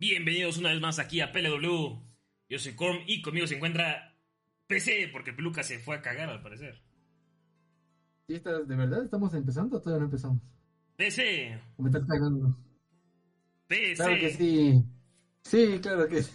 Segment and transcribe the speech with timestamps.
[0.00, 1.98] Bienvenidos una vez más aquí a PLW.
[2.48, 4.16] Yo soy Corm y conmigo se encuentra
[4.68, 6.80] PC porque Peluca se fue a cagar al parecer.
[8.28, 10.40] ¿Sí está, ¿De verdad estamos empezando o todavía no empezamos?
[10.94, 11.60] PC.
[11.76, 12.56] ¿O me estás cagando?
[13.66, 13.94] PC.
[13.96, 14.84] Claro que sí.
[15.42, 16.32] Sí, claro que sí.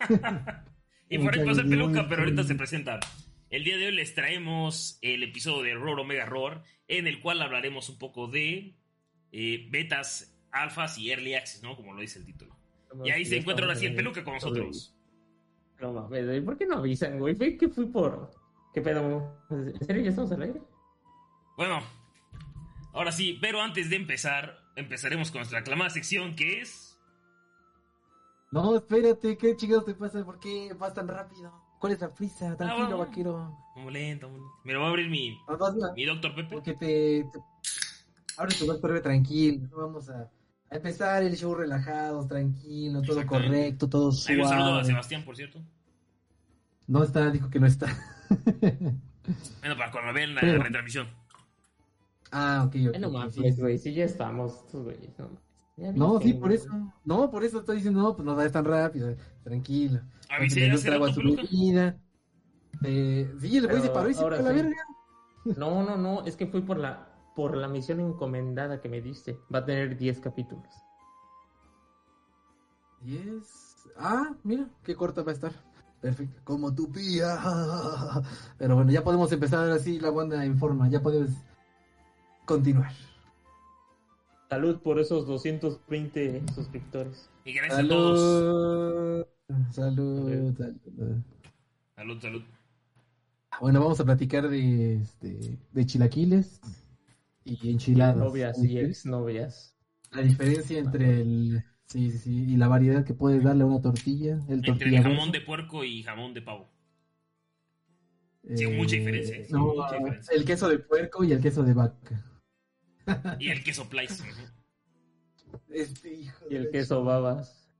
[1.08, 2.98] y por ahí pasa el Peluca, pero ahorita se presenta.
[3.48, 7.40] El día de hoy les traemos el episodio de Roar Omega Roar, en el cual
[7.42, 8.74] hablaremos un poco de
[9.30, 11.76] eh, betas, alfas y early access, ¿no?
[11.76, 12.53] Como lo dice el título.
[13.02, 14.94] Y ahí se encuentra ahora sí el peluca con nosotros.
[15.80, 17.34] No mames, ¿por qué no avisan, güey?
[17.34, 18.30] Fue que fui por.
[18.72, 19.36] ¿Qué pedo?
[19.50, 20.62] ¿En serio ya estamos al aire?
[21.56, 21.80] Bueno,
[22.92, 26.98] ahora sí, pero antes de empezar, empezaremos con nuestra aclamada sección que es.
[28.50, 30.24] No, espérate, ¿qué chingados te pasa?
[30.24, 31.52] ¿Por qué vas tan rápido?
[31.80, 32.56] ¿Cuál es la prisa?
[32.56, 33.58] Tranquilo, Ah, vaquero.
[33.76, 34.54] Muy lento, muy lento.
[34.64, 36.48] Me lo va a abrir mi, Ah, mi Doctor Pepe.
[36.54, 37.40] Porque te, te-
[38.36, 39.68] Abre tu doctor, tranquilo.
[39.70, 40.30] no Vamos a,
[40.70, 44.84] a empezar el show relajados, tranquilo, todo correcto, todo Ahí un saludo a suave.
[44.86, 45.60] Sebastián, por cierto.
[46.86, 47.86] No está, dijo que no está.
[49.60, 51.06] Bueno, para cuando vean la Pero- retransmisión.
[52.30, 52.98] ah, ok, ok.
[52.98, 53.50] No mames, sí.
[53.52, 55.14] güey, sí ya estamos, güeyes,
[55.76, 56.56] no sí, por güey.
[56.56, 56.68] eso.
[57.04, 60.00] No, por eso estoy diciendo, no, pues no vayas tan rápido, tranquilo.
[60.28, 61.96] Avisé hace trago a su bebida.
[62.84, 64.76] Eh, sí, el güey se paró y se fue ahora a la verga.
[65.56, 69.38] No, no, no, es que fui por la por la misión encomendada que me diste.
[69.52, 70.68] Va a tener 10 capítulos.
[73.04, 73.88] Yes.
[73.96, 75.52] Ah, mira, qué corta va a estar.
[76.00, 76.40] Perfecto.
[76.44, 77.38] Como tu pía.
[78.58, 80.88] Pero bueno, ya podemos empezar así la banda en forma.
[80.88, 81.30] Ya podemos
[82.44, 82.92] continuar.
[84.48, 87.30] Salud por esos 220 suscriptores.
[87.44, 89.26] Y gracias a todos.
[89.70, 90.26] Salud.
[90.26, 90.56] Salud.
[90.56, 91.22] salud.
[91.96, 92.42] Salud, salud.
[93.60, 96.60] Bueno, vamos a platicar de, este, de chilaquiles
[97.44, 98.16] y enchiladas.
[98.16, 99.76] Novias y exnovias.
[100.12, 101.62] La diferencia entre el...
[101.86, 102.44] Sí, sí, sí.
[102.52, 104.34] Y la variedad que puedes darle a una tortilla.
[104.48, 106.70] El Entre tortilla el jamón de puerco y jamón de pavo.
[108.44, 109.44] Eh, sí, mucha diferencia.
[109.44, 110.34] Sí, no, mucha diferencia.
[110.34, 112.24] el queso de puerco y el queso de vaca.
[113.38, 114.22] Y el queso Plice.
[114.22, 115.60] ujú.
[115.68, 117.70] Este hijo Y el queso babas.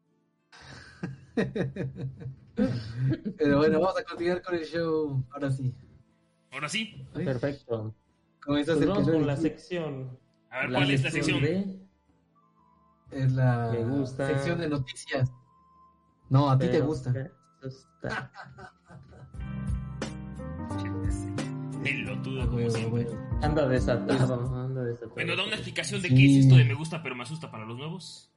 [1.34, 5.24] Pero bueno, vamos a continuar con el show.
[5.30, 5.74] Ahora sí.
[6.50, 6.68] Ahora.
[6.68, 7.04] ¿Sí?
[7.12, 7.94] Perfecto.
[8.44, 10.18] Como Pues vamos con la sección.
[10.50, 11.42] A ver, ¿cuál es la sección?
[11.42, 11.80] de-
[13.10, 14.26] Es la Me gusta.
[14.26, 15.30] sección de noticias.
[16.30, 17.12] No, a ti te gusta.
[17.12, 17.30] me
[17.62, 18.30] asusta.
[21.82, 23.04] Pelotudo, Ah, como siempre.
[23.04, 23.18] huevo.
[23.42, 25.14] Anda desatado, anda desatado.
[25.14, 26.14] Bueno, da una explicación de Sí.
[26.14, 28.30] qué es esto de me gusta pero me asusta para los nuevos.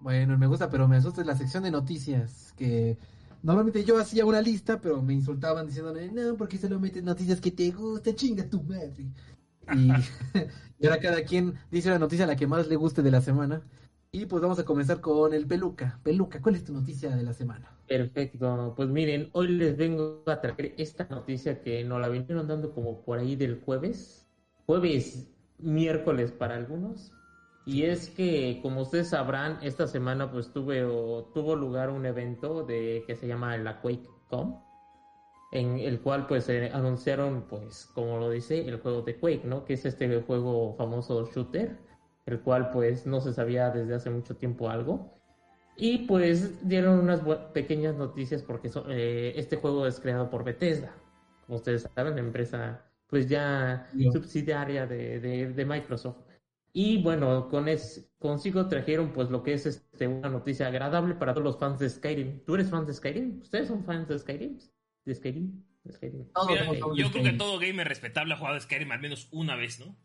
[0.00, 2.52] Bueno, me gusta, pero me asusta la sección de noticias.
[2.56, 2.98] Que
[3.42, 7.50] normalmente yo hacía una lista, pero me insultaban diciéndome, no, porque solo metes noticias que
[7.50, 9.06] te gustan, chinga tu madre.
[9.74, 9.90] Y,
[10.78, 13.20] y ahora cada quien dice una noticia a la que más le guste de la
[13.20, 13.62] semana.
[14.10, 16.00] Y pues vamos a comenzar con el Peluca.
[16.02, 17.78] Peluca, ¿cuál es tu noticia de la semana?
[17.86, 22.72] Perfecto, pues miren, hoy les vengo a traer esta noticia que nos la vinieron dando
[22.72, 24.26] como por ahí del jueves,
[24.66, 25.26] jueves,
[25.58, 27.12] miércoles para algunos,
[27.68, 32.64] y es que como ustedes sabrán, esta semana pues tuve o, tuvo lugar un evento
[32.64, 34.56] de que se llama la QuakeCon,
[35.52, 39.64] en el cual pues eh, anunciaron pues como lo dice el juego de Quake, ¿no?
[39.64, 41.78] Que es este juego famoso shooter,
[42.26, 45.18] el cual pues no se sabía desde hace mucho tiempo algo.
[45.76, 47.20] Y pues dieron unas
[47.52, 50.94] pequeñas noticias porque so- eh, este juego es creado por Bethesda.
[51.46, 54.12] Como ustedes saben, la empresa pues ya Ya.
[54.12, 56.27] subsidiaria de, de- de Microsoft.
[56.72, 61.34] Y bueno, con es, consigo trajeron pues lo que es este, una noticia agradable para
[61.34, 62.44] todos los fans de Skyrim.
[62.44, 63.40] ¿Tú eres fan de Skyrim?
[63.40, 64.58] ¿Ustedes son fans de Skyrim?
[65.04, 65.64] ¿De Skyrim?
[65.84, 66.26] ¿De Skyrim?
[66.32, 69.00] Todos Mira, somos fans de yo creo que todo gamer respetable ha jugado Skyrim al
[69.00, 69.96] menos una vez, ¿no?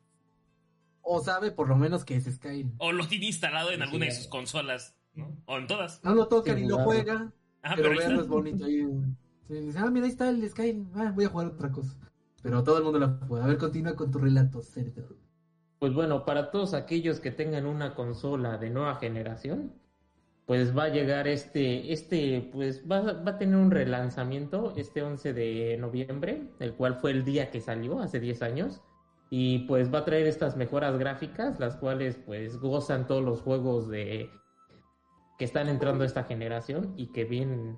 [1.01, 2.71] O sabe por lo menos que es Skyrim.
[2.77, 5.37] O lo tiene instalado en Sí, alguna de sus consolas, ¿no?
[5.45, 6.01] O en todas.
[6.03, 6.89] No lo toca Sí, ni lo claro.
[6.89, 8.65] juega, Ah, pero pero vean, es bonito.
[8.65, 8.85] ahí.
[9.47, 10.91] Dice, ah, mira, ahí está el Skyrim.
[10.95, 11.97] Ah, voy a jugar otra cosa.
[12.41, 13.45] Pero todo el mundo lo juega.
[13.45, 15.17] A ver, continúa con tu relato, cerdo.
[15.83, 19.73] Pues bueno, para todos aquellos que tengan una consola de nueva generación,
[20.45, 25.33] pues va a llegar este, este, pues va, va a tener un relanzamiento este 11
[25.33, 28.81] de noviembre, el cual fue el día que salió hace 10 años.
[29.29, 33.89] Y pues va a traer estas mejoras gráficas, las cuales pues gozan todos los juegos
[33.89, 34.29] de
[35.37, 37.77] que están entrando a esta generación y que vienen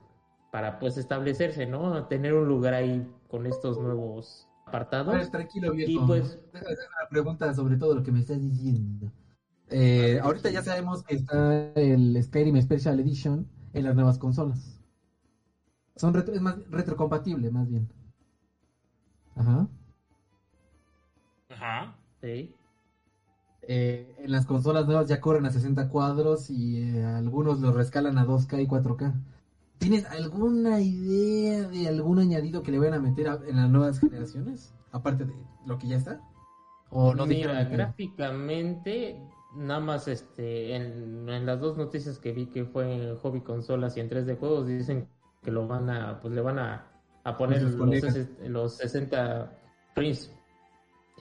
[0.51, 2.05] para pues establecerse, ¿no?
[2.05, 5.15] Tener un lugar ahí con estos nuevos apartados.
[5.15, 5.91] Pues, tranquilo, viejo.
[5.91, 9.11] Y pues Déjame hacer una pregunta sobre todo lo que me estás diciendo.
[9.69, 14.79] Eh, ahorita ya sabemos que está el Skyrim Special Edition en las nuevas consolas.
[15.95, 17.89] Son retro, es más retrocompatible, más bien.
[19.35, 19.67] Ajá.
[21.49, 21.95] Ajá.
[22.21, 22.53] sí.
[23.67, 28.17] Eh, en las consolas nuevas ya corren a 60 cuadros y eh, algunos los rescalan
[28.19, 29.13] a 2K y 4K.
[29.79, 33.99] ¿Tienes alguna idea de algún añadido que le vayan a meter a- en las nuevas
[33.99, 34.73] generaciones?
[34.91, 35.33] Aparte de
[35.65, 36.21] lo que ya está.
[36.89, 39.19] ¿O no Mira, gráficamente,
[39.55, 43.97] nada más este, en, en las dos noticias que vi que fue en Hobby Consolas
[43.97, 45.07] y en 3D Juegos, dicen
[45.43, 46.87] que lo van a, pues le van a,
[47.23, 49.51] a poner Sus los, ses- los 60
[49.93, 50.31] frames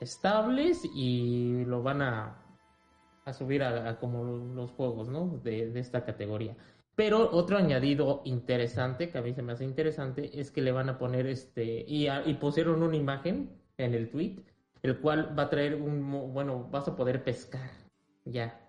[0.00, 2.36] estables y lo van a,
[3.24, 5.38] a subir a, a como los juegos, ¿no?
[5.42, 6.56] De, de esta categoría.
[6.96, 10.88] Pero otro añadido interesante, que a mí se me hace interesante, es que le van
[10.88, 14.37] a poner este, y, a- y pusieron una imagen en el tweet,
[14.82, 17.70] el cual va a traer un, mo- bueno, vas a poder pescar,
[18.25, 18.61] ya.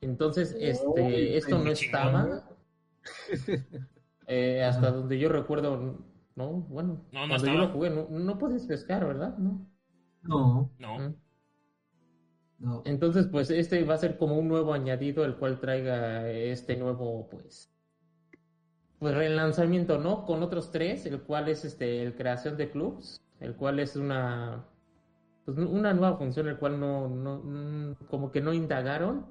[0.00, 2.48] Entonces, este, Uy, esto no estaba,
[4.26, 5.98] eh, hasta donde yo recuerdo,
[6.36, 9.36] no, bueno, No, no cuando yo lo jugué, no, no puedes pescar, ¿verdad?
[9.38, 9.66] No.
[10.22, 10.98] No, No.
[10.98, 11.14] Mm.
[12.60, 12.82] No.
[12.86, 17.28] Entonces, pues este va a ser como un nuevo añadido, el cual traiga este nuevo,
[17.28, 17.72] pues,
[19.00, 20.24] pues relanzamiento, ¿no?
[20.26, 24.66] Con otros tres, el cual es este, el creación de clubs, el cual es una,
[25.46, 29.26] pues una nueva función, el cual no, no, mm, como que no indagaron.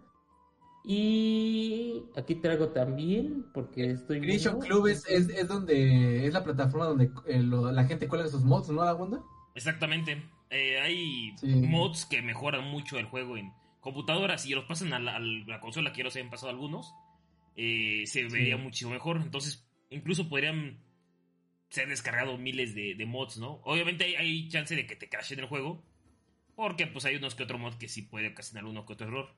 [0.86, 6.44] Y aquí traigo también, porque estoy Creation viendo- Club es, es, es donde es la
[6.44, 9.22] plataforma donde eh, lo- la gente cuelga sus mods, ¿no, la onda?
[9.54, 10.24] Exactamente.
[10.50, 11.48] Eh, hay Sí.
[11.48, 13.52] mods que mejoran mucho el juego en
[13.82, 16.94] computadoras y los pasan a la, a la consola, que ya los hayan pasado algunos.
[17.62, 19.18] eh, se vería muchísimo mejor.
[19.22, 20.80] Entonces, incluso podrían
[21.70, 23.60] ser descargados miles de, de mods, ¿no?
[23.66, 25.84] Obviamente hay, hay chance de que te crashen el juego.
[26.56, 29.36] Porque pues hay unos que otro mod que sí puede ocasionar uno que otro error.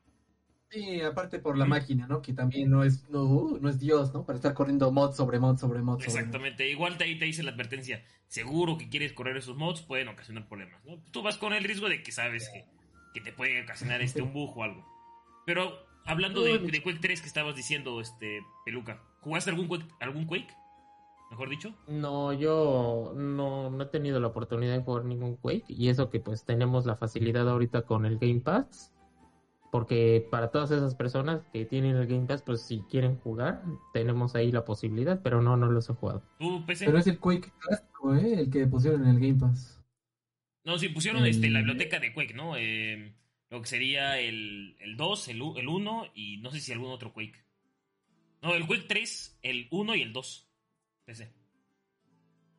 [0.72, 2.22] Sí, aparte por la máquina, ¿no?
[2.22, 4.26] Que también no es, no, uh, no es Dios, ¿no?
[4.26, 6.00] Para estar corriendo mod sobre mod sobre mod.
[6.00, 6.18] sobre mod.
[6.18, 6.70] Exactamente.
[6.70, 8.04] Igual te, ahí te dice la advertencia.
[8.28, 10.98] Seguro que quieres correr esos mods, pueden ocasionar problemas, ¿no?
[11.12, 12.66] Tú vas con el riesgo de que sabes que,
[13.14, 14.86] que te puede ocasionar este un bug o algo.
[15.46, 15.74] Pero
[16.06, 20.56] hablando de, de Quake 3 que estabas diciendo, este, Peluca, ¿jugaste algún Quake, algún Quake?
[21.32, 21.74] Mejor dicho.
[21.88, 26.22] No, yo no, no he tenido la oportunidad de jugar ningún Quake y eso que
[26.22, 28.91] pues tenemos la facilidad ahorita con el Game Pass,
[29.72, 33.64] porque para todas esas personas que tienen el Game Pass, pues si quieren jugar,
[33.94, 36.22] tenemos ahí la posibilidad, pero no, no los he jugado.
[36.38, 36.86] ¿Tú, PC?
[36.86, 38.42] Pero es el Quake clásico, ¿eh?
[38.42, 39.82] El que pusieron en el Game Pass.
[40.66, 42.56] No, sí, pusieron El- este, la biblioteca de Quake, ¿no?
[42.58, 43.16] Eh,
[43.50, 47.14] lo que sería el, el 2, el, el 1 y no sé si algún otro
[47.14, 47.44] Quake.
[48.42, 50.48] No, el Quake 3, el 1 y el 2.
[51.06, 51.32] PC.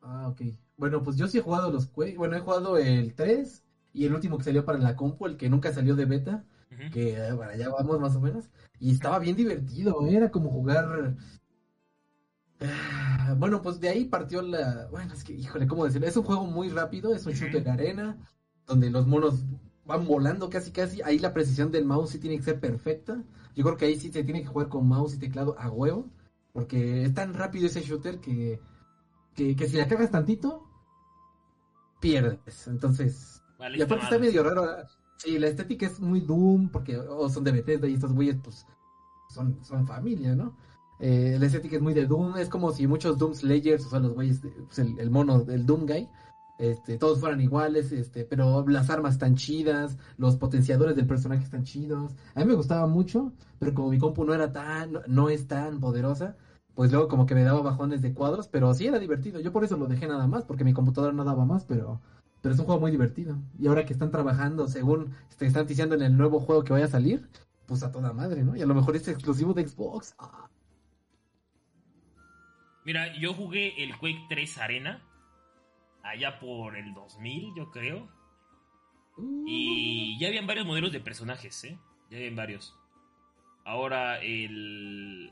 [0.01, 0.41] Ah, ok.
[0.77, 2.17] Bueno, pues yo sí he jugado los Quake.
[2.17, 3.63] Bueno, he jugado el 3
[3.93, 6.43] y el último que salió para la compu, el que nunca salió de beta.
[6.91, 8.49] Que eh, para allá vamos más o menos.
[8.79, 10.15] Y estaba bien divertido, ¿eh?
[10.15, 11.15] era como jugar...
[12.61, 14.87] Ah, Bueno, pues de ahí partió la...
[14.91, 16.07] Bueno, es que, híjole, ¿cómo decirlo?
[16.07, 17.41] Es un juego muy rápido, es un Ujú.
[17.41, 18.17] shooter de arena,
[18.67, 19.43] donde los monos
[19.85, 21.01] van volando casi casi.
[21.01, 23.23] Ahí la precisión del mouse sí tiene que ser perfecta.
[23.55, 26.09] Yo creo que ahí sí se tiene que jugar con mouse y teclado a huevo,
[26.53, 28.59] porque es tan rápido ese shooter que,
[29.35, 30.63] que, que si la cagas tantito,
[31.99, 32.67] pierdes.
[32.67, 33.41] Entonces...
[33.57, 34.65] Vale, Y aparte está medio raro.
[35.17, 38.65] Sí, la estética es muy Doom, porque o son de Bethesda y estos güeyes, pues,
[39.29, 40.55] son, son familia, ¿no?
[40.99, 43.99] Eh, la estética es muy de Doom, es como si muchos Doom Slayers, o sea,
[43.99, 46.09] los güeyes, pues, el, el mono, el Doom Guy,
[46.59, 51.63] este, todos fueran iguales, este, pero las armas están chidas, los potenciadores del personaje están
[51.63, 52.15] chidos.
[52.35, 55.79] A mí me gustaba mucho, pero como mi compu no era tan, no es tan
[55.79, 56.37] poderosa,
[56.75, 59.39] pues luego como que me daba bajones de cuadros, pero sí era divertido.
[59.39, 62.01] Yo por eso lo dejé nada más, porque mi computadora no daba más, pero
[62.43, 63.37] pero es un juego muy divertido.
[63.57, 66.85] Y ahora que están trabajando, según te están diciendo en el nuevo juego que vaya
[66.85, 67.29] a salir,
[67.65, 68.53] pues a toda madre, ¿no?
[68.57, 70.13] Y a lo mejor es exclusivo de Xbox.
[70.19, 70.49] Ah,
[72.83, 75.01] Mira, yo jugué el Quake 3 Arena.
[76.03, 78.09] Allá por el 2000, yo creo.
[79.15, 81.79] uh, Y ya habían varios modelos de personajes, ¿eh?
[82.11, 82.75] Ya habían varios.
[83.63, 85.31] Ahora, el.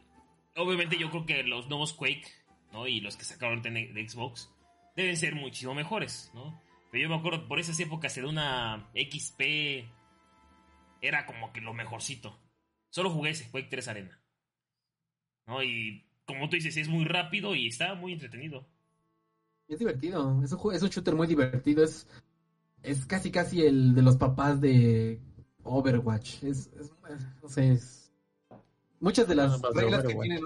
[0.55, 2.25] Obviamente, yo creo que los nuevos Quake,
[2.71, 2.87] ¿no?
[2.87, 4.49] Y los que sacaron de Xbox
[4.95, 6.57] deben ser muchísimo mejores, ¿no?
[6.91, 9.89] Pero yo me acuerdo, por esas épocas de una XP.
[11.01, 12.37] Era como que lo mejorcito.
[12.89, 14.21] Solo jugué ese Quake 3 Arena.
[15.47, 15.63] ¿No?
[15.63, 18.67] Y como tú dices, es muy rápido y está muy entretenido.
[19.67, 20.43] Es divertido.
[20.43, 21.83] Es un, es un shooter muy divertido.
[21.83, 22.07] Es
[22.83, 25.19] es casi casi el de los papás de
[25.63, 26.43] Overwatch.
[26.43, 26.91] Es, es
[27.41, 28.11] no sé, es...
[28.99, 30.43] muchas de las reglas que tienen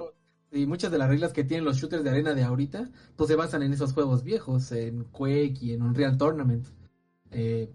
[0.56, 3.36] y muchas de las reglas que tienen los shooters de arena de ahorita, pues se
[3.36, 6.66] basan en esos juegos viejos, en Quake y en Unreal Tournament.
[7.32, 7.70] Eh,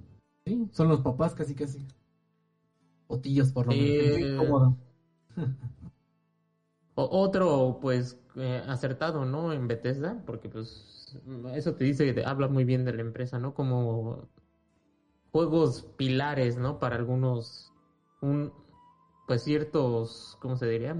[0.46, 1.86] sí, son los papás casi casi.
[3.06, 3.94] O tíos por lo menos.
[3.94, 4.76] Eh, cómodo.
[6.94, 9.52] Otro, pues, eh, acertado, ¿no?
[9.52, 11.18] En Bethesda, porque pues
[11.54, 13.54] eso te dice, te habla muy bien de la empresa, ¿no?
[13.54, 14.28] Como
[15.32, 16.78] juegos pilares, ¿no?
[16.78, 17.72] Para algunos,
[18.20, 18.52] un,
[19.26, 20.94] pues ciertos, ¿cómo se diría?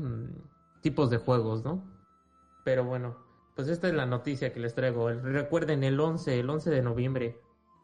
[0.80, 1.84] Tipos de juegos, ¿no?
[2.64, 3.16] Pero bueno,
[3.54, 5.10] pues esta es la noticia que les traigo.
[5.10, 7.40] Recuerden el 11, el 11 de noviembre,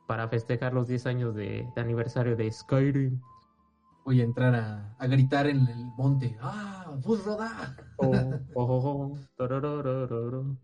[0.06, 3.20] para festejar los 10 años de, aniversario de Skyrim.
[4.04, 4.54] Voy a entrar
[4.98, 6.36] a, gritar en el monte.
[6.40, 6.96] ¡Ah!
[7.02, 7.76] ¡Fusroda!
[7.96, 8.14] Oh,
[8.54, 10.56] oh, oh,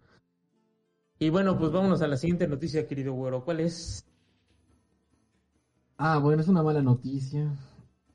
[1.22, 3.44] y bueno, pues vámonos a la siguiente noticia, querido güero.
[3.44, 4.04] ¿Cuál es?
[5.96, 7.56] Ah, bueno, es una mala noticia.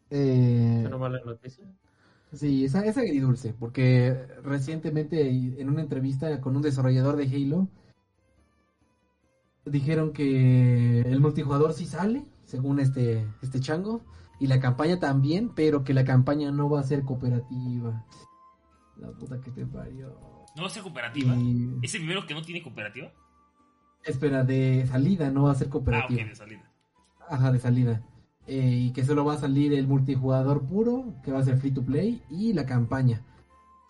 [0.09, 0.81] Eh...
[0.81, 1.65] ¿Es una mala noticia?
[2.33, 7.69] Sí, es, es agridulce, porque recientemente en una entrevista con un desarrollador de Halo,
[9.65, 14.01] dijeron que el multijugador sí sale, según este, este chango,
[14.39, 18.05] y la campaña también, pero que la campaña no va a ser cooperativa.
[18.97, 20.19] La puta que te parió.
[20.55, 21.33] ¿No va a ser cooperativa?
[21.81, 23.11] ¿Es el primero que no tiene cooperativa?
[24.03, 26.21] Espera, de salida, no va a ser cooperativa.
[26.21, 26.71] Ah, ok, de salida.
[27.29, 28.03] Ajá, de salida.
[28.47, 31.71] Eh, y que solo va a salir el multijugador puro, que va a ser free
[31.71, 33.21] to play, y la campaña.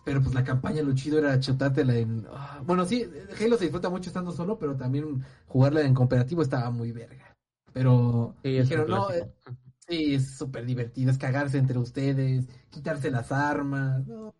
[0.04, 2.26] Pero pues la campaña lo chido era chutártela en...
[2.32, 3.08] Ah, bueno, sí,
[3.40, 7.36] Halo se disfruta mucho estando solo, pero también jugarla en cooperativo estaba muy verga.
[7.72, 9.30] Pero dijeron, no, eh,
[9.86, 14.34] sí, es súper divertido, es cagarse entre ustedes, quitarse las armas, no,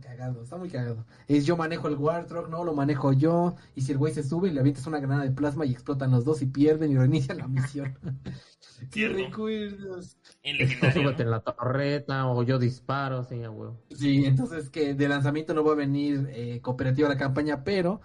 [0.00, 1.04] cagado, está muy cagado.
[1.26, 4.52] Es yo manejo el Warthog, no, lo manejo yo, y si el güey se sube,
[4.52, 7.48] le avientas una granada de plasma y explotan los dos y pierden y reinician la
[7.48, 7.98] misión.
[8.90, 10.16] ¿Qué recuerdos?
[10.42, 13.80] En Súbete en la torreta o yo disparo, sí, huevo.
[13.90, 18.00] Sí, entonces que de lanzamiento no va a venir eh, cooperativo a la campaña, pero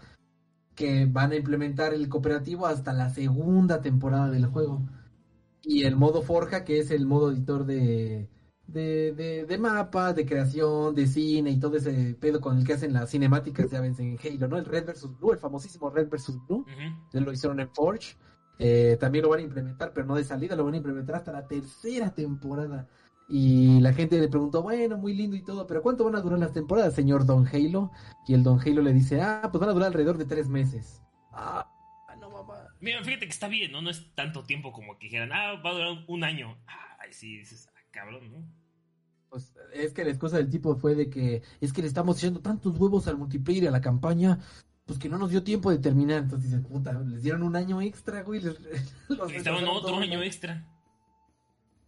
[0.75, 4.87] que van a implementar el cooperativo hasta la segunda temporada del juego.
[5.63, 8.29] Y el modo Forja, que es el modo editor de,
[8.67, 12.93] de, de, mapas, de creación, de cine y todo ese pedo con el que hacen
[12.93, 14.57] las cinemáticas, ya ven, en Halo, ¿no?
[14.57, 15.17] El Red vs.
[15.17, 16.37] Blue, el famosísimo Red vs.
[16.47, 16.65] Blue.
[17.13, 18.15] Lo hicieron en Forge.
[18.59, 21.31] Eh, también lo van a implementar, pero no de salida, lo van a implementar hasta
[21.31, 22.87] la tercera temporada.
[23.29, 26.39] Y la gente le preguntó, bueno, muy lindo y todo, pero ¿cuánto van a durar
[26.39, 27.91] las temporadas, señor Don Halo?
[28.25, 31.03] Y el Don Halo le dice, ah, pues van a durar alrededor de tres meses.
[31.31, 31.69] Ah,
[32.19, 32.55] no, mamá.
[32.79, 33.81] Mira, fíjate que está bien, ¿no?
[33.81, 36.57] No es tanto tiempo como que dijeran, ah, va a durar un año.
[36.99, 38.56] Ay, sí, dices, ah, cabrón, ¿no?
[39.29, 42.39] Pues es que la excusa del tipo fue de que es que le estamos echando
[42.39, 44.39] tantos huevos al multiplayer y a la campaña
[44.87, 46.23] pues que no nos dio tiempo de terminar.
[46.23, 48.39] Entonces dices, puta, les dieron un año extra, güey.
[48.39, 48.55] Les,
[49.09, 50.65] Necesitaban otro año extra.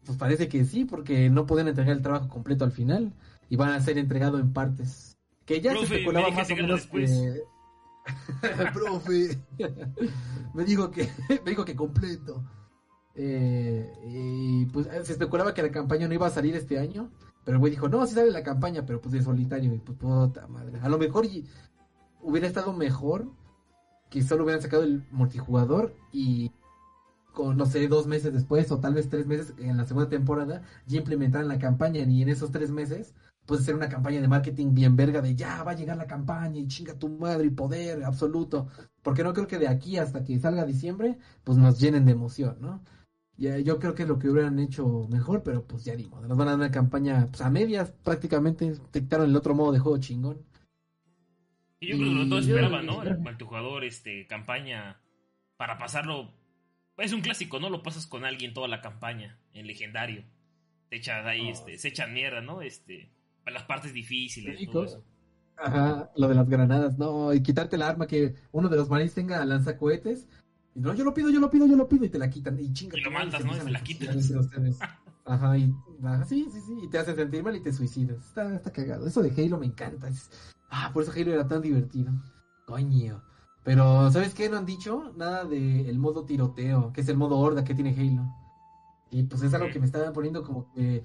[0.06, 3.14] Pues parece que sí, porque no pueden entregar el trabajo completo al final
[3.50, 5.18] y van a ser entregado en partes.
[5.46, 7.42] Que ya se especulaba más o menos que...
[8.74, 9.38] profe
[10.54, 11.08] me dijo que
[11.46, 12.44] me dijo que completo.
[13.14, 17.12] Eh, y pues se especulaba que la campaña no iba a salir este año.
[17.50, 19.74] Pero el güey dijo, no, sí sale la campaña, pero pues de solitario.
[19.74, 20.80] Y pues puta madre.
[20.84, 21.26] A lo mejor
[22.22, 23.28] hubiera estado mejor
[24.12, 26.52] que solo hubieran sacado el multijugador y
[27.36, 31.00] no sé, dos meses después o tal vez tres meses en la segunda temporada ya
[31.00, 33.16] implementaran la campaña y en esos tres meses
[33.48, 36.60] puede ser una campaña de marketing bien verga de ya va a llegar la campaña
[36.60, 38.68] y chinga tu madre y poder absoluto.
[39.02, 42.58] Porque no creo que de aquí hasta que salga diciembre pues nos llenen de emoción,
[42.62, 42.84] ¿no?
[43.40, 46.22] Ya, yo creo que es lo que hubieran hecho mejor, pero pues ya dimos.
[46.28, 48.76] Nos van a dar una campaña pues, a medias prácticamente.
[48.92, 50.46] Dictaron el otro modo de juego chingón.
[51.80, 53.02] Y yo creo que todos esperaban, ¿no?
[53.02, 55.02] El multijugador, este, campaña,
[55.56, 56.34] para pasarlo.
[56.98, 57.70] Es un clásico, ¿no?
[57.70, 60.26] Lo pasas con alguien toda la campaña, en legendario.
[60.90, 61.52] Te echan ahí, oh.
[61.54, 62.62] este, se echan mierda, ¿no?
[62.62, 63.10] Este,
[63.46, 64.70] para las partes difíciles.
[64.70, 65.06] Todo eso.
[65.56, 69.14] Ajá, lo de las granadas, no, y quitarte el arma, que uno de los marines
[69.14, 70.28] tenga lanzacohetes.
[70.76, 72.60] Y no, yo lo pido, yo lo pido, yo lo pido, y te la quitan,
[72.60, 72.98] y chinga.
[72.98, 73.56] Y lo mandas, ¿no?
[73.56, 74.18] Y se la quitan.
[75.26, 75.72] Ajá, y,
[76.28, 78.18] sí, sí, sí, y te hace sentir mal y te suicidas.
[78.18, 79.06] Está, está cagado.
[79.06, 80.10] Eso de Halo me encanta.
[80.72, 82.12] Ah, por eso Halo era tan divertido.
[82.66, 83.22] Coño.
[83.64, 84.50] Pero, ¿sabes qué?
[84.50, 88.28] No han dicho nada del modo tiroteo, que es el modo horda que tiene Halo.
[89.12, 91.04] Y pues es algo que me estaba poniendo como que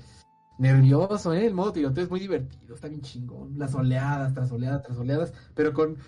[0.59, 1.47] nervioso, ¿eh?
[1.47, 3.59] El modo tiroteo es muy divertido, está bien chingón.
[3.59, 5.33] Las oleadas, tras oleadas, tras oleadas.
[5.54, 5.99] Pero con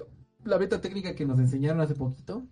[0.44, 2.46] la beta técnica que nos enseñaron hace poquito,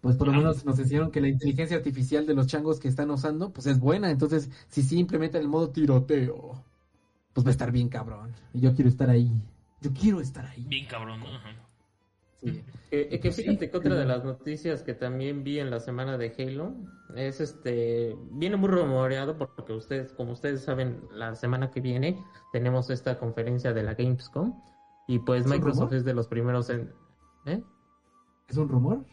[0.00, 3.10] pues por lo menos nos enseñaron que la inteligencia artificial de los changos que están
[3.10, 4.10] usando, pues es buena.
[4.10, 6.64] Entonces, si sí implementan el modo tiroteo,
[7.34, 8.32] pues va a estar bien cabrón.
[8.54, 9.30] Y yo quiero estar ahí.
[9.80, 10.64] Yo quiero estar ahí.
[10.68, 11.26] Bien cabrón, ¿no?
[12.40, 12.64] Sí.
[12.90, 16.34] Que, que fíjate que otra de las noticias que también vi en la semana de
[16.38, 16.74] Halo
[17.14, 22.18] es este, viene muy rumoreado porque ustedes, como ustedes saben, la semana que viene
[22.52, 24.54] tenemos esta conferencia de la Gamescom
[25.06, 25.94] y pues ¿Es un Microsoft rumor?
[25.94, 26.90] es de los primeros en...
[27.44, 27.62] ¿eh?
[28.48, 29.04] ¿Es un rumor?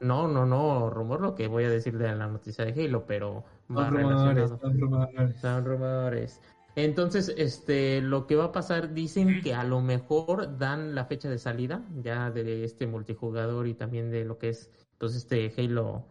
[0.00, 3.44] No, no, no, rumor lo que voy a decir de la noticia de Halo, pero
[3.70, 4.58] va Son rumores, relacionado.
[4.58, 5.40] son rumores.
[5.40, 6.40] Son rumores.
[6.74, 11.28] Entonces, este, lo que va a pasar, dicen que a lo mejor dan la fecha
[11.28, 16.06] de salida ya de este multijugador y también de lo que es, pues, este Halo,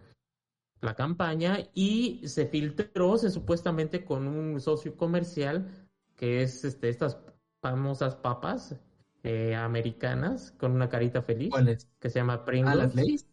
[0.81, 5.67] la campaña, y se filtró, se supuestamente con un socio comercial
[6.15, 7.17] que es, este, estas
[7.61, 8.75] famosas papas
[9.23, 11.89] eh, americanas con una carita feliz ¿Cuáles?
[11.99, 12.75] que se llama Ah, Pringles.
[12.77, 13.28] las Lays.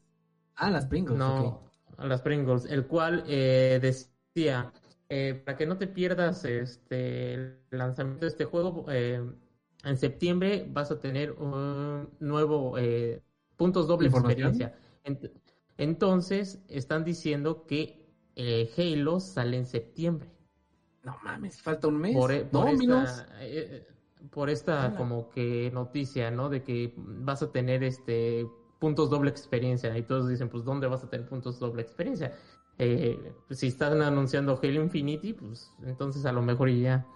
[0.57, 1.19] Ah, las Pringles.
[1.19, 1.71] No, ok.
[1.99, 4.73] a las Pringles, el cual eh, decía,
[5.09, 9.23] eh, para que no te pierdas este el lanzamiento de este juego, eh,
[9.85, 13.23] en septiembre vas a tener un nuevo eh,
[13.57, 14.53] puntos doble ¿Información?
[14.53, 14.79] experiencia.
[15.05, 15.31] Ent-
[15.79, 18.05] entonces, están diciendo que
[18.77, 20.31] Halo sale en septiembre.
[21.09, 22.15] No mames, falta un mes.
[22.15, 23.27] Por, e- por esta,
[24.31, 26.49] por esta como que noticia, ¿no?
[26.49, 28.47] De que vas a tener este
[28.79, 32.35] puntos doble experiencia y todos dicen, pues ¿dónde vas a tener puntos doble experiencia?
[32.79, 37.07] Eh, pues, si están anunciando Halo Infinity, pues entonces a lo mejor ya.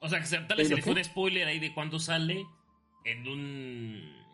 [0.00, 1.98] O sea, que se, tal vez se ¿Pero le fue un spoiler ahí de cuándo
[1.98, 2.44] sale
[3.04, 4.24] en un.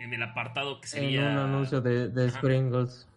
[0.00, 1.20] En el apartado que En sería.
[1.20, 2.38] un anuncio de, de Ajá.
[2.38, 3.08] Sprinkles.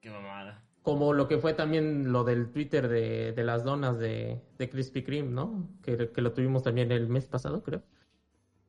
[0.00, 0.60] Qué mamada.
[0.82, 5.04] Como lo que fue también lo del Twitter de, de las donas de, de Krispy
[5.04, 5.68] Kreme, ¿no?
[5.84, 7.84] Que, que lo tuvimos también el mes pasado, creo.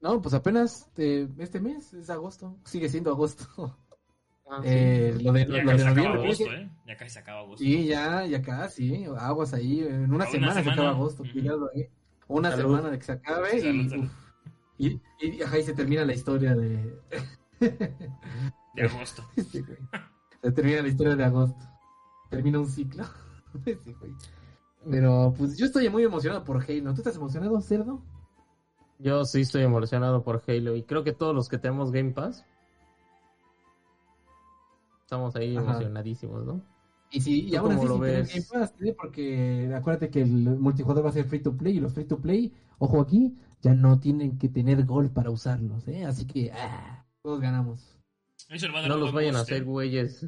[0.03, 2.57] No, pues apenas eh, este mes es agosto.
[2.65, 3.45] Sigue siendo agosto.
[4.45, 4.67] Ah, sí.
[4.69, 6.24] Eh, lo de, Ya lo de se acaba noviembre.
[6.25, 6.69] agosto, ¿eh?
[6.86, 7.63] Ya casi se acaba agosto.
[7.63, 9.05] Sí, ya, ya casi.
[9.17, 9.79] Aguas ahí.
[9.79, 11.24] En una semana, se acaba agosto.
[11.31, 11.88] Cuidado ahí.
[12.27, 12.75] Una Salud.
[12.75, 14.03] semana de que se acabe Salud, y, salud.
[14.03, 14.12] uf,
[14.77, 17.00] y, y, ajá, y se termina la historia de.
[17.62, 19.24] De agosto.
[19.38, 19.77] Sí, güey.
[20.41, 21.65] se termina la historia de agosto.
[22.29, 23.05] Termina un ciclo.
[23.63, 24.12] Sí, güey.
[24.91, 26.93] Pero pues yo estoy muy emocionado por Halo.
[26.93, 28.03] ¿Tú estás emocionado, cerdo?
[29.00, 32.46] Yo sí estoy emocionado por Halo y creo que todos los que tenemos Game Pass
[35.01, 35.72] estamos ahí Ajá.
[35.72, 36.62] emocionadísimos, ¿no?
[37.12, 38.34] Y si y ¿Tú aún así cómo lo tener ves?
[38.51, 40.29] Game Pass, porque acuérdate que el
[40.60, 43.74] multijugador va a ser free to play y los free to play, ojo aquí, ya
[43.74, 46.06] no tienen que tener gol para usarlos, ¿eh?
[46.06, 48.00] Así que ah, todos ganamos.
[48.50, 50.25] Eso le va a dar No un los buen vayan a hacer güeyes.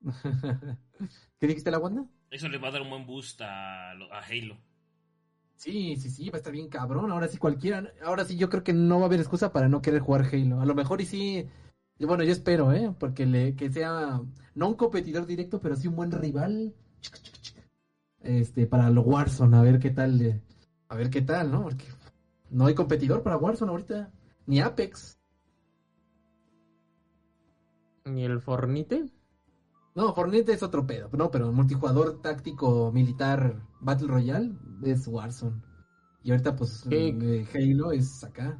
[1.38, 2.06] ¿Qué dijiste la Wanda?
[2.30, 4.56] Eso le va a dar un buen boost a, lo- a Halo.
[5.60, 7.12] Sí, sí, sí, va a estar bien cabrón.
[7.12, 9.82] Ahora sí cualquiera, ahora sí yo creo que no va a haber excusa para no
[9.82, 10.58] querer jugar Halo.
[10.58, 11.46] A lo mejor y sí,
[11.98, 12.94] bueno, yo espero, ¿eh?
[12.98, 14.22] Porque le, que sea
[14.54, 16.74] no un competidor directo, pero sí un buen rival.
[18.20, 20.42] Este, para lo Warzone, a ver qué tal,
[20.88, 21.64] a ver qué tal, ¿no?
[21.64, 21.84] Porque
[22.48, 24.10] no hay competidor para Warzone ahorita,
[24.46, 25.18] ni Apex.
[28.06, 29.10] ¿Y el Fornite?
[29.94, 35.60] No, Fortnite es otro pedo, no, pero multijugador táctico militar Battle Royale es Warzone.
[36.22, 38.58] Y ahorita pues eh, Halo es acá.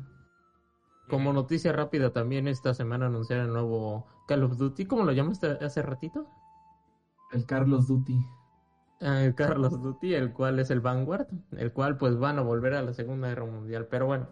[1.08, 4.86] Como noticia rápida también esta semana anunciaron el nuevo Call of Duty.
[4.86, 6.26] ¿Cómo lo llamaste hace ratito?
[7.32, 8.18] El Carlos Duty.
[9.00, 12.42] Ah, el Call of Duty, el cual es el Vanguard, el cual pues van a
[12.42, 13.88] volver a la Segunda Guerra Mundial.
[13.88, 14.28] Pero bueno,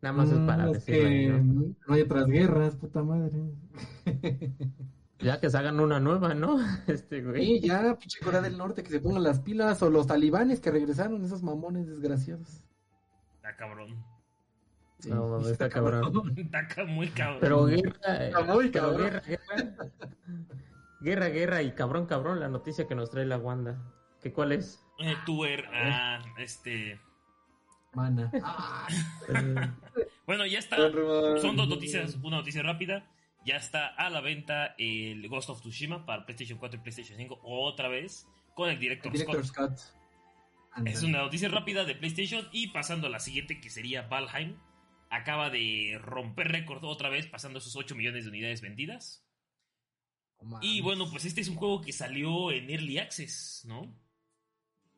[0.00, 1.08] nada más es para Mm, es decirlo.
[1.08, 1.74] que ahí, ¿no?
[1.86, 3.32] no hay otras guerras, puta madre.
[5.18, 6.58] Ya que se hagan una nueva, ¿no?
[6.86, 7.56] Este güey.
[7.56, 10.70] Y ya, pinche Corea del Norte, que se pongan las pilas, o los talibanes que
[10.70, 12.62] regresaron, esos mamones desgraciados.
[13.36, 14.04] Está cabrón.
[14.98, 16.34] Sí, No, mames, está cabrón.
[16.36, 17.38] Está muy cabrón.
[17.40, 19.02] Pero guerra, Está muy pero cabrón.
[19.06, 19.92] guerra, guerra,
[21.00, 23.78] guerra, guerra y cabrón, cabrón, la noticia que nos trae la Wanda.
[24.22, 24.82] ¿Qué cuál es?
[24.98, 26.98] Eh, Tuer, ah, este.
[27.94, 28.30] Mana.
[28.42, 28.88] Ah,
[30.26, 30.76] Bueno, ya está.
[31.40, 33.06] Son dos noticias, una noticia rápida.
[33.46, 37.40] Ya está a la venta el Ghost of Tsushima para PlayStation 4 y PlayStation 5
[37.44, 39.78] otra vez con el Director, El Director Scott.
[40.84, 44.56] Es una noticia rápida de PlayStation y pasando a la siguiente que sería Valheim.
[45.10, 49.24] Acaba de romper récord otra vez pasando esos 8 millones de unidades vendidas.
[50.60, 53.94] Y bueno, pues este es un juego que salió en Early Access, ¿no?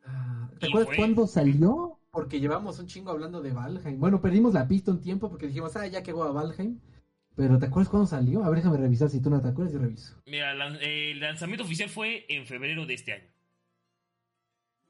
[0.05, 1.99] Ah, ¿Te acuerdas fue- cuándo salió?
[2.11, 3.99] Porque llevamos un chingo hablando de Valheim.
[3.99, 6.79] Bueno, perdimos la pista un tiempo porque dijimos, ah, ya que a Valheim.
[7.39, 8.43] Pero ¿te acuerdas cuándo salió?
[8.43, 9.09] A ver, déjame revisar.
[9.09, 10.21] Si tú no te acuerdas, yo reviso.
[10.25, 13.29] Mira, eh, el lanzamiento oficial fue en febrero de este año.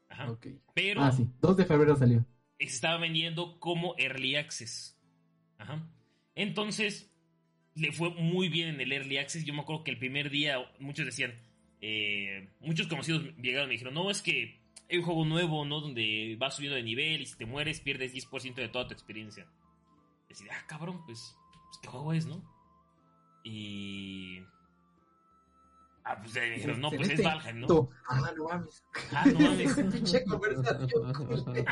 [0.09, 0.31] Ajá.
[0.31, 0.47] Ok.
[0.73, 1.27] Pero Ah, sí.
[1.41, 2.25] 2 de febrero salió.
[2.57, 4.99] se estaba vendiendo como Early Access.
[5.59, 5.87] Ajá.
[6.33, 7.13] Entonces,
[7.75, 9.45] le fue muy bien en el Early Access.
[9.45, 11.35] Yo me acuerdo que el primer día muchos decían,
[11.81, 14.59] eh, muchos conocidos llegaron y me dijeron, no, es que
[14.89, 15.81] hay un juego nuevo, ¿no?
[15.81, 19.45] Donde vas subiendo de nivel y si te mueres pierdes 10% de toda tu experiencia.
[20.27, 21.35] Decía, ah, cabrón, pues,
[21.69, 22.43] pues, ¿qué juego es, no?
[23.43, 24.41] Y.
[26.03, 27.89] Ah, pues ya dijeron, no, pues es Valheim, ¿no?
[28.09, 28.83] Ah, no mames.
[29.13, 29.73] Ah, no mames.
[29.93, 30.89] Pinche conversación.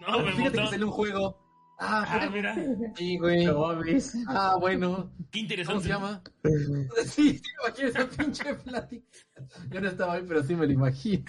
[0.00, 1.38] No, me Fíjate que sale un juego.
[1.82, 2.54] Ah, Ah, mira.
[2.94, 3.44] sí, güey.
[3.46, 4.14] No mames.
[4.28, 5.10] Ah, bueno.
[5.30, 5.82] Qué ¿Cómo interesante.
[5.84, 6.22] se llama?
[7.06, 9.06] Sí, sí, me imagino esa pinche plática.
[9.70, 11.24] Yo no estaba ahí, pero sí me lo imagino.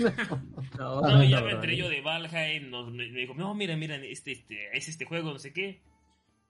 [0.77, 1.79] No, No, ya no, me no, enteré no.
[1.79, 5.31] yo de Valheim, nos- me, me dijo, no, mira, mira, este, este, es este juego,
[5.31, 5.81] no sé qué.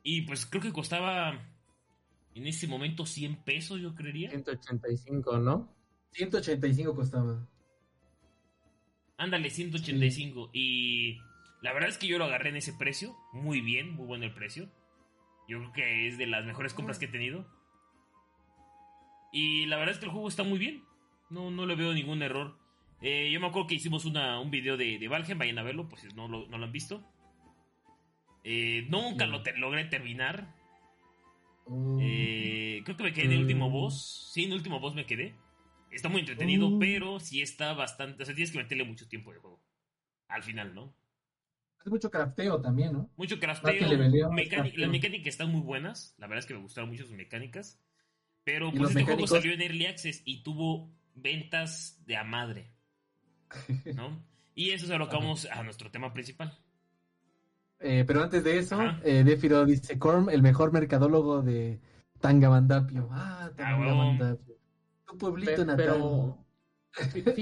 [0.03, 1.47] Y pues creo que costaba
[2.33, 4.29] en ese momento 100 pesos, yo creería.
[4.29, 5.69] 185, ¿no?
[6.11, 7.47] 185 costaba.
[9.17, 10.49] Ándale, 185.
[10.53, 11.19] Y
[11.61, 13.15] la verdad es que yo lo agarré en ese precio.
[13.33, 14.69] Muy bien, muy bueno el precio.
[15.47, 17.45] Yo creo que es de las mejores compras que he tenido.
[19.31, 20.83] Y la verdad es que el juego está muy bien.
[21.29, 22.57] No, no le veo ningún error.
[23.01, 25.87] Eh, yo me acuerdo que hicimos una, un video de, de Valheim, vayan a verlo,
[25.87, 27.03] pues si no lo, no lo han visto.
[28.43, 30.55] Eh, nunca lo te- logré terminar.
[31.65, 31.97] Oh.
[32.01, 33.73] Eh, creo que me quedé en el último Mm.
[33.73, 34.29] boss.
[34.33, 35.35] Sí, en el último boss me quedé.
[35.91, 36.79] Está muy entretenido, Mm.
[36.79, 38.23] pero sí está bastante.
[38.23, 39.61] O sea, tienes que meterle mucho tiempo de juego.
[40.27, 40.93] Al final, ¿no?
[41.83, 43.09] Es mucho crafteo también, ¿no?
[43.17, 43.73] Mucho crafteo.
[43.97, 46.15] las mecánicas están muy buenas.
[46.17, 47.79] La verdad es que me gustaron mucho sus mecánicas.
[48.43, 49.29] Pero ¿Y pues este mecánicos?
[49.29, 52.71] juego salió en Early Access y tuvo ventas de a madre.
[53.95, 54.23] ¿No?
[54.53, 56.57] Y eso es a lo que vamos a nuestro tema principal.
[57.83, 61.79] Eh, pero antes de eso, eh, Defiro dice Corm, el mejor mercadólogo de
[62.19, 63.07] Tangamandapio.
[63.11, 64.55] Ah, Tangamandapio.
[65.07, 65.85] Tu pueblito natal.
[65.85, 66.37] Pero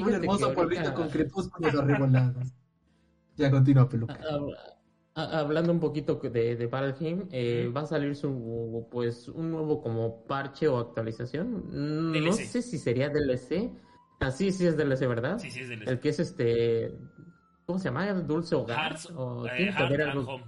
[0.06, 2.54] Un hermoso ahorita- pueblito con crepúsculos arrebolados.
[3.36, 4.18] Ya continúa, peluca.
[4.20, 4.56] Hab-
[5.16, 9.82] ha- Hablando un poquito de, de Valheim, eh, va a salir su pues un nuevo
[9.82, 11.66] como parche o actualización.
[11.68, 12.46] Mm, No DLC.
[12.46, 13.72] sé si sería DLC.
[14.22, 15.40] Así sí es DLC, ¿verdad?
[15.40, 16.94] Sí, sí, es del El que es este
[17.70, 18.10] ¿cómo se llama?
[18.10, 18.80] ¿El dulce hogar?
[18.94, 20.34] Hearts, ¿O eh, Heart and algo?
[20.34, 20.44] Home.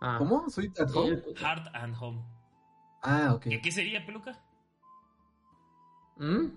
[0.00, 0.48] Ah, ¿Cómo?
[0.48, 1.22] ¿Soy at home?
[1.34, 2.22] Heart and Home.
[3.02, 3.42] Ah, ok.
[3.42, 4.40] ¿Qué, qué sería, peluca?
[6.18, 6.50] ¿Mm?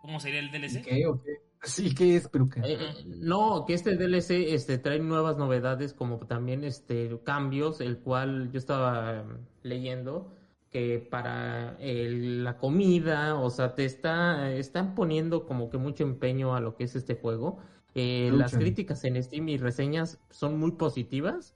[0.00, 0.80] ¿Cómo sería el DLC?
[0.82, 1.42] ¿Qué o qué?
[1.62, 2.62] Sí, ¿qué es peluca?
[2.64, 7.98] Eh, eh, no, que este DLC este, trae nuevas novedades como también este, cambios, el
[7.98, 10.32] cual yo estaba mm, leyendo
[10.70, 16.54] que para el- la comida, o sea, te está, están poniendo como que mucho empeño
[16.54, 17.58] a lo que es este juego.
[17.98, 21.54] Eh, las críticas en Steam y reseñas son muy positivas.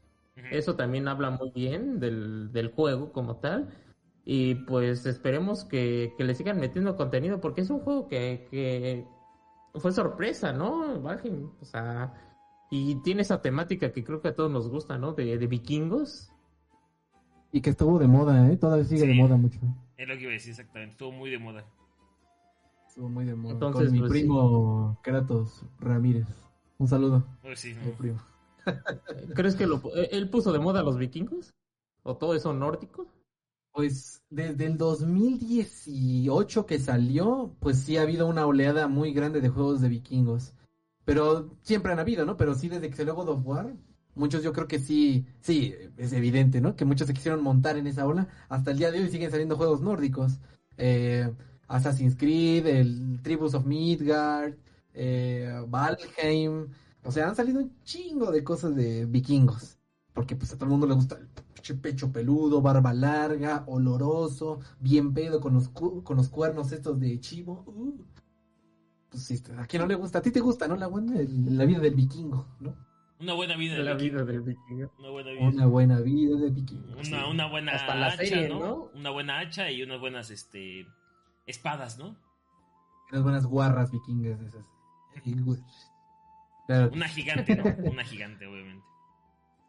[0.50, 3.68] Eso también habla muy bien del, del juego como tal.
[4.24, 9.04] Y pues esperemos que, que le sigan metiendo contenido porque es un juego que, que
[9.74, 10.98] fue sorpresa, ¿no?
[11.02, 12.14] Valheim, o sea,
[12.70, 15.12] y tiene esa temática que creo que a todos nos gusta, ¿no?
[15.12, 16.32] De, de vikingos.
[17.52, 18.56] Y que estuvo de moda, ¿eh?
[18.56, 19.06] Todavía sigue Sí.
[19.08, 19.58] de moda mucho.
[19.98, 20.92] Es lo que iba a decir exactamente.
[20.92, 21.64] Estuvo muy de moda.
[22.90, 23.52] Estuvo muy de moda.
[23.52, 26.26] Entonces, Con mi pues, primo Kratos Ramírez.
[26.76, 28.18] Un saludo, Pues sí, mi primo.
[29.36, 31.54] ¿Crees que lo, eh, él puso de moda a los vikingos?
[32.02, 33.06] ¿O todo eso nórdico?
[33.70, 39.50] Pues desde el 2018 que salió, pues sí ha habido una oleada muy grande de
[39.50, 40.52] juegos de vikingos.
[41.04, 42.36] Pero siempre han habido, ¿no?
[42.36, 43.72] Pero sí desde que salió God of War,
[44.16, 46.74] muchos yo creo que sí, sí, es evidente, ¿no?
[46.74, 48.26] Que muchos se quisieron montar en esa ola.
[48.48, 50.40] Hasta el día de hoy siguen saliendo juegos nórdicos.
[50.76, 51.32] Eh,
[51.70, 54.54] Assassin's Creed, el Tribus of Midgard,
[54.92, 56.66] eh, Valheim.
[57.04, 59.78] O sea, han salido un chingo de cosas de vikingos.
[60.12, 65.14] Porque pues a todo el mundo le gusta el pecho peludo, barba larga, oloroso, bien
[65.14, 67.62] pedo con los, cu- con los cuernos estos de chivo.
[67.66, 68.02] Uh.
[69.08, 70.76] Pues sí, a quién no le gusta, a ti te gusta, ¿no?
[70.76, 72.74] La buena, la vida del vikingo, ¿no?
[73.20, 74.24] Una buena vida de La vikingo.
[74.24, 74.92] vida del vikingo.
[74.98, 75.48] Una buena vida.
[75.48, 77.02] Una buena vida de vikingo.
[77.04, 77.12] sí.
[77.12, 78.58] Una, una buena Hasta la hacha, serie, ¿no?
[78.60, 78.90] ¿no?
[78.94, 80.86] Una buena hacha y unas buenas este
[81.46, 82.16] espadas, ¿no?
[83.10, 84.66] Unas buenas guarras vikingas esas.
[86.66, 86.90] Claro.
[86.92, 87.90] Una gigante, ¿no?
[87.90, 88.84] Una gigante, obviamente.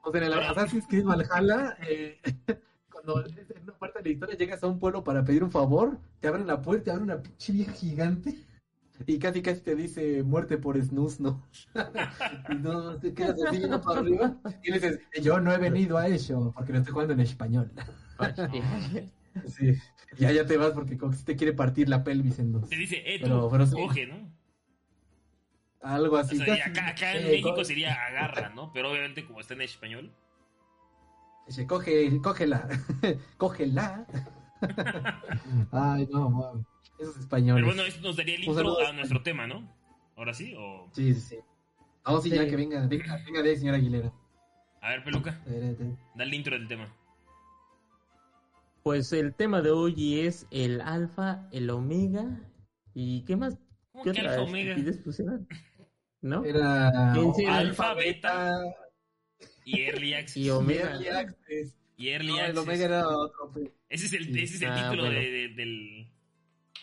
[0.03, 2.19] O sea, en el Assassin's Creed Valhalla, eh,
[2.91, 5.99] cuando en una parte de la historia llegas a un pueblo para pedir un favor,
[6.19, 8.35] te abren la puerta, te abren una pinche vieja gigante
[9.05, 11.43] y casi casi te dice muerte por snus, ¿no?
[12.49, 15.97] y no te quedas así yendo para arriba y le dices, yo no he venido
[15.97, 17.71] a eso porque lo estoy jugando en español.
[19.47, 19.73] sí,
[20.17, 22.69] ya ya te vas porque sí te quiere partir la pelvis en dos.
[22.69, 23.75] Te dice, eh, tú, Pero- pero sí.
[23.75, 24.31] coge, ¿no?
[25.81, 26.37] Algo O así.
[26.37, 26.69] sea, y casi.
[26.69, 28.71] acá, acá en Eh, México co- sería agarra, ¿no?
[28.71, 30.13] Pero obviamente como está en español.
[31.47, 32.67] Dice, coge, cógela,
[33.37, 34.05] cógela.
[35.71, 36.63] Ay, no, mami.
[36.99, 37.63] Esos españoles.
[37.63, 39.67] Pero bueno, esto nos daría el intro a nuestro tema, ¿no?
[40.15, 40.87] Ahora sí, o...
[40.93, 41.35] Sí, sí, sí.
[42.03, 42.49] Vamos, sí, ya Sí.
[42.49, 44.11] que venga, venga, venga de ahí, señora Aguilera.
[44.81, 45.97] A ver, peluca, Espérate.
[46.15, 46.93] da el intro del tema.
[48.83, 52.39] Pues el tema de hoy es el alfa, el omega
[52.93, 53.57] y ¿qué más?
[53.91, 54.75] ¿Cómo ¿Qué otra alfa omega?
[55.03, 55.47] pusieron?
[56.21, 56.43] ¿No?
[56.43, 57.13] Era.
[57.49, 58.59] Alfa, beta.
[59.65, 60.49] Y Early Y Access.
[60.49, 60.91] omega.
[60.93, 61.75] Early Access.
[61.97, 62.57] Y Early No, el Access.
[62.63, 64.41] Omega era otro, pues, Ese es el, Sí.
[64.43, 65.19] ese es el Ah, título bueno.
[65.19, 66.07] de- de- del,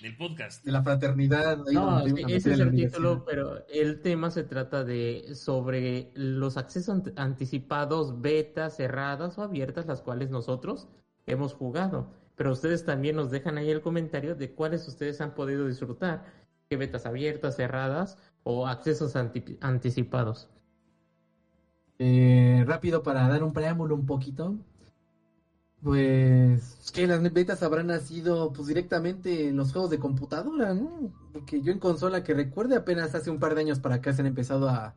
[0.03, 0.65] del podcast.
[0.65, 1.59] de la fraternidad.
[1.73, 6.97] No, sí, ese es el título, pero el tema se trata de sobre los accesos
[6.97, 10.87] ant- anticipados, betas, cerradas o abiertas, las cuales nosotros
[11.33, 12.09] hemos jugado.
[12.37, 16.25] Pero ustedes también nos dejan ahí el comentario de cuáles ustedes han podido disfrutar,
[16.69, 20.49] qué betas abiertas, cerradas o accesos anti- anticipados.
[21.99, 24.55] Eh, rápido para dar un preámbulo un poquito.
[25.83, 31.13] Pues que las betas habrán nacido pues directamente en los juegos de computadora, ¿no?
[31.33, 34.23] Porque yo en consola que recuerde apenas hace un par de años para acá se
[34.23, 34.97] han empezado a,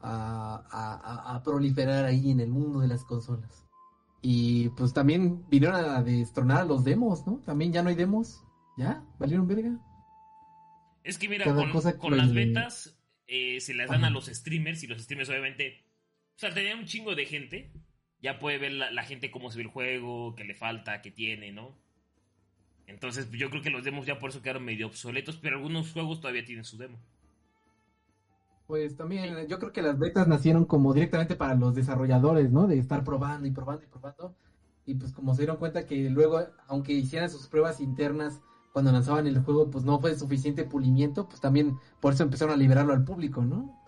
[0.00, 3.66] a, a- a- a proliferar ahí en el mundo de las consolas.
[4.22, 7.40] Y pues también vinieron a destronar los demos, ¿no?
[7.44, 8.44] También ya no hay demos.
[8.78, 9.04] ¿Ya?
[9.18, 9.78] ¿Valieron verga?
[11.04, 14.06] Es que mira, Cada con, cosa con que- las betas eh, se las dan Ajá.
[14.06, 15.84] a los streamers y los streamers obviamente,
[16.36, 17.72] o sea, tenían un chingo de gente,
[18.20, 21.10] ya puede ver la, la gente cómo se ve el juego, qué le falta, qué
[21.10, 21.76] tiene, ¿no?
[22.86, 26.20] Entonces yo creo que los demos ya por eso quedaron medio obsoletos, pero algunos juegos
[26.20, 26.98] todavía tienen su demo.
[28.66, 32.66] Pues también, yo creo que las betas nacieron como directamente para los desarrolladores, ¿no?
[32.66, 34.34] De estar probando y probando y probando.
[34.86, 38.40] Y pues como se dieron cuenta que luego, aunque hicieran sus pruebas internas
[38.72, 42.56] cuando lanzaban el juego, pues no fue suficiente pulimiento, pues también por eso empezaron a
[42.56, 43.78] liberarlo al público, ¿no?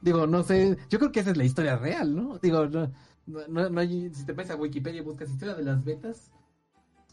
[0.00, 2.38] Digo, no sé, yo creo que esa es la historia real, ¿no?
[2.38, 2.92] Digo, no,
[3.26, 6.30] no, no hay, si te metes a Wikipedia y buscas historia de las betas,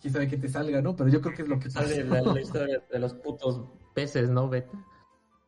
[0.02, 0.96] quién sabe que te salga, ¿no?
[0.96, 3.62] Pero yo creo que es lo que Sale la, la historia de los putos
[3.94, 4.78] peces, ¿no, Beta?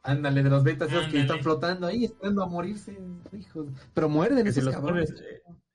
[0.04, 2.98] Ándale, de los betas esos que están flotando ahí esperando a morirse,
[3.38, 3.68] hijos.
[3.94, 5.12] Pero muerden Que si, esos los cabrones.
[5.12, 5.24] pones,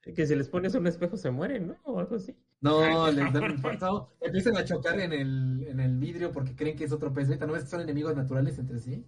[0.05, 1.77] eh, que si les pones un espejo se mueren, ¿no?
[1.83, 2.35] O algo así.
[2.61, 4.11] No, les dan un infarto.
[4.21, 7.47] Empiezan a chocar en el, en el vidrio porque creen que es otro pez beta.
[7.47, 9.03] ¿No ves que son enemigos naturales entre sí?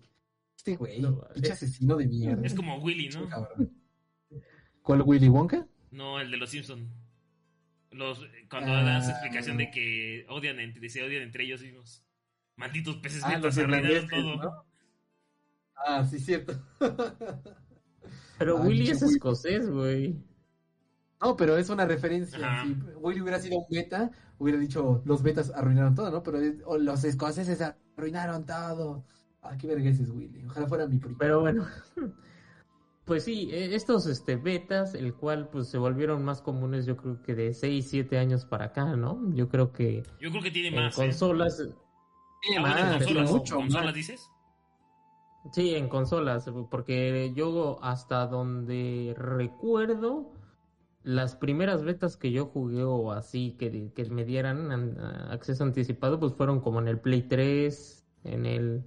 [0.57, 2.45] Este güey, No, pinche asesino de mierda.
[2.45, 3.29] Es como Willy, ¿no?
[3.29, 3.71] Cabrón.
[4.81, 5.67] ¿Cuál Willy Wonka?
[5.91, 6.89] No, el de los Simpson.
[7.91, 8.83] Los, cuando Ah.
[8.83, 12.03] das explicación de que odian entre, se odian entre ellos mismos.
[12.55, 14.35] Malditos peces Ah, los todo.
[14.37, 14.70] ¿no?
[15.85, 16.53] Ah, sí, cierto.
[18.37, 19.15] Pero Ay, Willy es Willy.
[19.15, 20.15] escocés, güey.
[21.21, 22.39] No, pero es una referencia.
[22.39, 22.63] Ajá.
[22.65, 26.23] Si Willy hubiera sido un beta, hubiera dicho los betas arruinaron todo, ¿no?
[26.23, 27.61] Pero o los escoceses
[27.95, 29.05] arruinaron todo.
[29.43, 30.43] Ah, qué vergüenza es Willy.
[30.45, 31.17] Ojalá fuera mi primo.
[31.19, 31.65] Pero bueno.
[33.03, 37.21] Pues sí, eh, estos este, betas, el cual pues se volvieron más comunes yo creo
[37.23, 39.19] que de 6, 7 años para acá, ¿no?
[39.33, 40.93] Yo creo que Yo creo que tiene en más.
[40.93, 41.01] ¿eh?
[41.01, 41.57] consolas,
[42.41, 43.93] Tiene Ah, más, mucho ¿Consolas más.
[43.95, 44.29] dices?
[45.51, 50.31] Sí, en consolas, porque yo hasta donde recuerdo,
[51.03, 54.97] las primeras betas que yo jugué o así que, que me dieran an-
[55.31, 58.83] acceso anticipado, pues fueron como en el Play 3, en el...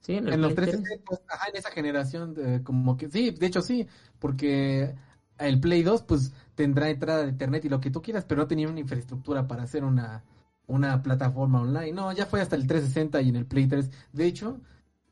[0.00, 3.08] Sí, en el En los Play 3 pues, ajá, en esa generación, de- como que
[3.08, 3.86] sí, de hecho sí,
[4.18, 4.94] porque
[5.38, 8.46] el Play 2 pues tendrá entrada de internet y lo que tú quieras, pero no
[8.48, 10.22] tenía una infraestructura para hacer una,
[10.66, 11.92] una plataforma online.
[11.92, 13.90] No, ya fue hasta el 360 y en el Play 3.
[14.12, 14.60] De hecho,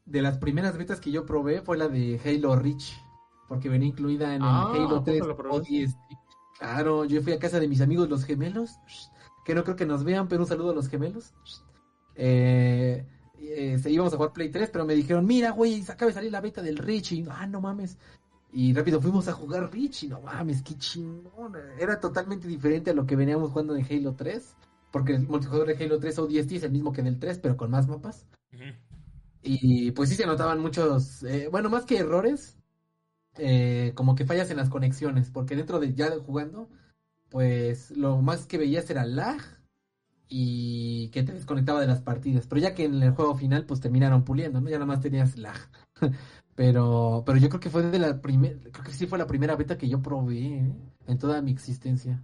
[0.05, 2.93] de las primeras betas que yo probé fue la de Halo Reach,
[3.49, 5.85] porque venía incluida en el Ah, ¿a Halo poco 3 lo probaste?
[5.85, 5.99] ODST.
[6.59, 8.79] Claro, yo fui a casa de mis amigos los gemelos,
[9.45, 11.35] que no creo que nos vean, pero un saludo a los gemelos.
[12.15, 13.05] Eh,
[13.39, 16.15] eh, se íbamos a jugar Play 3, pero me dijeron, mira, güey, se acaba de
[16.15, 17.99] salir la beta del Reach, y ah, no mames.
[18.53, 21.57] Y rápido fuimos a jugar Reach, y no mames, qué chingón.
[21.79, 24.57] Era totalmente diferente a lo que veníamos jugando en Halo 3,
[24.91, 27.71] porque el multijugador de Halo 3 ODST es el mismo que del 3, pero con
[27.71, 28.27] más mapas.
[29.43, 32.57] Y pues sí se notaban muchos, eh, bueno, más que errores,
[33.39, 36.71] eh, como que fallas en las conexiones, porque dentro de ya jugando,
[37.31, 39.41] pues lo más que veías era lag
[40.29, 42.47] y que te desconectaba de las partidas.
[42.47, 44.71] Pero ya que en el juego final, pues terminaron puliendo, ¿no?
[44.71, 45.57] Ya nada más tenías lag.
[46.55, 49.57] pero, pero yo creo que fue de la primera, creo que sí fue la primera
[49.57, 50.73] beta que yo probé ¿eh?
[51.07, 52.23] en toda mi existencia.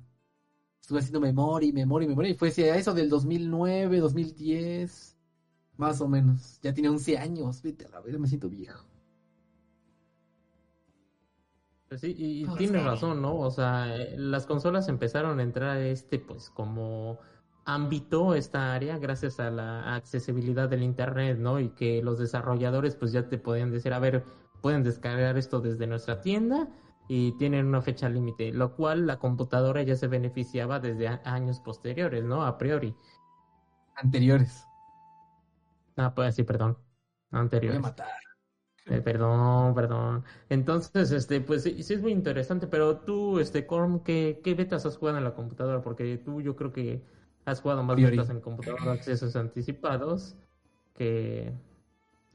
[0.80, 5.17] Estuve haciendo memoria y memoria y memoria y fue hacia eso del 2009, 2010.
[5.78, 6.58] Más o menos.
[6.60, 7.62] Ya tiene 11 años.
[7.62, 8.84] Vete a la vez, me siento viejo.
[11.88, 13.38] Pues sí, y tienes razón, ¿no?
[13.38, 17.18] O sea, eh, las consolas empezaron a entrar a este, pues, como
[17.64, 21.60] ámbito, esta área, gracias a la accesibilidad del Internet, ¿no?
[21.60, 24.24] Y que los desarrolladores, pues, ya te podían decir, a ver,
[24.60, 26.68] pueden descargar esto desde nuestra tienda
[27.08, 32.24] y tienen una fecha límite, lo cual la computadora ya se beneficiaba desde años posteriores,
[32.24, 32.44] ¿no?
[32.44, 32.94] A priori.
[33.96, 34.67] Anteriores.
[35.98, 36.78] Ah, pues sí, perdón.
[37.30, 37.80] Me voy a Anteriores.
[37.80, 38.08] matar.
[38.86, 40.24] Eh, perdón, perdón.
[40.48, 44.86] Entonces, este, pues sí, sí es muy interesante, pero tú, este, Corm, ¿qué, qué betas
[44.86, 45.82] has jugado en la computadora?
[45.82, 47.04] Porque tú yo creo que
[47.44, 50.36] has jugado más betas en computadora, accesos anticipados,
[50.94, 51.52] que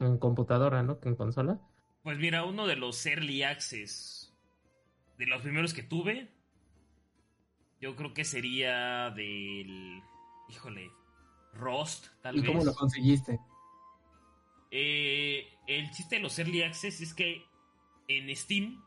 [0.00, 1.00] en computadora, ¿no?
[1.00, 1.60] Que en consola.
[2.04, 4.32] Pues mira, uno de los early access,
[5.18, 6.30] de los primeros que tuve,
[7.80, 10.02] Yo creo que sería del.
[10.48, 10.90] Híjole.
[11.54, 12.50] Rust, tal ¿Y vez.
[12.50, 13.38] cómo lo conseguiste?
[14.76, 17.44] Eh, el chiste de los Early Access es que
[18.08, 18.82] en Steam,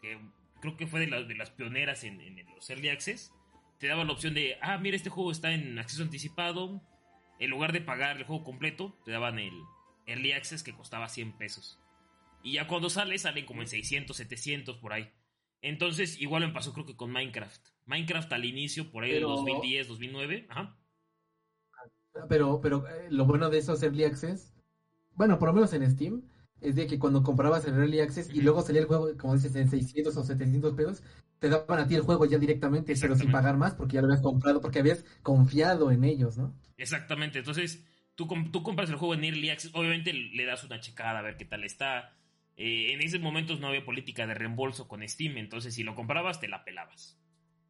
[0.00, 0.20] que
[0.60, 3.32] creo que fue de, la- de las pioneras en, en los Early Access,
[3.80, 6.80] te daba la opción de, ah, mira, este juego está en acceso anticipado.
[7.40, 9.52] En lugar de pagar el juego completo, te daban el
[10.06, 11.78] Early Access que costaba 100 pesos.
[12.44, 15.10] Y ya cuando sale, salen como en 600, 700 por ahí.
[15.60, 17.60] Entonces, igual me pasó creo que con Minecraft.
[17.84, 20.46] Minecraft al inicio, por ahí Pero- 2010, 2009.
[20.48, 20.78] Ajá.
[22.28, 24.54] Pero, pero eh, lo bueno de esos Early Access,
[25.16, 26.22] bueno, por lo menos en Steam,
[26.60, 29.54] es de que cuando comprabas el Early Access y luego salía el juego, como dices,
[29.56, 31.02] en 600 o 700 pesos,
[31.38, 34.06] te daban a ti el juego ya directamente, pero sin pagar más porque ya lo
[34.06, 36.54] habías comprado, porque habías confiado en ellos, ¿no?
[36.78, 41.18] Exactamente, entonces tú, tú compras el juego en Early Access, obviamente le das una checada
[41.18, 42.16] a ver qué tal está.
[42.56, 46.40] Eh, en esos momentos no había política de reembolso con Steam, entonces si lo comprabas
[46.40, 47.18] te la pelabas.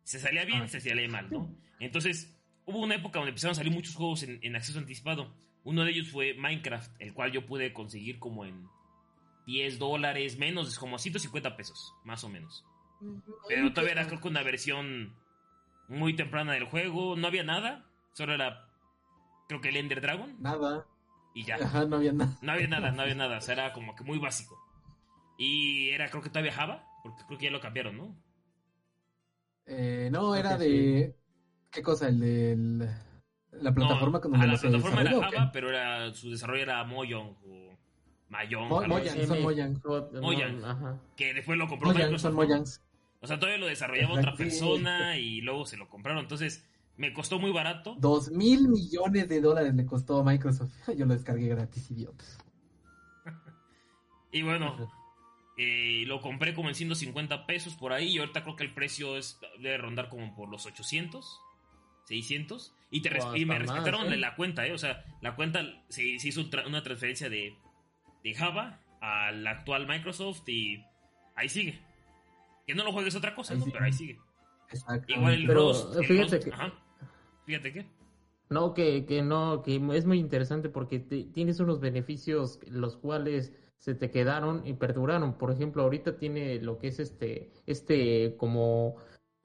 [0.05, 0.69] Se salía bien, Ah.
[0.69, 1.53] se salía mal, ¿no?
[1.81, 5.35] Entonces hubo una época donde empezaron a salir muchos juegos en, en acceso anticipado.
[5.67, 8.69] Uno de ellos fue Minecraft, el cual yo pude conseguir como en
[9.47, 12.65] 10 dólares, menos, como 150 pesos, más o menos.
[13.49, 15.17] Pero todavía era creo que una versión
[15.89, 18.69] muy temprana del juego, no había nada, solo era
[19.49, 20.87] creo que el Ender Dragon Nada.
[21.35, 21.57] y ya.
[21.57, 22.39] Ajá, no había nada.
[22.43, 24.57] No había nada, no había nada, o sea, era como que muy básico.
[25.37, 28.17] Y era creo que todavía Java, porque creo que ya lo cambiaron, ¿no?
[29.67, 31.17] Eh, no, Creo era de...
[31.73, 32.09] ¿Qué cosa?
[32.09, 32.89] El de
[33.61, 35.11] la plataforma no, donde la se plataforma era.
[35.31, 37.77] Java, pero era su desarrollo era Mojang o
[38.29, 39.27] Mayong, Mo- Mojang.
[39.27, 39.81] son Mojang.
[40.21, 40.65] Mojang.
[40.65, 40.99] ajá.
[41.17, 42.35] que después lo compró Mojang, Microsoft, son.
[42.35, 42.83] Mojangs.
[43.21, 46.65] O sea, todavía lo desarrollaba otra persona y luego se lo compraron, entonces
[46.97, 47.97] me costó muy barato.
[47.99, 50.73] Dos mil millones de dólares le costó a Microsoft.
[50.97, 52.39] Yo lo descargué gratis, idiotas.
[54.33, 54.77] Y bueno,
[55.57, 59.17] eh, lo compré como en 150 pesos por ahí y ahorita creo que el precio
[59.17, 61.41] es debe rondar como por los 800,
[62.05, 64.17] 600 y, te res- O y me más, respetaron ¿eh?
[64.17, 64.73] la cuenta, ¿eh?
[64.73, 67.55] O sea, la cuenta se, se hizo tra- una transferencia de,
[68.23, 70.85] de Java al actual Microsoft y
[71.35, 71.79] ahí sigue.
[72.67, 73.67] Que no lo juegues otra cosa, Ahí ¿no?
[73.67, 74.19] Pero ahí sigue.
[74.71, 75.13] Exacto.
[75.13, 76.73] Igual el Pero, Rust, el fíjate Rust- que- ajá.
[77.45, 77.87] Fíjate que.
[78.49, 83.53] No, que, que no, que es muy interesante porque te- tienes unos beneficios los cuales
[83.79, 85.37] se te quedaron y perduraron.
[85.37, 88.97] Por ejemplo, ahorita tiene lo que es este, este como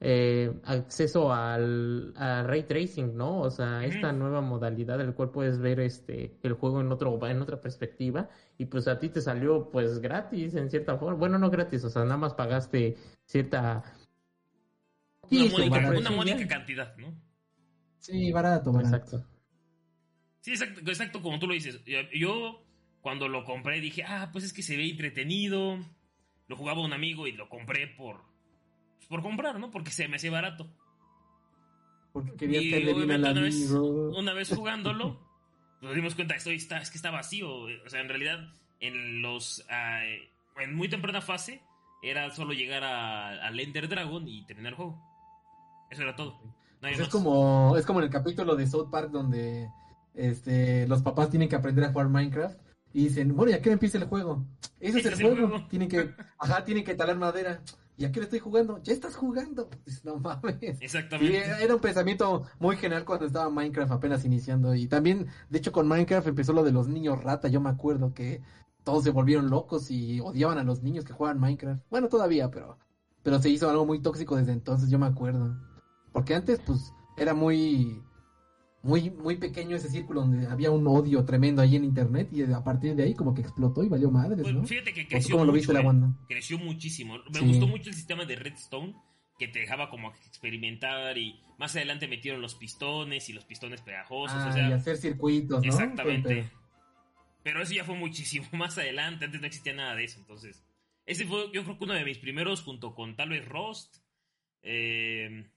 [0.04, 3.38] eh, acceso al a ray tracing, ¿no?
[3.38, 7.40] O sea, esta nueva modalidad del cual puedes ver este el juego en otro en
[7.40, 11.16] otra perspectiva y pues a ti te salió pues gratis en cierta forma.
[11.16, 13.84] Bueno, no gratis, o sea, nada más pagaste cierta
[15.30, 16.00] Una módica, barato.
[16.00, 17.14] una módica cantidad, ¿no?
[18.00, 18.96] Sí, barato, barato.
[18.96, 19.24] Exacto.
[20.40, 21.80] Sí, exacto, exacto como tú lo dices.
[22.12, 22.66] Yo,
[23.00, 25.78] cuando lo compré dije, ah, pues es que se ve entretenido.
[26.48, 28.31] Lo jugaba un amigo y lo compré por
[29.08, 29.70] por comprar, ¿no?
[29.70, 30.68] Porque se me hacía barato.
[32.12, 34.18] Porque querías Y al obviamente una vez, amigo.
[34.18, 35.18] una vez jugándolo,
[35.80, 37.50] nos dimos cuenta, esto está, es que está vacío.
[37.50, 40.00] O sea, en realidad, en los ah,
[40.60, 41.62] en muy temprana fase,
[42.02, 45.00] era solo llegar a- al Ender Dragon y terminar el juego.
[45.90, 46.32] Eso era todo.
[46.42, 49.68] No Pues es como es como en el capítulo de South Park donde
[50.14, 52.58] este los papás tienen que aprender a jugar Minecraft
[52.92, 54.44] y dicen, bueno, ¿y a qué empieza el juego?
[54.80, 55.48] Ese es el es el juego.
[55.48, 55.66] juego.
[55.68, 57.62] Tienen que, ajá, tienen que talar madera.
[57.96, 58.78] ¿Y a qué hora estoy jugando?
[58.82, 59.68] Ya estás jugando.
[59.86, 60.80] Dices, no mames.
[60.80, 61.42] Exactamente.
[61.60, 64.74] era un pensamiento muy general cuando estaba Minecraft apenas iniciando.
[64.74, 67.48] Y también, de hecho, con Minecraft empezó lo de los niños rata.
[67.48, 68.42] Yo me acuerdo que
[68.84, 71.84] todos se volvieron locos y odiaban a los niños que juegan Minecraft.
[71.90, 72.78] Bueno, todavía, pero,
[73.22, 75.56] pero se hizo algo muy tóxico desde entonces, yo me acuerdo.
[76.12, 78.02] Porque antes, pues, era muy,
[78.82, 82.64] muy, muy pequeño ese círculo donde había un odio tremendo ahí en internet y a
[82.64, 84.64] partir de ahí como que explotó y valió madres, Pues, ¿no?
[84.64, 85.84] fíjate que ¿O tú creció lo mucho, viste la eh.
[85.84, 86.16] banda?
[86.28, 87.18] creció muchísimo.
[87.32, 87.46] Me Sí.
[87.46, 88.94] gustó mucho el sistema de Redstone
[89.38, 94.36] que te dejaba como experimentar y más adelante metieron los pistones y los pistones pegajosos.
[94.40, 95.68] Ah, o sea, y hacer circuitos, ¿no?
[95.68, 96.28] exactamente.
[96.34, 96.62] Pero-
[97.44, 99.24] Pero eso ya fue muchísimo más adelante.
[99.24, 100.20] Antes no existía nada de eso.
[100.20, 100.62] Entonces,
[101.06, 103.96] ese fue yo creo que uno de mis primeros junto con tal vez Rust.
[104.62, 105.50] eh,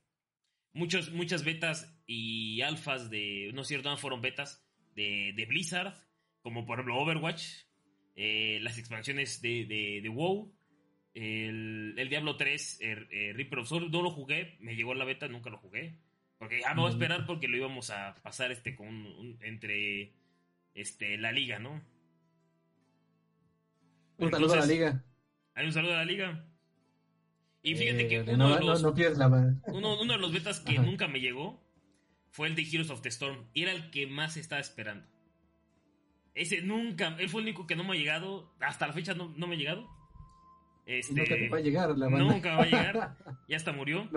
[0.73, 3.51] muchos, muchas betas y alfas de...
[3.53, 4.63] No es cierto, no fueron betas
[4.95, 5.93] de, de Blizzard.
[6.41, 7.43] Como por ejemplo Overwatch.
[8.15, 10.53] eh, las expansiones de, de, de WoW.
[11.13, 15.05] El, el Diablo 3, el, eh, Reaper of Souls, no lo jugué, me llegó la
[15.05, 15.97] beta, nunca lo jugué.
[16.37, 19.37] Porque ya me voy a esperar porque lo íbamos a pasar este con un- un-
[19.41, 20.13] entre
[20.73, 21.81] este la liga, ¿no?
[24.17, 25.03] Un saludo a la liga.
[25.53, 26.45] Hay un saludo a la liga.
[27.63, 29.59] Y fíjate que Eh, uno, no, de los, no, no pierdes la mano.
[29.67, 30.83] uno, uno de los betas que Ajá.
[30.83, 31.64] nunca me llegó
[32.35, 33.45] fue el de Heroes of the Storm.
[33.53, 35.07] Y era el que más estaba esperando.
[36.33, 38.53] Ese nunca, él fue el único que no me ha llegado.
[38.59, 39.89] Hasta la fecha no, no me ha llegado.
[40.85, 42.33] Este, Nunca te va a llegar la banda.
[42.33, 43.17] Nunca va a llegar.
[43.47, 44.09] Ya hasta murió.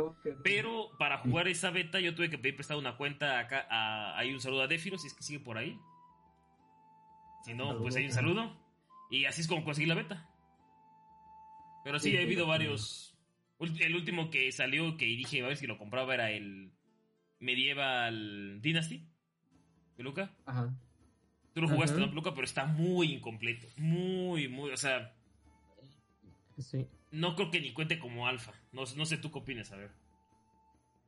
[0.42, 4.18] pero para jugar esa beta yo tuve que pedir prestado una cuenta acá.
[4.18, 5.78] hay un saludo a Defiro, si es que sigue por ahí.
[7.44, 8.58] Si no, pues hay un saludo.
[9.10, 10.28] Y así es como conseguí la beta.
[11.84, 13.16] Pero sí, ha habido varios.
[13.60, 16.72] El último que salió que dije a ver si lo compraba era el
[17.40, 19.06] Medieval Dynasty.
[19.96, 20.34] Peluca.
[20.46, 20.74] Ajá.
[21.54, 22.34] Tú lo jugaste, ¿no, Peluca?
[22.34, 23.66] Pero está muy incompleto.
[23.76, 24.70] Muy, muy.
[24.70, 25.14] O sea.
[26.58, 26.86] Sí.
[27.10, 28.52] No creo que ni cuente como alfa.
[28.72, 29.90] No, no sé tú qué opinas, a ver.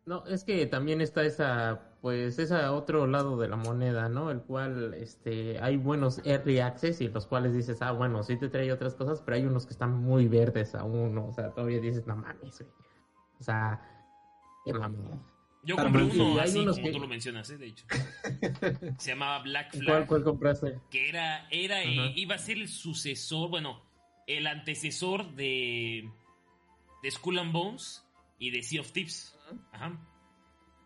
[0.07, 4.31] No, es que también está esa, pues, esa otro lado de la moneda, ¿no?
[4.31, 8.49] El cual, este, hay buenos early access y los cuales dices, ah, bueno, sí te
[8.49, 11.27] trae otras cosas, pero hay unos que están muy verdes aún, ¿no?
[11.27, 12.73] O sea, todavía dices, no mames, güey.
[13.39, 13.81] O sea,
[14.65, 15.21] qué mames.
[15.63, 17.59] Yo compré uno así, como tú lo mencionas, ¿eh?
[17.59, 17.85] de hecho.
[18.99, 19.87] Se llamaba Black Flag.
[19.87, 20.81] ¿Cuál, cuál compraste?
[20.91, 23.83] Que era, era, eh, iba a ser el sucesor, bueno,
[24.27, 26.11] el antecesor de,
[27.03, 28.07] de Skull and Bones
[28.39, 29.39] y de Sea of Tips.
[29.73, 29.99] Ajá.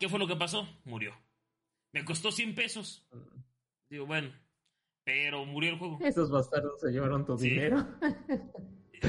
[0.01, 0.69] ¿Qué fue lo que pasó?
[0.85, 1.15] Murió.
[1.93, 3.07] Me costó 100 pesos.
[3.89, 4.33] Digo, bueno,
[5.05, 5.99] pero murió el juego.
[6.01, 7.87] Esos bastardos se llevaron tu dinero.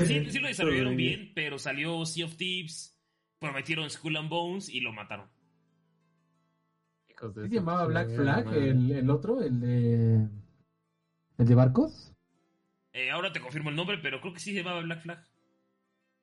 [0.06, 3.00] Sí, sí lo desarrollaron bien, pero salió Sea of Tips,
[3.40, 5.30] prometieron Skull and Bones y lo mataron.
[7.16, 9.42] ¿Qué se llamaba Black Flag el, el, otro?
[9.42, 10.28] ¿El de,
[11.38, 12.14] el de barcos?
[12.94, 15.24] Eh, ahora te confirmo el nombre, pero creo que sí se llamaba Black Flag.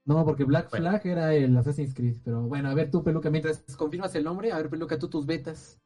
[0.04, 2.16] No, porque Black Flag era el Assassin's Creed.
[2.24, 5.26] Pero bueno, a ver tú, Peluca, mientras confirmas el nombre, a ver, Peluca, tú tus
[5.26, 5.80] betas.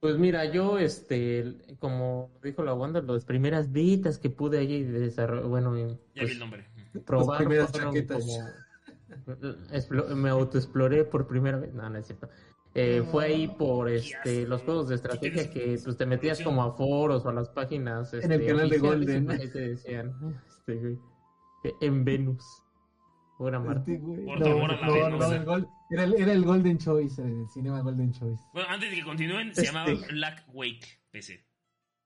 [0.00, 5.48] Pues mira, yo, este, como dijo la Wanda, las primeras betas que pude allí desarrollar,
[5.48, 6.66] bueno, ya vi pues, el nombre.
[7.06, 7.72] Probar primeras
[10.16, 11.74] me autoexploré por primera vez.
[11.74, 12.28] No, no es cierto.
[12.78, 16.76] Eh, fue ahí por este los juegos de estrategia que pues te metías como a
[16.76, 20.12] foros o a las páginas en el este, canal de Golden te decían
[20.46, 20.98] este,
[21.80, 22.44] en Venus
[23.38, 23.98] Marte.
[23.98, 28.42] Por no, no, el gol, era, el, era, el, Golden Choice, el Cinema Golden Choice.
[28.52, 31.44] Bueno, antes de que continúen, se llamaba Black Wake PC.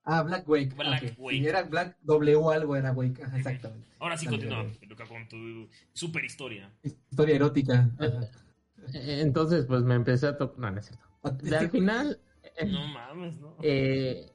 [0.05, 0.75] Ah, Black Wake.
[0.75, 1.39] Black Wake.
[1.39, 3.23] Si era Black W algo, era Wake.
[3.35, 3.89] exactamente.
[3.99, 6.71] Ahora sí continúa, Luca, con tu super historia.
[6.83, 7.91] Historia erótica.
[8.95, 10.59] entonces, pues me empecé a tocar.
[10.59, 11.57] No, no es cierto.
[11.57, 12.21] al final.
[12.67, 13.57] no mames, no.
[13.63, 14.33] Eh,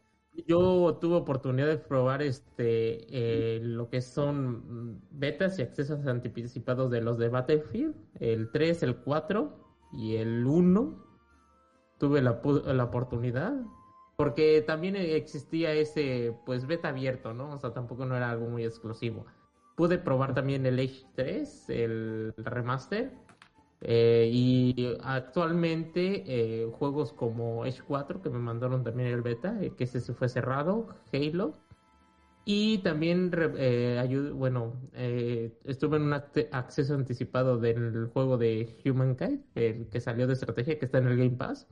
[0.47, 7.01] yo tuve oportunidad de probar este eh, lo que son betas y accesos anticipados de
[7.01, 9.57] los de Battlefield, el 3, el 4
[9.93, 11.05] y el 1.
[11.97, 12.41] Tuve la,
[12.73, 13.53] la oportunidad
[14.17, 17.51] porque también existía ese pues beta abierto, ¿no?
[17.51, 19.25] O sea, tampoco no era algo muy exclusivo.
[19.75, 23.11] Pude probar también el Age 3, el remaster
[23.81, 29.73] eh, y actualmente eh, juegos como Age 4 que me mandaron también el beta, eh,
[29.75, 31.53] que ese fue cerrado, Halo.
[32.47, 33.31] Y también,
[34.35, 40.77] bueno, estuve en un acceso anticipado del juego de Humankind, el que salió de estrategia,
[40.77, 41.67] que está en el Game Pass.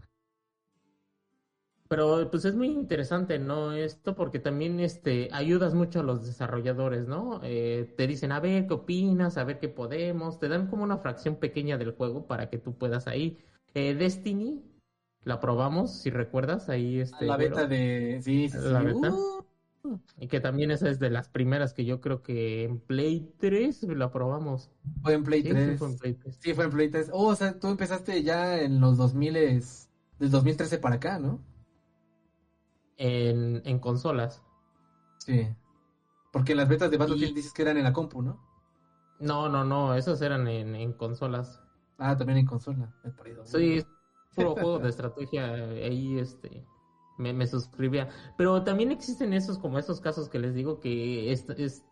[1.94, 3.72] Pero pues es muy interesante, ¿no?
[3.72, 7.40] Esto porque también este, ayudas mucho a los desarrolladores, ¿no?
[7.44, 9.38] Eh, te dicen, a ver, ¿qué opinas?
[9.38, 10.40] A ver qué podemos.
[10.40, 13.38] Te dan como una fracción pequeña del juego para que tú puedas ahí.
[13.76, 14.64] Eh, Destiny,
[15.24, 17.28] la probamos, si recuerdas, ahí este...
[17.28, 18.22] La beta de...
[18.24, 19.14] Sí, sí, La beta.
[19.14, 20.00] Uh.
[20.18, 23.84] Y que también esa es de las primeras que yo creo que en Play 3
[23.84, 24.72] la probamos.
[25.04, 25.70] Fue en Play 3.
[25.70, 26.38] Sí, fue en Play 3.
[26.40, 27.10] Sí, fue en Play 3.
[27.14, 31.53] Oh, o sea, tú empezaste ya en los 2000, del 2013 para acá, ¿no?
[33.04, 34.42] En, en consolas.
[35.20, 35.48] Sí.
[36.32, 38.40] Porque las betas de Battlefield dices que eran en la compu, ¿no?
[39.20, 41.62] No, no, no, esas eran en, en consolas.
[41.98, 42.94] Ah, también en consola.
[43.44, 43.84] Sí,
[44.36, 45.54] puro juego de estrategia.
[45.54, 46.66] Ahí este
[47.18, 48.10] me, me, suscribía.
[48.38, 51.46] Pero también existen esos, como esos casos que les digo que es,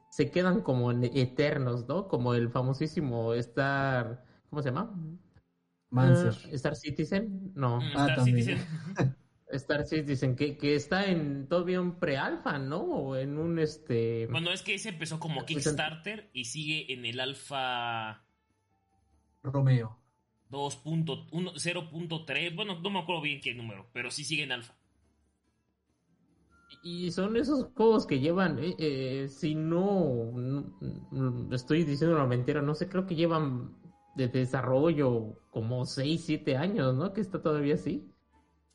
[0.09, 2.07] se quedan como eternos, ¿no?
[2.07, 4.26] Como el famosísimo Star.
[4.49, 4.97] ¿Cómo se llama?
[5.89, 6.36] Mancer.
[6.45, 7.51] Ah, Star Citizen.
[7.53, 7.78] No.
[7.78, 8.57] Mm, ah, Star Citizen.
[9.54, 12.82] Star dicen que, que está en todavía un pre-alfa, ¿no?
[12.82, 14.28] O en un este.
[14.28, 18.24] Bueno, es que ese empezó como Kickstarter y sigue en el alfa.
[19.43, 19.97] Romeo.
[20.52, 22.56] 2.0.3.
[22.56, 24.76] Bueno, no me acuerdo bien qué número, pero sí sigue en alfa.
[26.84, 30.32] Y son esos juegos que llevan, eh, eh, si no,
[31.52, 33.76] estoy diciendo una mentira, no sé, creo que llevan
[34.16, 37.14] de desarrollo como 6, 7 años, ¿no?
[37.14, 38.11] Que está todavía así.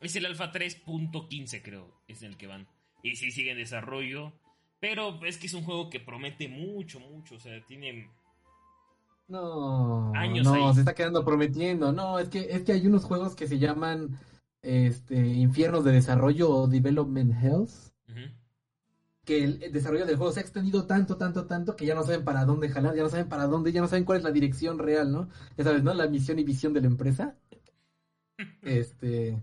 [0.00, 2.68] Es el Alpha 3.15, creo, es el que van.
[3.02, 4.32] Y sí sigue en desarrollo.
[4.80, 7.36] Pero es que es un juego que promete mucho, mucho.
[7.36, 8.10] O sea, tiene.
[9.28, 11.92] No, años no, se está quedando prometiendo.
[11.92, 14.18] No, es que, es que hay unos juegos que se llaman
[14.62, 17.92] este, Infiernos de Desarrollo o Development Hells.
[19.24, 22.24] que el desarrollo del juego se ha extendido tanto, tanto, tanto que ya no saben
[22.24, 24.78] para dónde jalar, ya no saben para dónde, ya no saben cuál es la dirección
[24.78, 25.28] real, ¿no?
[25.56, 25.92] Ya sabes, ¿no?
[25.94, 27.36] La misión y visión de la empresa.
[28.62, 29.42] Este.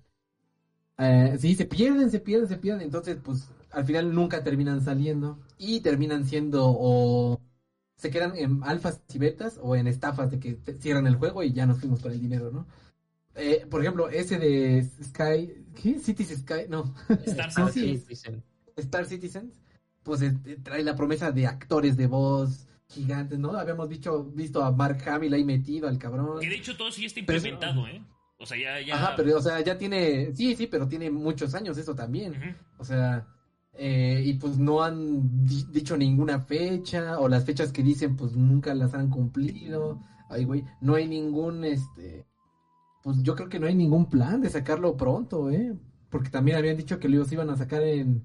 [0.98, 2.84] Eh, sí, se pierden, se pierden, se pierden.
[2.84, 5.40] Entonces, pues, al final nunca terminan saliendo.
[5.58, 7.40] Y terminan siendo o.
[7.98, 11.42] Se quedan en alfas y betas o en estafas de que te- cierran el juego
[11.44, 12.66] y ya nos fuimos por el dinero, ¿no?
[13.36, 15.66] Eh, por ejemplo, ese de Sky.
[15.82, 16.00] ¿Qué?
[16.00, 16.66] Cities Sky.
[16.70, 16.94] No.
[17.26, 18.44] Star No, sí, dicen.
[18.76, 19.54] Star Citizens,
[20.04, 23.52] pues este, trae la promesa de actores de voz gigantes, ¿no?
[23.58, 26.40] Habíamos visto, visto a Mark Hamill ahí metido, al cabrón.
[26.42, 28.04] Que de hecho todo ya está Pero implementado, ¿eh?
[28.44, 28.96] O sea, ya, ya.
[28.96, 32.34] Ajá, pero o sea, ya tiene, sí, sí, pero tiene muchos años eso también.
[32.78, 33.26] O sea,
[33.74, 38.36] eh, y pues no han di- dicho ninguna fecha, o las fechas que dicen, pues
[38.36, 40.00] nunca las han cumplido.
[40.30, 42.26] Ay, güey, no hay ningún, este,
[43.04, 45.74] pues yo creo que no hay ningún plan de sacarlo pronto, ¿eh?
[46.10, 48.24] Porque también habían dicho que los iban a sacar en,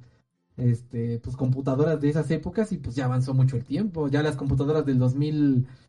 [0.56, 4.08] este, pues computadoras de esas épocas y pues ya avanzó mucho el tiempo.
[4.08, 5.87] Ya las computadoras del 2014,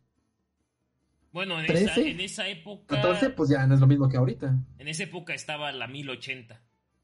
[1.32, 3.00] Bueno, en esa, en esa época.
[3.36, 4.58] pues ya no es lo mismo que ahorita.
[4.78, 6.60] En esa época estaba la 1080,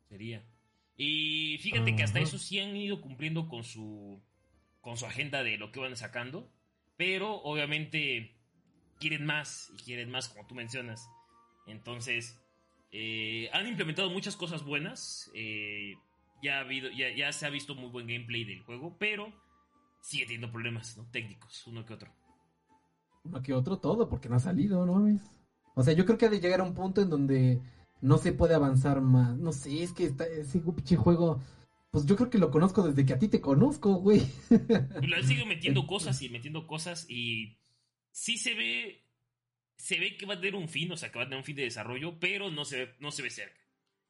[0.09, 0.45] sería.
[0.97, 4.23] Y fíjate que hasta eso sí han ido cumpliendo con su
[4.81, 6.49] con su agenda de lo que van sacando,
[6.97, 8.37] pero obviamente
[9.01, 11.09] quieren más y quieren más como tú mencionas.
[11.67, 12.41] Entonces,
[12.93, 15.95] eh, han implementado muchas cosas buenas, eh,
[16.41, 19.33] ya, ha habido, ya, ya se ha visto muy buen gameplay del juego, pero
[20.01, 21.11] sigue teniendo problemas ¿no?
[21.11, 22.26] técnicos, uno que otro.
[23.27, 25.23] Uno que otro todo, porque no ha salido, ¿no mames?
[25.75, 27.61] O sea, yo creo que ha de llegar a un punto en donde
[28.01, 29.37] no se puede avanzar más.
[29.37, 31.43] No sé, es que está, ese pinche juego,
[31.91, 34.23] pues yo creo que lo conozco desde que a ti te conozco, güey.
[35.03, 37.59] Le han seguido metiendo cosas y metiendo cosas y
[38.13, 39.03] sí se ve
[39.77, 41.45] se ve que va a tener un fin, o sea, que va a tener un
[41.45, 43.61] fin de desarrollo, pero no se ve, no se ve cerca.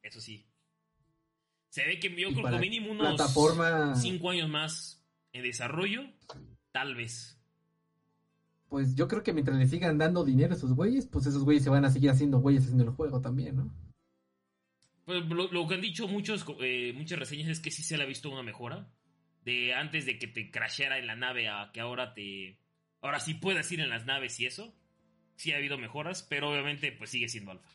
[0.00, 0.46] Eso sí.
[1.70, 6.02] Se ve que yo creo que mínimo unos plataforma- cinco años más en desarrollo,
[6.70, 7.36] tal vez.
[8.68, 11.62] Pues yo creo que mientras le sigan dando dinero a esos güeyes, pues esos güeyes
[11.62, 13.72] se van a seguir haciendo güeyes haciendo el juego también, ¿no?
[15.04, 18.02] Pues lo, lo que han dicho muchos, eh, muchas reseñas es que sí se le
[18.02, 18.90] ha visto una mejora.
[19.44, 22.58] De antes de que te crasheara en la nave a que ahora te.
[23.00, 24.74] Ahora sí puedas ir en las naves y eso.
[25.36, 27.70] Sí ha habido mejoras, pero obviamente pues sigue siendo alfa.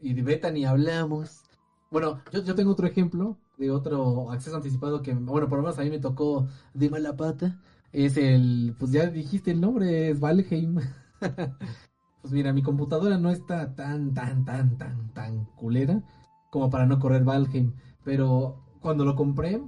[0.00, 1.42] Y de beta ni hablamos.
[1.90, 5.78] Bueno, yo, yo tengo otro ejemplo de otro acceso anticipado que, bueno, por lo menos
[5.78, 7.60] a mí me tocó de mala pata.
[7.92, 10.76] Es el, pues ya dijiste el nombre, es Valheim.
[12.22, 16.02] pues mira, mi computadora no está tan, tan, tan, tan, tan culera
[16.50, 17.72] como para no correr Valheim.
[18.04, 19.60] Pero cuando lo compré,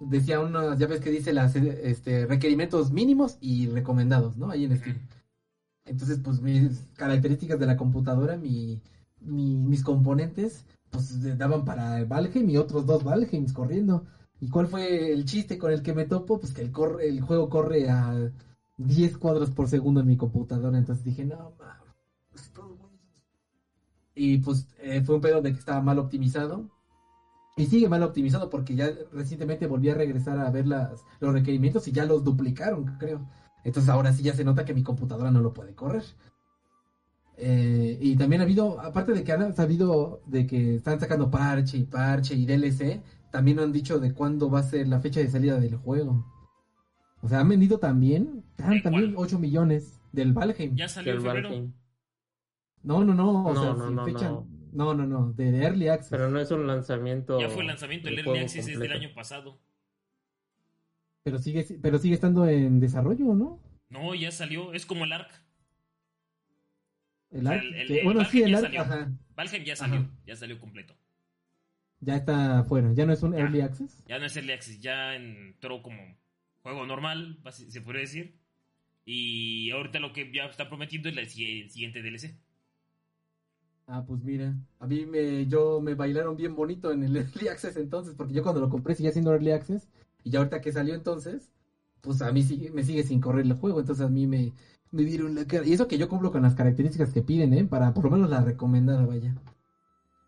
[0.00, 4.50] decía unas, ya ves que dice las este, requerimientos mínimos y recomendados, ¿no?
[4.50, 4.98] Ahí en Steam.
[5.84, 8.80] Entonces, pues mis características de la computadora, mi,
[9.20, 14.04] mi- mis componentes, pues daban para Valheim y otros dos Valheims corriendo.
[14.40, 16.38] ¿Y cuál fue el chiste con el que me topo?
[16.38, 18.30] Pues que el, corre, el juego corre a
[18.76, 20.76] 10 cuadros por segundo en mi computadora.
[20.76, 21.94] Entonces dije, no, mames,
[22.34, 23.24] estos güeyes".
[24.14, 26.68] Y pues eh, fue un pedo de que estaba mal optimizado.
[27.56, 31.86] Y sigue mal optimizado porque ya recientemente volví a regresar a ver las, los requerimientos
[31.88, 33.26] y ya los duplicaron, creo.
[33.64, 36.04] Entonces ahora sí ya se nota que mi computadora no lo puede correr.
[37.38, 41.78] Eh, y también ha habido, aparte de que han sabido de que están sacando parche
[41.78, 45.28] y parche y DLC, también han dicho de cuándo va a ser la fecha de
[45.30, 46.26] salida del juego.
[47.22, 49.26] O sea, han vendido también, ¿De tan- también cuál?
[49.26, 50.76] 8 millones del Valheim.
[50.76, 51.48] Ya salió en febrero.
[51.48, 51.72] Valheim.
[52.82, 54.28] No, no, no, o No, sea, no, sin no, fecha.
[54.28, 54.46] no.
[54.72, 56.10] No, no, no, de, de Early Access.
[56.10, 57.38] Pero no es un lanzamiento.
[57.40, 59.04] Ya fue el lanzamiento, el del Early juego Access es del completo.
[59.06, 59.58] año pasado.
[61.22, 63.60] Pero sigue, pero sigue estando en desarrollo, ¿no?
[63.90, 65.41] No, ya salió, es como el ARC.
[67.32, 69.18] El Ark, el- el- que- el bueno, sí, el ya Ark, salió.
[69.34, 70.10] Valheim ya salió, Ajá.
[70.26, 70.94] ya salió completo.
[72.04, 73.38] ya está afuera, ya no es un Ya.
[73.40, 74.02] Early Access.
[74.08, 75.98] Ya no es Early Access, ya entró como
[76.62, 78.34] juego normal, se podría decir.
[79.04, 82.36] Y ahorita lo que ya está prometiendo es la el siguiente DLC.
[83.86, 87.76] Ah, pues mira, a mí me, yo me bailaron bien bonito en el Early Access
[87.76, 89.88] entonces, porque yo cuando lo compré seguía siendo Early Access,
[90.24, 91.50] y ya ahorita que salió entonces,
[92.00, 94.52] pues a mí sigue, me sigue sin correr el juego, entonces a mí me,
[94.92, 95.66] me dieron la cara.
[95.66, 97.64] Y eso que yo cumplo con las características que piden, ¿eh?
[97.64, 99.34] Para por lo menos la recomendada, vaya.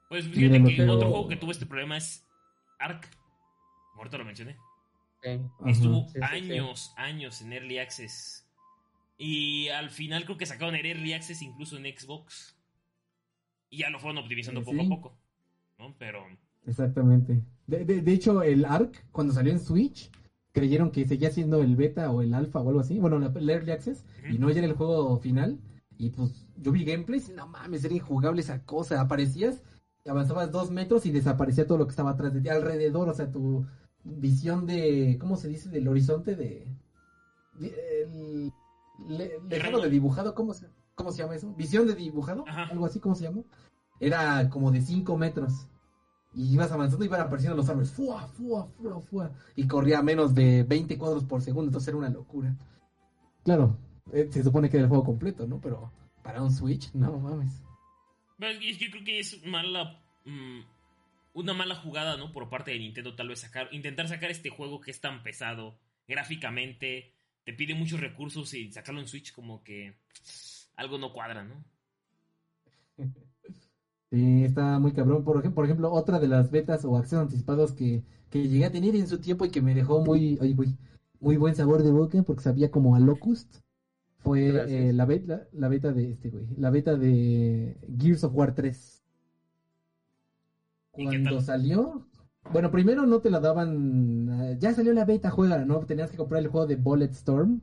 [0.08, 2.24] Pues fíjate Mírenlo, que pero- otro juego que tuvo este problema es
[2.78, 3.08] Ark.
[3.96, 4.56] Ahorita lo mencioné.
[5.64, 6.20] Estuvo sí, sí, sí.
[6.22, 8.46] años, años en Early Access.
[9.16, 12.56] Y al final creo que sacaron el Early Access incluso en Xbox.
[13.70, 14.86] Y ya lo fueron optimizando poco sí.
[14.86, 15.16] a poco.
[15.78, 15.94] ¿no?
[15.98, 16.26] Pero
[16.66, 17.42] Exactamente.
[17.66, 20.10] De, de, de hecho, el ARC, cuando salió en Switch,
[20.55, 22.98] creyeron que seguía siendo el beta o el alfa o algo así.
[22.98, 24.05] Bueno, la- el Early Access.
[24.30, 25.59] Y no ya era el juego final.
[25.98, 29.00] Y pues yo vi gameplays y no mames, era injugable esa cosa.
[29.00, 29.62] Aparecías
[30.07, 33.30] avanzabas dos metros y desaparecía todo lo que estaba atrás de ti, alrededor, o sea,
[33.32, 33.64] tu
[34.05, 35.70] visión de, ¿cómo se dice?
[35.70, 36.66] Del horizonte de...
[37.59, 38.52] de- el,
[39.09, 41.52] le- lejano de dibujado, ¿cómo se, ¿cómo se llama eso?
[41.55, 42.64] Visión de dibujado, Ajá.
[42.70, 43.42] algo así, ¿cómo se llama?
[43.98, 45.68] Era como de 5 metros.
[46.37, 47.93] Y ibas avanzando y iban apareciendo los árboles.
[47.93, 49.30] ¡Fua, fua, fua, fua!
[49.57, 51.68] Y corría a menos de 20 cuadros por segundo.
[51.68, 52.55] Entonces era una locura.
[53.45, 53.78] Claro,
[54.12, 55.61] eh, se supone que era el juego completo, ¿no?
[55.61, 57.62] Pero para un Switch, no mames.
[58.41, 60.01] Es- yo creo que es mala.
[60.24, 60.61] mm,
[61.35, 62.32] una mala jugada, ¿no?
[62.32, 63.68] Por parte de Nintendo, tal vez sacar.
[63.72, 65.78] Intentar sacar este juego que es tan pesado.
[66.09, 67.12] Gráficamente.
[67.45, 69.95] Te pide muchos recursos y sacarlo en Switch como que.
[70.76, 71.64] Algo no cuadra, ¿no?
[74.14, 75.24] Sí, está muy cabrón.
[75.24, 78.70] Por ejemplo, por ejemplo, otra de las betas o accesos anticipados que, que llegué a
[78.72, 80.54] tener en su tiempo y que me dejó muy, ay,
[81.20, 83.56] muy buen sabor de boca porque sabía como a Locust.
[84.18, 86.46] Fue eh, la, beta, la beta de este, güey.
[86.56, 89.04] La beta de Gears of War 3.
[90.96, 92.06] ¿Y qué Cuando salió,
[92.52, 94.28] bueno, primero no te la daban.
[94.42, 95.80] eh, Ya salió la beta, juega, ¿no?
[95.86, 97.60] Tenías que comprar el juego de Bulletstorm.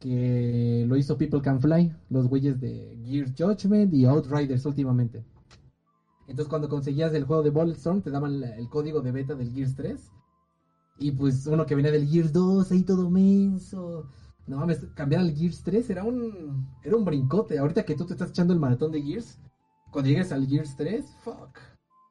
[0.00, 5.24] Que lo hizo People Can Fly, los güeyes de Gears Judgment y Outriders últimamente.
[6.28, 9.76] Entonces cuando conseguías el juego de Bulletstorm te daban el código de beta del Gears
[9.76, 10.10] 3.
[10.98, 14.08] Y pues uno que venía del Gears 2, ahí todo menso.
[14.46, 17.58] No mames, cambiar al Gears 3 era un era un brincote.
[17.58, 19.38] Ahorita que tú te estás echando el maratón de Gears,
[19.90, 21.58] cuando llegues al Gears 3, fuck.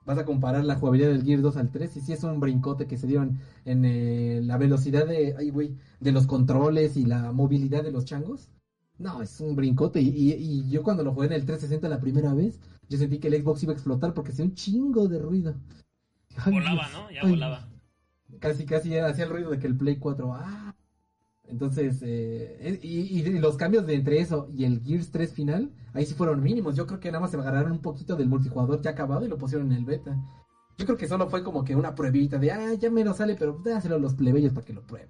[0.06, 2.88] Vas a comparar la jugabilidad del Gears 2 al 3 y sí es un brincote
[2.88, 7.32] que se dieron en eh, la velocidad de, ay güey, de los controles y la
[7.32, 8.52] movilidad de los changos.
[8.98, 10.02] No, es un brincote.
[10.02, 13.20] Y, y- y yo cuando lo jugué en el 360 la primera vez, yo sentí
[13.20, 15.56] que el Xbox iba a explotar porque hacía un chingo de ruido.
[16.38, 16.88] Ay, Volaba.
[16.90, 17.12] ¿no?
[17.12, 17.68] Ya Ay, volaba.
[18.40, 20.34] Casi, casi hacía el ruido de que el Play 4.
[20.34, 20.76] ¡Ah!
[21.48, 26.06] Entonces, eh, y, y los cambios de entre eso y el Gears 3 final, ahí
[26.06, 26.76] sí fueron mínimos.
[26.76, 29.38] Yo creo que nada más se agarraron un poquito del multijugador ya acabado y lo
[29.38, 30.18] pusieron en el beta.
[30.78, 33.62] Yo creo que solo fue como que una pruebita de, ah, ya menos sale, pero
[33.64, 35.10] dáselo a los plebeyos para que lo prueben.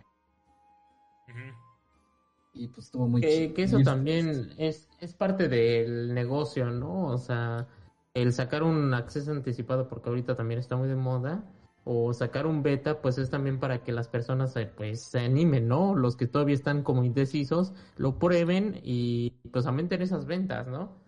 [2.55, 7.07] Y pues estuvo muy Que, eso también es, es parte del negocio, ¿no?
[7.07, 7.67] O sea,
[8.13, 11.43] el sacar un acceso anticipado, porque ahorita también está muy de moda,
[11.83, 15.95] o sacar un beta, pues es también para que las personas pues se animen, ¿no?
[15.95, 21.03] Los que todavía están como indecisos, lo prueben y pues aumenten esas ventas, ¿no?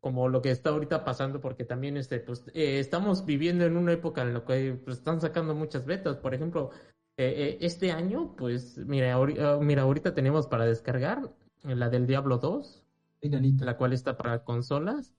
[0.00, 3.92] Como lo que está ahorita pasando, porque también este, pues, eh, estamos viviendo en una
[3.92, 6.16] época en la que pues, están sacando muchas betas.
[6.16, 6.70] Por ejemplo,
[7.16, 11.30] eh, eh, este año, pues, mira, ahori- ah, mira, ahorita tenemos para descargar
[11.62, 12.84] la del Diablo 2,
[13.20, 13.64] Enanito.
[13.64, 15.14] la cual está para consolas.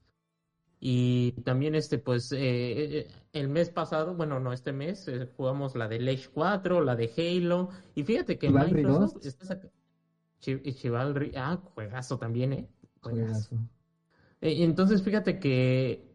[0.85, 2.39] Y también este, pues, eh,
[2.99, 6.95] eh, el mes pasado, bueno, no, este mes, eh, jugamos la de Age 4, la
[6.97, 7.69] de Halo.
[7.95, 9.25] Y fíjate que Chivalry Microsoft 2.
[9.25, 9.71] está sacando...
[10.39, 12.69] Chivalry, ah, juegazo también, ¿eh?
[13.01, 13.49] Juegazo.
[13.49, 13.69] Juegazo.
[14.41, 16.12] Eh, Entonces, fíjate que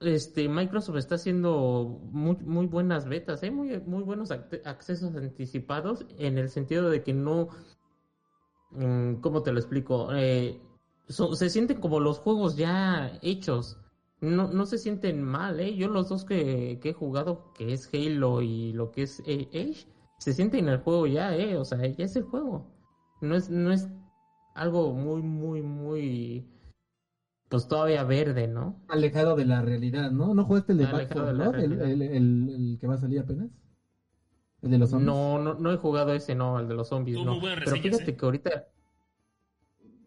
[0.00, 3.50] este Microsoft está haciendo muy, muy buenas betas, ¿eh?
[3.50, 7.48] muy, buenos ac- accesos anticipados en el sentido de que no,
[8.70, 10.08] mm, ¿cómo te lo explico?
[10.14, 10.60] Eh,
[11.08, 13.78] se sienten como los juegos ya hechos.
[14.20, 15.76] No, se sienten mal, ¿eh?
[15.76, 19.46] Yo los dos que, que he jugado, que es Halo y lo que es eh,
[19.52, 19.86] Age,
[20.18, 21.56] se sienten en el juego ya, ¿eh?
[21.58, 22.64] O sea, ya es el juego.
[23.20, 23.88] No es, no es
[24.54, 26.46] algo muy, muy, muy
[27.48, 28.80] pues todavía verde, ¿no?
[28.88, 30.34] Alejado de la realidad, ¿no?
[30.34, 31.58] ¿No jugaste el de Back Alejado 4 de la Blood?
[31.60, 33.50] El, el, el- el que va a salir apenas.
[34.60, 35.14] El de los zombies.
[35.14, 37.40] No, no, no he jugado ese, no, el de los zombies, no.
[37.40, 38.16] buenas Pero reseñas, fíjate ¿eh?
[38.16, 38.68] que ahorita,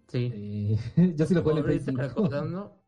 [0.08, 0.78] sí, Eh,
[1.16, 2.04] yo sí lo jugué en el Play ahorita 5.
[2.04, 2.84] recordando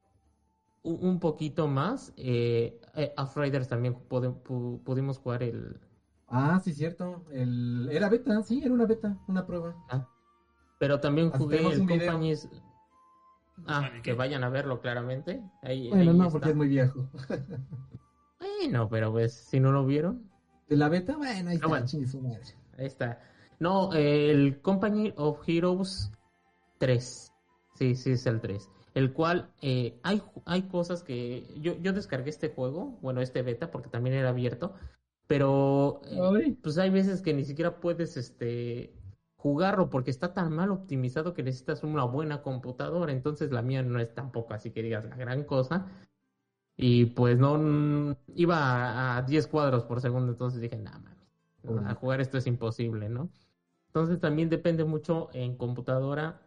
[0.84, 5.80] un, un poquito más, eh, eh, Outriders también pudimos jugar el,
[6.28, 7.26] Ah, sí, cierto.
[7.32, 7.88] El...
[7.91, 9.76] Era beta, sí, era una beta, una prueba.
[9.88, 10.08] ah,
[10.78, 12.28] pero también jugué tenemos el video.
[13.66, 14.14] Ah, Company, que ¿qué?
[14.14, 16.32] vayan a verlo claramente, ahí, Bueno, ahí no, está.
[16.32, 17.10] porque es muy viejo.
[18.39, 20.30] Bueno, pero pues, si no lo vieron,
[20.68, 21.86] De la beta, bueno, ahí está, bueno.
[21.86, 22.41] chingue su madre.
[22.78, 23.22] Ahí está.
[23.60, 26.12] No, el Company of Heroes
[26.80, 27.32] 3.
[27.76, 28.70] Sí, sí, es el 3.
[28.93, 31.47] El cual eh, hay, hay cosas que.
[31.62, 34.74] Yo, yo descargué este juego, bueno, este beta, porque también era abierto.
[35.28, 38.93] Pero eh, pues hay veces que ni siquiera puedes este
[39.42, 43.12] jugarlo porque está tan mal optimizado que necesitas una buena computadora.
[43.12, 45.88] Entonces la mía no es tampoco así que digas la gran cosa.
[46.78, 51.96] Y pues no iba a, a 10 cuadros por segundo, entonces dije, nada mames, a
[51.96, 53.30] jugar esto es imposible, ¿no?
[53.88, 56.42] Entonces también depende mucho en computadora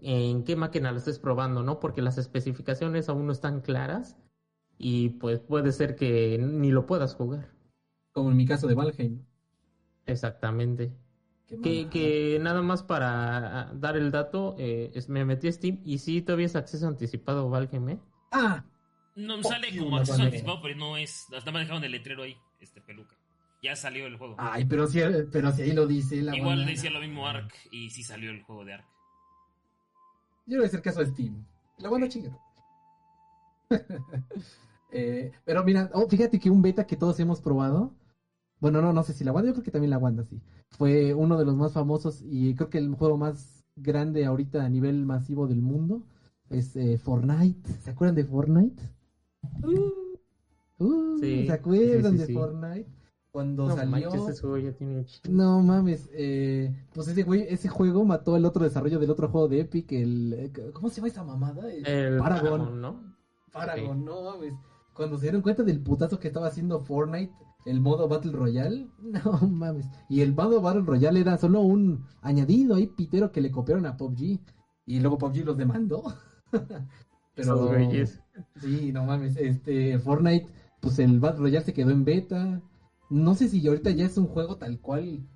[0.00, 1.80] en qué máquina lo estés probando, ¿no?
[1.80, 4.16] Porque las especificaciones aún no están claras
[4.78, 7.50] y pues puede ser que ni lo puedas jugar.
[8.12, 9.24] Como en mi caso de Valheim.
[10.06, 10.92] Exactamente.
[11.62, 15.98] Que, nada más para ah, dar el dato, eh, es- me metí a Steam y
[15.98, 17.98] sí, todavía es acceso anticipado ¿eh?
[18.30, 18.64] Ah,
[19.16, 21.26] No Fuck sale como acceso anticipado, pero no es.
[21.36, 23.16] Hasta me dejaron el letrero ahí, este peluca.
[23.62, 24.36] Ya salió el juego.
[24.38, 25.00] Ay, pero si,
[25.32, 28.42] pero si ahí lo dice la Igual decía lo mismo Ark y sí salió el
[28.42, 28.86] juego de Ark.
[30.46, 31.44] Yo le voy a hacer caso a Steam.
[31.78, 32.36] La banda chinga.
[34.92, 37.94] Eh, pero mira, oh, fíjate que un beta que todos hemos probado.
[38.58, 40.40] Bueno, no, no sé si la Wanda, yo creo que también la Wanda sí.
[40.70, 44.68] Fue uno de los más famosos y creo que el juego más grande ahorita a
[44.68, 46.02] nivel masivo del mundo
[46.48, 47.70] es eh, Fortnite.
[47.82, 48.82] ¿Se acuerdan de Fortnite?
[49.62, 52.34] Uh, uh, Sí, ¿Se acuerdan sí, sí, de.
[52.34, 52.86] Fortnite?
[53.32, 54.10] Cuando No salió.
[54.10, 55.36] manches, ese juego ya tiene un chingo.
[55.36, 59.46] No mames, eh, pues ese güey, ese juego mató el otro desarrollo del otro juego
[59.46, 61.70] de Epic, el eh, ¿cómo se llama esa mamada?
[61.72, 62.58] El El Paragon.
[62.60, 63.14] Paragon, ¿no?
[63.52, 64.54] Paragon, no mames.
[64.94, 67.32] Cuando se dieron cuenta del putazo que estaba haciendo Fortnite,
[67.64, 69.86] el modo Battle Royale, no mames.
[70.08, 73.96] Y el modo Battle Royale era solo un añadido ahí pitero que le copiaron a
[73.96, 74.40] PUBG
[74.86, 76.02] y luego PUBG los demandó.
[77.34, 77.70] Pero.
[78.56, 80.46] Sí, no mames, este Fortnite,
[80.80, 82.60] pues el Battle Royale se quedó en beta.
[83.08, 85.26] No sé si ahorita ya es un juego tal cual,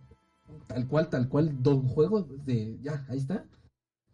[0.67, 3.47] tal cual, tal cual, don juego de, ya, ahí está.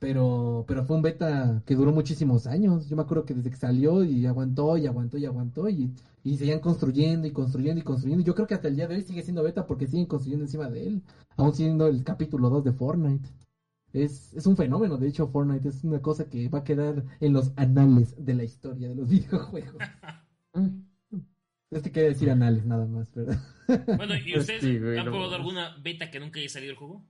[0.01, 2.89] Pero, pero fue un beta que duró muchísimos años.
[2.89, 5.95] Yo me acuerdo que desde que salió y aguantó y aguantó y aguantó y,
[6.25, 8.25] y seguían construyendo y construyendo y construyendo.
[8.25, 10.71] Yo creo que hasta el día de hoy sigue siendo beta porque siguen construyendo encima
[10.71, 11.03] de él,
[11.37, 13.29] aún siendo el capítulo 2 de Fortnite.
[13.93, 17.33] Es, es un fenómeno, de hecho, Fortnite es una cosa que va a quedar en
[17.33, 19.93] los anales de la historia de los videojuegos.
[21.71, 23.39] Este quiere decir anales nada más, ¿verdad?
[23.97, 26.79] Bueno, ¿y Pues ustedes sí, güey, han probado alguna beta que nunca haya salido el
[26.79, 27.07] juego?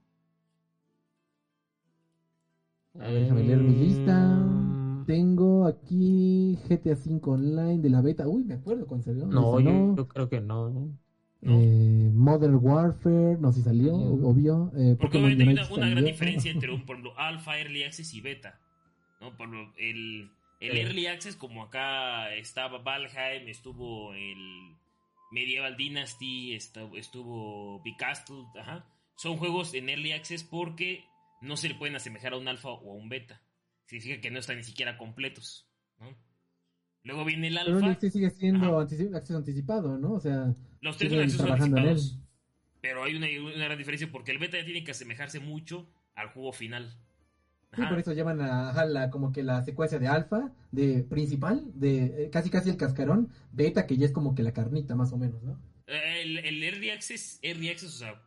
[2.99, 4.35] A ver, déjame leer mi lista.
[4.35, 8.27] Mm, Tengo aquí GTA V Online de la beta.
[8.27, 9.25] Uy, me acuerdo cuando salió.
[9.25, 10.69] No, yo creo que no.
[10.69, 10.97] ¿no?
[11.41, 11.59] ¿no?
[11.59, 14.71] Eh, Modern Warfare, no sé si salió, obvio.
[14.77, 18.21] Eh, Porque hay una, una gran diferencia entre un, por ejemplo, Alpha, Early Access y
[18.21, 18.59] Beta.
[19.19, 19.35] ¿no?
[19.37, 20.29] Por lo- el,
[20.59, 20.77] el Sí.
[20.79, 24.75] Early Access, como acá estaba Valheim, estuvo el
[25.31, 28.85] Medieval Dynasty, estu- estuvo Big Castle, ajá.
[29.15, 31.05] Son juegos en Early Access porque
[31.41, 33.41] no se le pueden asemejar a un Alpha o a un Beta.
[33.85, 35.67] Significa que no están ni siquiera completos.
[35.99, 36.15] ¿no?
[37.03, 37.91] Luego viene el Pero Alpha.
[37.91, 38.87] este sigue siendo Ajá.
[38.87, 40.13] antici- acceso anticipado, ¿no?
[40.13, 42.17] O sea, Los tres son accesos anticipados.
[42.81, 46.29] Pero hay una, una gran diferencia porque el beta ya tiene que asemejarse mucho al
[46.29, 46.95] juego final.
[47.75, 52.25] Sí, por eso llaman a, la, como que la secuencia de alfa, de principal, de
[52.25, 55.17] eh, casi casi el cascarón, beta que ya es como que la carnita más o
[55.17, 55.57] menos, ¿no?
[55.87, 58.21] El, el Early Access, Early Access, o sea,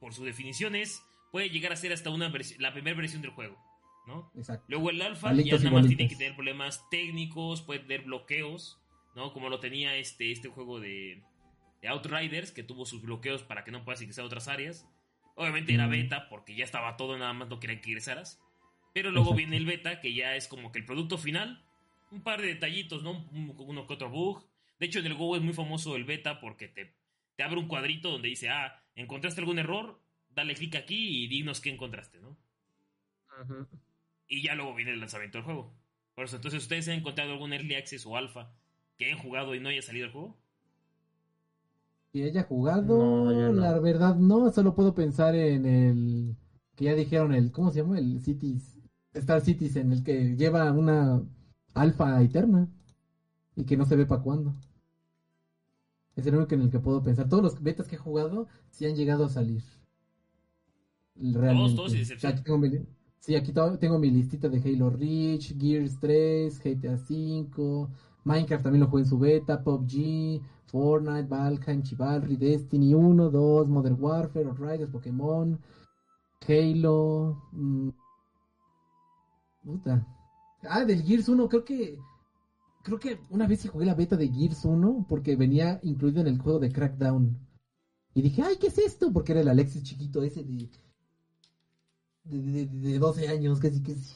[0.00, 1.02] por su definición es,
[1.32, 3.56] puede llegar a ser hasta una la primera versión del juego,
[4.06, 4.30] ¿no?
[4.36, 4.64] Exacto.
[4.68, 8.78] Luego el Palitos ya nada más tiene que tener problemas técnicos, puede tener bloqueos,
[9.16, 9.32] ¿no?
[9.32, 11.22] Como lo tenía este, este juego de,
[11.80, 14.88] de Outriders, que tuvo sus bloqueos para que no puedas ingresar a otras áreas.
[15.34, 15.90] Obviamente era Mm.
[15.90, 18.38] beta porque ya estaba todo, nada más no querían que ingresaras.
[18.94, 19.36] Pero luego Exacto.
[19.38, 21.64] viene el beta, que ya es como que el producto final.
[22.10, 23.12] Un par de detallitos, ¿no?
[23.32, 24.46] Un- Uno que otro bug.
[24.78, 26.94] De hecho, en el Go es muy famoso el beta porque te,
[27.36, 30.01] te abre un cuadrito donde dice, ah, ¿encontraste algún error?
[30.34, 32.36] Dale clic aquí y dinos qué encontraste, ¿no?
[34.28, 35.74] Y ya luego viene el lanzamiento del juego.
[36.14, 38.52] Por eso, entonces, ¿ustedes han encontrado algún Early Access o Alpha
[38.98, 40.36] que hayan jugado y no haya salido el juego?
[42.12, 46.36] Que haya jugado, No, la verdad no, solo puedo pensar en el
[46.76, 47.98] que ya dijeron el, ¿cómo se llama?
[47.98, 48.78] El Cities,
[49.14, 51.22] Star Citizen, el que lleva una
[51.74, 52.68] alfa eterna
[53.56, 54.54] y que no se ve para cuándo.
[56.16, 57.28] Es el único en el que puedo pensar.
[57.28, 59.62] Todos los betas que he jugado sí han llegado a salir.
[61.14, 61.76] Realmente.
[61.76, 62.32] todos excepción.
[62.32, 62.70] Aquí tengo mi,
[63.18, 67.90] sí, aquí tengo mi listita de Halo Reach, Gears 3, GTA 5,
[68.24, 73.96] Minecraft también lo jugué en su beta, PUBG, Fortnite, Valheim, Chivalry, Destiny 1, 2, Modern
[74.00, 75.60] Warfare, Outriders, Pokémon,
[76.46, 77.42] Halo.
[77.52, 77.90] mm,
[79.62, 80.06] puta.
[80.62, 81.98] Ah, del Gears 1, creo que.
[82.84, 86.26] Creo que una vez sí jugué la beta de Gears 1 porque venía incluido en
[86.26, 87.38] el juego de Crackdown.
[88.14, 89.12] Y dije, ay, ¿qué es esto?
[89.12, 90.68] Porque era el Alexis chiquito ese de.
[92.24, 94.14] De, de, de 12 años, casi que sí.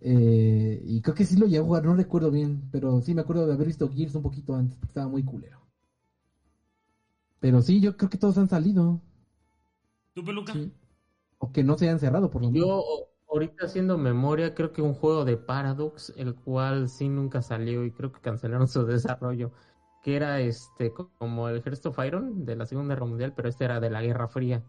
[0.00, 3.22] Eh, y creo que sí lo llegué a jugar, no recuerdo bien, pero sí me
[3.22, 5.60] acuerdo de haber visto Gears un poquito antes, porque estaba muy culero.
[7.40, 9.00] Pero sí, yo creo que todos han salido.
[10.14, 10.52] ¿Tú, Peluca?
[10.52, 10.72] Sí.
[11.38, 12.68] O que no se hayan cerrado, por lo menos.
[12.68, 12.82] Yo
[13.28, 17.90] ahorita haciendo memoria, creo que un juego de Paradox, el cual sí nunca salió y
[17.92, 19.52] creo que cancelaron su desarrollo,
[20.02, 23.48] que era este co- como el Hearts of Iron de la Segunda Guerra Mundial, pero
[23.48, 24.64] este era de la Guerra Fría.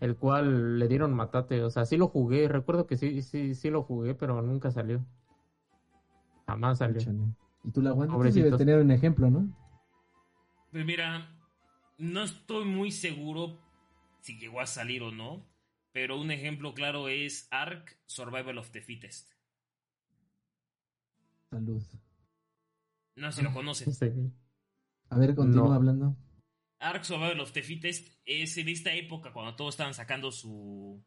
[0.00, 3.70] El cual le dieron matate, o sea, sí lo jugué, recuerdo que sí, sí, sí
[3.70, 5.04] lo jugué, pero nunca salió.
[6.46, 7.00] Jamás salió.
[7.64, 9.48] Y tú la aguantas, debes tener un ejemplo, ¿no?
[10.70, 11.28] Pues mira,
[11.98, 13.56] no estoy muy seguro
[14.20, 15.46] si llegó a salir o no,
[15.92, 19.30] pero un ejemplo claro es Ark Survival of the Fittest.
[21.50, 21.82] Salud.
[23.16, 23.92] No sé si lo conocen.
[23.92, 24.10] Sí.
[25.10, 25.74] A ver, continúa No.
[25.74, 26.16] hablando.
[26.84, 31.02] Ark Survival of the Fittest es en esta época cuando todos estaban sacando su,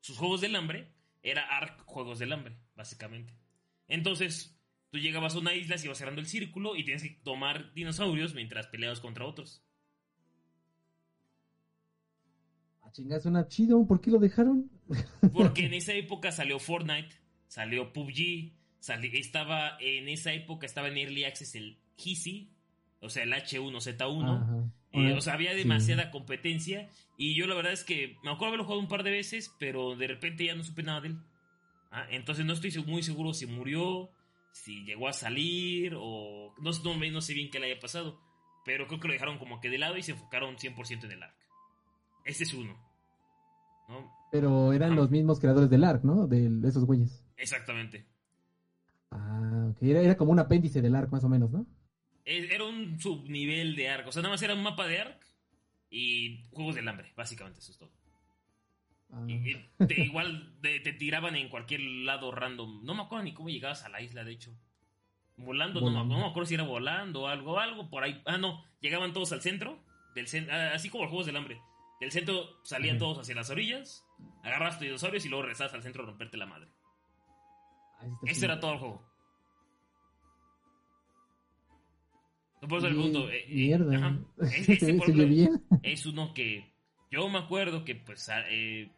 [0.00, 0.92] sus juegos del hambre.
[1.22, 3.34] Era Ark Juegos del Hambre, básicamente.
[3.88, 4.60] Entonces,
[4.90, 8.34] tú llegabas a una isla, se iba cerrando el círculo y tienes que tomar dinosaurios
[8.34, 9.64] mientras peleabas contra otros.
[12.82, 13.86] Ah, chinga, suena chido.
[13.86, 14.70] ¿Por qué lo dejaron?
[15.32, 17.16] Porque en esa época salió Fortnite,
[17.48, 18.52] salió PUBG,
[19.14, 22.53] estaba en esa época estaba en Early Access el Hisi,
[23.00, 24.24] o sea, el H1Z1.
[24.42, 24.64] Ajá.
[24.92, 25.58] Eh, o sea, había Sí.
[25.58, 26.88] demasiada competencia.
[27.16, 29.96] Y yo la verdad es que me acuerdo haberlo jugado un par de veces, pero
[29.96, 31.18] de repente ya no supe nada de él.
[31.90, 34.10] Ah, entonces no estoy muy seguro si murió,
[34.52, 38.20] si llegó a salir, o no, no, no sé bien qué le haya pasado.
[38.64, 41.22] Pero creo que lo dejaron como que de lado y se enfocaron 100% en el
[41.22, 41.34] arc.
[42.24, 42.74] Ese es uno.
[43.88, 44.10] ¿no?
[44.32, 44.94] Pero eran Ah.
[44.96, 46.26] los mismos creadores del ARC, ¿no?
[46.26, 47.22] De esos güeyes.
[47.36, 48.06] Exactamente.
[49.10, 49.82] Ah, ok.
[49.82, 51.66] Era, era como un apéndice del ARC, más o menos, ¿no?
[52.24, 54.06] E- Era un subnivel de arc.
[54.08, 55.26] O sea, nada más era un mapa de arc
[55.90, 57.12] y juegos del hambre.
[57.16, 57.90] Básicamente, eso es todo.
[59.12, 59.24] Ah.
[59.28, 59.54] Y-
[59.86, 62.84] te- igual te tiraban en cualquier lado random.
[62.84, 64.52] No me acuerdo ni cómo llegabas a la isla, de hecho.
[65.36, 66.14] Volando, No, Volando.
[66.14, 68.22] no me acuerdo si era volando o algo, algo por ahí.
[68.24, 69.82] Ah, no, llegaban todos al centro.
[70.14, 71.60] Del cen- ah, así como los juegos del hambre.
[72.00, 74.04] Del centro salían todos hacia las orillas,
[74.42, 76.68] agarras tus dinosaurios y luego regresabas al centro a romperte la madre.
[78.00, 78.44] Ah, chido.
[78.44, 79.13] era todo el juego.
[82.68, 83.30] Por eso el Bien, punto.
[83.30, 83.96] eh, Mierda.
[83.96, 84.18] ajá.
[84.40, 85.64] Es- Se ese, ve- por se ve ejemplo, bien.
[85.82, 86.72] es uno que
[87.10, 88.90] yo me acuerdo que pues a- eh,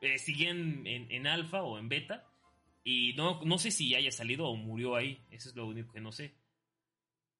[0.00, 2.26] eh, seguía en, en, alfa o en beta
[2.84, 6.00] y no, no sé si haya salido o murió ahí, eso es lo único que
[6.00, 6.34] no sé.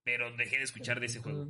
[0.04, 1.46] Pero dejé de escuchar de ese juego.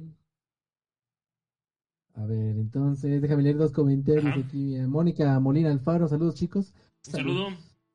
[2.17, 4.39] A ver, entonces, déjame leer dos comentarios Ajá.
[4.41, 4.77] aquí.
[4.87, 6.73] Mónica Molina Alfaro, saludos chicos.
[7.07, 7.49] Un saludo.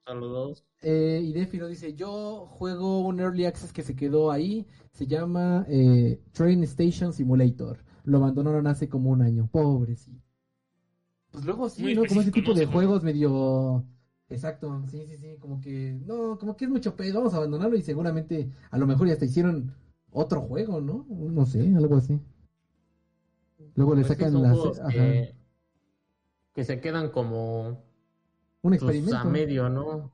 [0.10, 0.66] Saludos.
[0.82, 5.66] Eh, y Defiro dice, yo juego un Early Access que se quedó ahí, se llama
[5.70, 7.84] eh, Train Station Simulator.
[8.04, 10.22] Lo abandonaron hace como un año, pobrecito.
[11.32, 12.06] Pues luego sí, Muy ¿no?
[12.06, 12.60] Como ese tipo ¿no?
[12.60, 13.86] de Sí, juegos medio...
[14.30, 16.00] Exacto, sí, sí, sí, como que...
[16.06, 19.14] No, como que es mucho pedo, vamos a abandonarlo y seguramente a lo mejor ya
[19.14, 19.74] hasta hicieron
[20.12, 21.06] otro juego, ¿no?
[21.10, 22.20] No sé, algo así.
[23.76, 24.58] Luego le Pues sí, sacan las...
[24.58, 25.36] juegos ajá, que,
[26.54, 27.84] que se quedan como
[28.62, 29.18] un pues, experimento.
[29.18, 30.12] a medio, ¿no?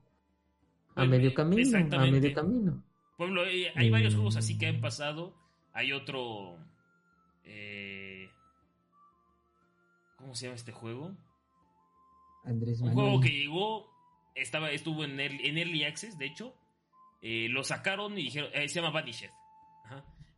[0.90, 2.20] A Pues, medio camino, a exactamente.
[2.20, 2.82] medio camino.
[3.16, 4.16] Por ejemplo, eh, hay varios Mm.
[4.16, 5.34] juegos así que han pasado.
[5.72, 6.56] Hay otro...
[7.44, 8.28] eh,
[10.16, 11.14] ¿Cómo se llama este juego?
[12.44, 13.04] Andrés Un Manuel.
[13.08, 13.90] juego que llegó,
[14.34, 16.54] estaba, estuvo en early, en early access, de hecho.
[17.22, 19.30] Eh, lo sacaron y dijeron, eh, se llama Vanished.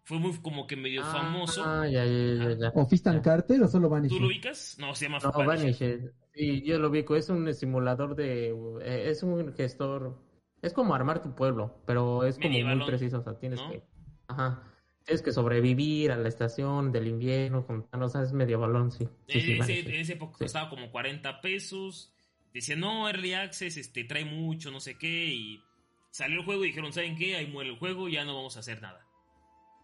[0.09, 1.63] Fue muy como que medio famoso.
[1.67, 2.73] Ah, ya, ya, ya, ya.
[2.75, 3.21] ¿O Fistan Ya.
[3.23, 4.17] Carter o solo Vanished?
[4.17, 4.77] ¿Tú lo ubicas?
[4.79, 5.47] No, se llama No, Vanished.
[5.47, 6.11] Vanished.
[6.33, 7.15] Sí, yo lo ubico.
[7.15, 8.49] Es un simulador de.
[8.81, 10.19] eh, es un gestor.
[10.63, 13.19] Es como armar tu pueblo, pero es como muy preciso.
[13.19, 13.71] O sea, tienes ¿no?
[13.71, 13.83] que.
[14.29, 14.63] Ajá.
[15.05, 17.67] Tienes que sobrevivir a la estación del invierno.
[17.67, 19.07] Con, o sea, es medio balón, sí.
[19.27, 20.45] Sí, sí, en, ese, en esa época Sí.
[20.45, 22.15] costaba como 40 pesos.
[22.55, 25.27] Decía, no, Early Access este, trae mucho, no sé qué.
[25.35, 25.63] Y
[26.11, 27.37] salió el juego y dijeron, ¿saben qué?
[27.37, 29.05] Ahí muere el juego, ya no vamos a hacer nada.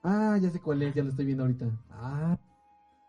[0.04, 1.66] Ah, ya sé cuál es, ya lo estoy viendo ahorita.
[1.90, 2.38] Ah,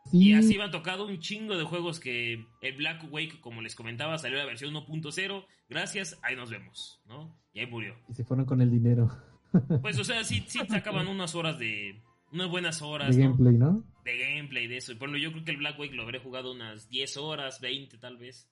[0.06, 0.30] sí.
[0.30, 3.76] Y así me han tocado un chingo de juegos que el Black Wake, como les
[3.76, 5.46] comentaba, salió la versión 1.0.
[5.70, 7.38] Gracias, ahí nos vemos, ¿no?
[7.54, 7.96] Y ahí murió.
[8.10, 9.12] Y se fueron con el dinero
[9.82, 12.02] Pues, o sea, sí, sí sacaban unas horas de.
[12.32, 13.24] Unas buenas de horas, ¿no?
[13.24, 13.84] gameplay, ¿no?
[14.04, 14.91] De gameplay, de eso.
[14.91, 17.62] Y por ejemplo, yo creo que el Black Wake lo habré jugado unas 10 horas,
[17.62, 18.50] 20 tal vez.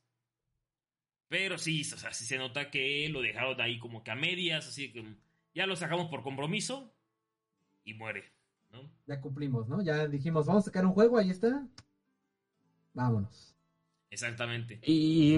[1.28, 4.68] Pero sí, o sea, sí se nota que lo dejaron ahí como que a medias,
[4.68, 5.16] así que
[5.56, 6.94] ya lo sacamos por compromiso
[7.84, 8.32] y muere,
[8.74, 8.90] ¿no?
[9.08, 9.82] Ya cumplimos, ¿no?
[9.82, 11.66] Ya dijimos, vamos a sacar un juego, ahí está.
[12.94, 13.56] Vámonos.
[14.10, 14.80] Exactamente.
[14.84, 15.38] Y.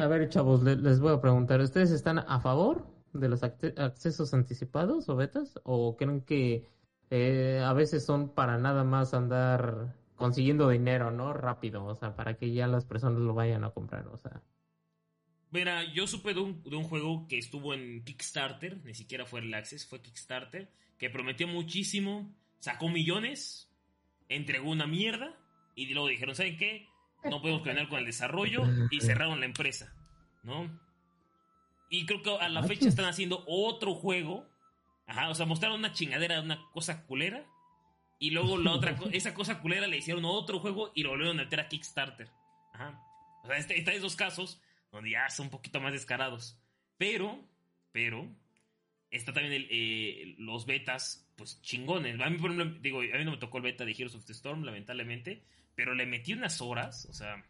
[0.00, 1.60] A ver, chavos, le- les voy a preguntar.
[1.60, 5.60] ¿Ustedes están a favor de los accesos anticipados o betas?
[5.64, 6.66] ¿O creen que
[7.10, 11.32] eh, a veces son para nada más andar consiguiendo dinero, ¿no?
[11.32, 14.42] Rápido, o sea, para que ya las personas lo vayan a comprar, o sea.
[15.50, 19.40] Mira, yo supe de un, de un juego que estuvo en Kickstarter, ni siquiera fue
[19.40, 23.70] el Access, fue Kickstarter, que prometió muchísimo, sacó millones,
[24.28, 25.38] entregó una mierda
[25.74, 26.88] y luego dijeron, ¿saben qué?
[27.24, 29.94] No podemos continuar con el desarrollo y cerraron la empresa,
[30.42, 30.80] ¿no?
[31.90, 34.48] Y creo que a la fecha están haciendo otro juego,
[35.06, 37.46] ajá, o sea, mostraron una chingadera, una cosa culera,
[38.18, 41.44] y luego la otra, esa cosa culera le hicieron otro juego y lo volvieron a
[41.44, 42.30] meter a Kickstarter,
[42.72, 43.00] ajá.
[43.42, 46.58] O sea, este, está esos casos donde ya son un poquito más descarados.
[46.96, 47.38] Pero,
[47.92, 48.34] pero,
[49.16, 52.20] está también el, eh, los betas, pues chingones.
[52.20, 54.24] A mí, por ejemplo, digo, a mí no me tocó el beta de Heroes of
[54.24, 55.42] the Storm, lamentablemente,
[55.74, 57.44] pero le metí unas horas, o sea,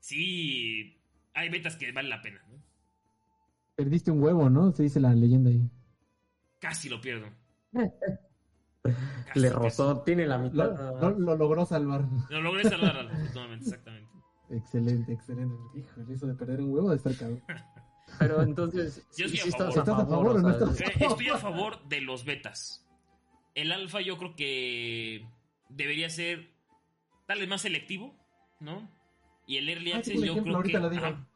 [0.00, 0.96] sí,
[1.34, 2.56] hay betas que valen la pena, ¿no?
[3.74, 4.72] Perdiste un huevo, ¿no?
[4.72, 5.68] Se dice la leyenda ahí.
[6.60, 7.28] Casi lo pierdo.
[9.34, 10.54] Le rozó, tiene la mitad.
[10.78, 12.04] Lo, lo- lo logró salvar.
[12.30, 14.10] Lo logré salvar, afortunadamente, exactamente.
[14.48, 15.56] Excelente, excelente.
[15.76, 17.42] Híjole, eso de perder un huevo de estar cabrón.
[18.18, 19.68] Pero entonces, Yo estoy sí a favor.
[19.78, 20.86] ¿Estás a favor, o sea?
[20.88, 22.86] Eh, Estoy a favor de los betas.
[23.54, 25.26] El alfa yo creo que
[25.68, 26.50] debería ser
[27.26, 28.14] tal vez más selectivo,
[28.60, 28.90] ¿no?
[29.46, 31.04] Y el early Ah, access tengo un yo ejemplo, creo ahorita que lo digo.
[31.06, 31.28] ajá,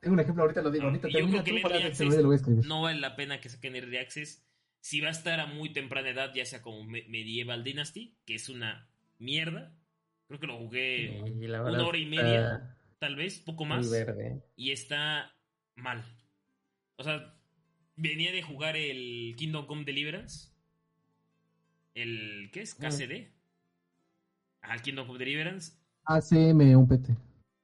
[0.00, 0.84] Tengo un ejemplo, ahorita lo digo.
[0.84, 2.66] Ah, Ahorita yo creo que el early access lo voy a escribir.
[2.66, 4.44] no vale la pena que saquen early access.
[4.80, 8.34] Si va a estar a muy temprana edad, ya sea como Me- Medieval Dynasty, que
[8.34, 8.88] es una
[9.18, 9.72] mierda.
[10.28, 13.90] Creo que lo jugué una hora y media, tal vez, poco muy más.
[13.90, 14.42] verde.
[14.56, 15.33] y está
[15.76, 16.04] mal.
[16.96, 17.34] O sea,
[17.96, 20.50] venía de jugar el Kingdom Come Deliverance.
[21.94, 22.50] El.
[22.52, 22.74] ¿Qué es?
[22.74, 23.30] KCD.
[24.62, 25.72] Ah, el Kingdom Come Deliverance.
[26.04, 27.16] ACM, un PT.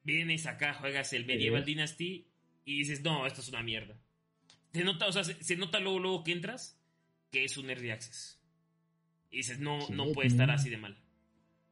[0.03, 2.27] Vienes acá, juegas el Medieval Dynasty
[2.65, 3.97] y dices, no, esto es una mierda.
[4.73, 6.81] Se nota, o sea, se, se nota luego, luego que entras
[7.31, 8.41] que es un early access.
[9.31, 10.99] Y dices, no, Sí, no puede estar así de mal.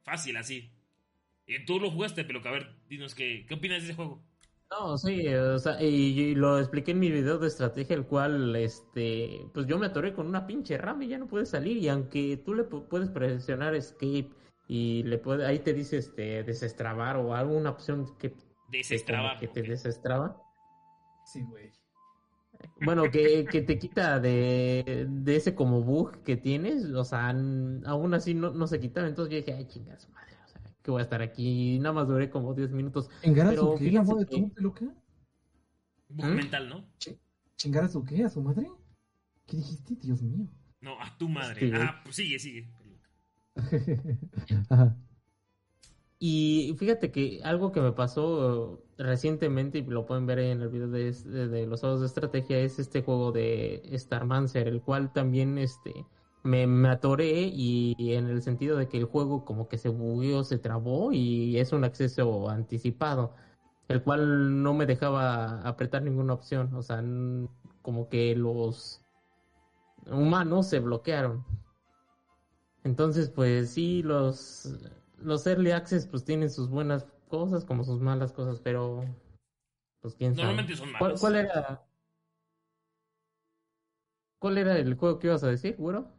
[0.02, 0.70] Fácil, así.
[1.46, 4.22] Y tú lo jugaste, pero que a ver, dinos qué, qué opinas de ese juego.
[4.70, 8.54] No, sí, o sea, y, y lo expliqué en mi video de estrategia, el cual,
[8.54, 11.88] este, pues yo me atoré con una pinche rama y ya no puede salir, y
[11.88, 14.28] aunque tú le pu- puedes presionar escape
[14.68, 19.36] y le puede, ahí te dice, este, desestrabar o alguna opción que, que, como Desestraba.
[19.38, 20.36] que te desestraba.
[21.24, 21.70] Sí, güey.
[22.76, 28.12] Bueno, que, que te quita de, de ese como bug que tienes, o sea, aún
[28.14, 30.36] así no, no se quitaba, entonces yo dije, ay, chinga su madre,
[30.88, 33.10] que voy a estar aquí, y nada más duré como 10 minutos.
[33.22, 33.90] ¿Chingar a su qué?
[33.92, 34.86] ¿La de que- tu peluca?
[36.08, 36.34] Bug ¿Mm?
[36.34, 36.84] mental, ¿no?
[37.56, 38.24] ¿Chingar a su qué?
[38.24, 38.66] ¿A su madre?
[39.46, 39.96] ¿Qué dijiste?
[40.00, 40.46] Dios mío.
[40.80, 41.60] No, a tu madre.
[41.60, 42.70] Sí, ah, pues sigue, sigue.
[44.70, 44.96] Ajá.
[46.18, 50.88] Y fíjate que algo que me pasó recientemente, y lo pueden ver en el video
[50.88, 55.58] de, de- de los juegos de estrategia, es este juego de Starmancer, el cual también
[55.58, 56.06] este
[56.42, 60.44] me, me atoré y, en el sentido de que el juego como que se bugueó,
[60.44, 63.34] se trabó y es un acceso anticipado,
[63.88, 67.02] el cual no me dejaba apretar ninguna opción, o sea,
[67.82, 69.02] como que los
[70.06, 71.44] humanos se bloquearon.
[72.84, 74.74] Entonces, pues sí, los,
[75.18, 79.04] los early access pues tienen sus buenas cosas como sus malas cosas, pero
[80.00, 80.46] pues quién sabe.
[80.48, 81.20] Normalmente son ¿Cuál, malos.
[81.20, 81.84] cuál era?
[84.38, 86.17] ¿Cuál era el juego que ibas a decir, güero?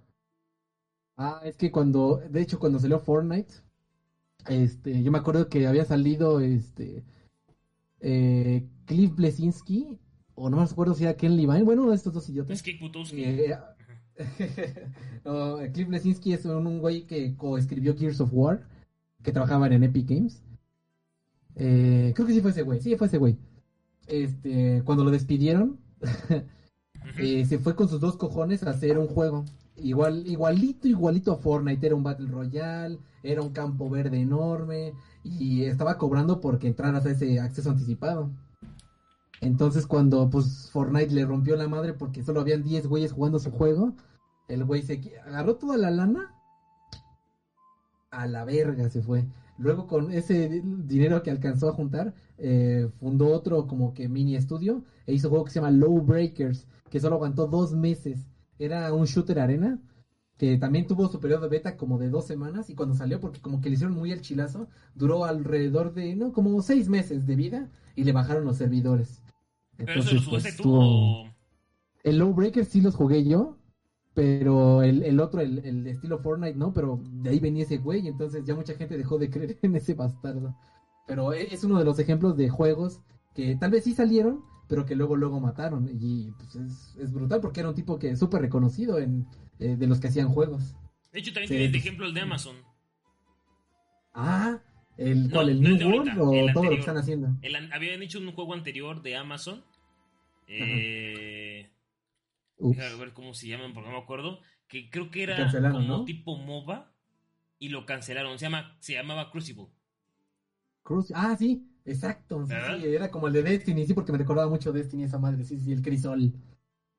[1.21, 3.55] Ah, es que cuando, de hecho, cuando salió Fortnite,
[4.47, 7.03] este, yo me acuerdo que había salido, este,
[7.99, 9.99] eh, Cliff Blesinski,
[10.33, 12.55] o no me acuerdo si era Ken Levine, bueno, uno de estos dos idiotas.
[12.55, 13.21] Es que Kutowski.
[13.21, 13.57] Eh,
[15.25, 18.65] no, Cliff Blesinski es un, un güey que coescribió Gears of War,
[19.21, 20.41] que trabajaban en Epic Games.
[21.55, 23.37] Eh, creo que sí fue ese güey, sí fue ese güey.
[24.07, 25.81] Este, cuando lo despidieron,
[27.19, 29.43] eh, se fue con sus dos cojones a hacer un juego.
[29.81, 31.85] Igual, igualito, igualito a Fortnite.
[31.87, 37.11] Era un Battle Royale, era un campo verde enorme y estaba cobrando porque entraras a
[37.11, 38.29] ese acceso anticipado.
[39.41, 43.51] Entonces cuando pues Fortnite le rompió la madre porque solo habían 10 güeyes jugando su
[43.51, 43.93] juego,
[44.47, 46.33] el güey se agarró toda la lana,
[48.11, 49.25] a la verga se fue.
[49.57, 54.35] Luego con ese di- dinero que alcanzó a juntar, eh, fundó otro como que mini
[54.35, 58.25] estudio e hizo un juego que se llama Low Breakers, que solo aguantó dos meses.
[58.59, 59.79] Era un shooter arena
[60.37, 63.41] que también tuvo su periodo de beta como de dos semanas y cuando salió, porque
[63.41, 67.35] como que le hicieron muy el chilazo, duró alrededor de, no, como seis meses de
[67.35, 69.21] vida y le bajaron los servidores.
[69.85, 71.25] Pero eso Entonces, pues, tú
[72.03, 73.57] El Low Breaker sí los jugué yo,
[74.13, 78.07] pero el, el otro, el, el estilo Fortnite, no, pero de ahí venía ese güey,
[78.07, 80.55] entonces ya mucha gente dejó de creer en ese bastardo.
[81.07, 83.01] Pero e- es uno de los ejemplos de juegos
[83.33, 85.89] que tal vez sí salieron, pero que luego luego mataron.
[85.99, 89.27] Y pues es, es brutal porque era un tipo que súper reconocido en,
[89.59, 90.75] eh, de los que hacían juegos.
[91.11, 91.53] De hecho, también Sí.
[91.55, 92.55] tienes de ejemplo el de Amazon.
[94.13, 94.59] Ah,
[94.97, 97.29] el, No, ¿cuál, el no New World ahorita, o el todo lo que están haciendo?
[97.41, 99.63] El habían hecho un juego anterior de Amazon.
[100.47, 101.69] Eh,
[102.57, 104.39] déjame ver cómo se llaman, porque no me acuerdo.
[104.67, 106.05] Que creo que era como ¿no?
[106.05, 106.93] tipo MOBA.
[107.61, 108.39] Y lo cancelaron.
[108.39, 109.67] Se, llama, se llamaba Crucible.
[110.83, 112.45] Cruz- Ah, sí, exacto.
[112.47, 115.59] Sí, era como el de Destiny, sí, porque me recordaba mucho Destiny esa madre, sí,
[115.59, 116.31] sí, el Crisol.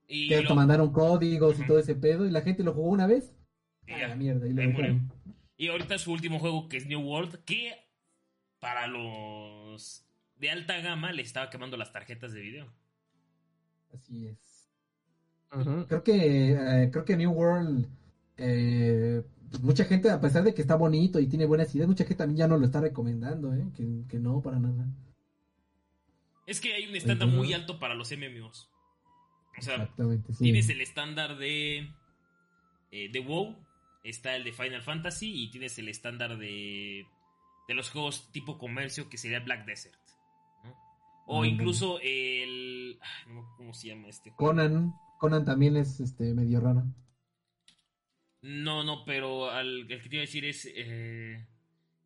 [0.07, 3.07] Y, Que lo- mandaron códigos y todo ese pedo, y la gente lo jugó una
[3.07, 3.33] vez.
[3.87, 4.83] y A la mierda, y lo ahí murió.
[4.95, 5.13] dejaron.
[5.57, 7.75] Y ahorita su último juego, que es New World, que
[8.61, 10.05] para los
[10.37, 12.73] de alta gama le estaba quemando las tarjetas de video.
[13.93, 14.69] Así es.
[15.89, 17.87] Creo que, eh, creo que New World,
[18.37, 22.05] eh, pues mucha gente, a pesar de que está bonito y tiene buenas ideas, mucha
[22.05, 23.67] gente también ya no lo está recomendando, ¿eh?
[23.77, 24.87] Que, que no, para nada.
[26.47, 28.69] Es que hay un estándar muy alto para los MMOs.
[29.59, 30.45] O sea, Exactamente, sí.
[30.45, 31.93] tienes el estándar de
[32.93, 33.57] eh, de WoW,
[34.05, 37.07] está el de Final Fantasy y tienes el estándar de,
[37.69, 39.95] de los juegos tipo comercio que sería Black Desert.
[40.65, 40.75] ¿no?
[41.27, 42.99] O Ah, incluso el...
[43.29, 44.31] no me acuerdo ¿Cómo se llama este?
[44.31, 44.53] juego.
[44.53, 46.85] Conan, Conan también es este medio raro.
[48.43, 50.69] No, no, pero al, el que te iba a decir es...
[50.75, 51.47] Eh,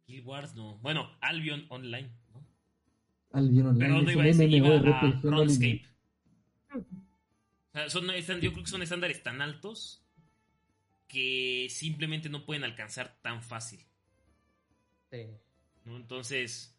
[0.07, 0.77] Guild Wars, no.
[0.79, 2.11] Bueno, Albion Online.
[2.33, 2.47] ¿no?
[3.33, 4.79] Albion Online Pero no iba a decir, iba a
[5.23, 5.67] RuneScape.
[5.67, 5.91] lineal.
[7.73, 10.05] O sea, son, están- yo creo que son estándares tan altos
[11.09, 13.81] que simplemente no pueden alcanzar tan fácil.
[15.11, 15.27] Sí.
[15.85, 15.97] ¿no?
[15.97, 16.77] Entonces,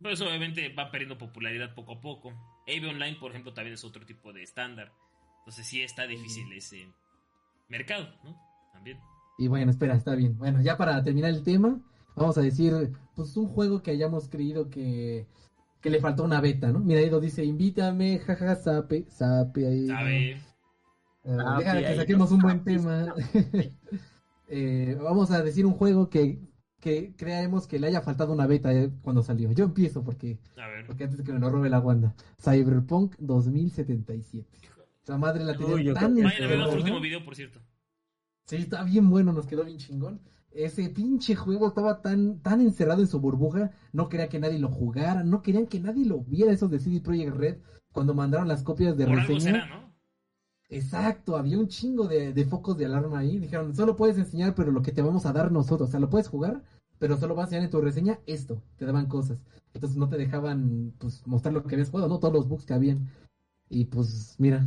[0.00, 2.30] pues obviamente va perdiendo popularidad poco a poco.
[2.66, 4.92] Ave Online, por ejemplo, también es otro tipo de estándar.
[5.38, 6.86] Entonces sí está difícil ese
[7.72, 8.36] mercado, ¿no?
[8.72, 8.98] También.
[9.38, 10.38] Y bueno, espera, está bien.
[10.38, 11.80] Bueno, ya para terminar el tema,
[12.14, 15.26] vamos a decir, pues un juego que hayamos creído que,
[15.80, 16.78] que le faltó una beta, ¿no?
[16.78, 19.86] Mira, Edo dice, invítame, jaja, sape, sape ahí.
[19.88, 20.40] ¿Sabe?
[21.24, 23.14] Ah, déjame ok, que saquemos un buen tema.
[24.54, 26.38] Eh, vamos a decir un juego que,
[26.78, 29.50] que creemos que le haya faltado una beta eh, cuando salió.
[29.52, 30.84] Yo empiezo porque, A ver.
[30.86, 32.14] porque antes de que me lo robe la Wanda.
[32.38, 34.46] Cyberpunk 2077.
[35.06, 37.60] La madre la tenía Uy, yo tan Vayan a ver nuestro último video, por cierto.
[38.46, 40.20] Sí, está bien bueno, nos quedó bien chingón.
[40.50, 44.68] Ese pinche juego estaba tan, tan encerrado en su burbuja, no quería que nadie lo
[44.68, 47.56] jugara, no querían que nadie lo viera, esos de CD Projekt Red,
[47.90, 49.62] cuando mandaron las copias de Por algo reseña.
[49.62, 49.92] será, ¿no?
[50.68, 53.38] Exacto, había un chingo de, de focos de alarma ahí.
[53.38, 55.88] Dijeron, solo puedes enseñar, pero lo que te vamos a dar nosotros.
[55.88, 56.62] O sea, lo puedes jugar,
[56.98, 58.62] pero solo vas a enseñar en tu reseña esto.
[58.76, 59.38] Te daban cosas.
[59.74, 62.74] Entonces no te dejaban pues mostrar lo que habías jugado, no todos los bugs que
[62.74, 63.08] habían.
[63.68, 64.66] Y pues mira,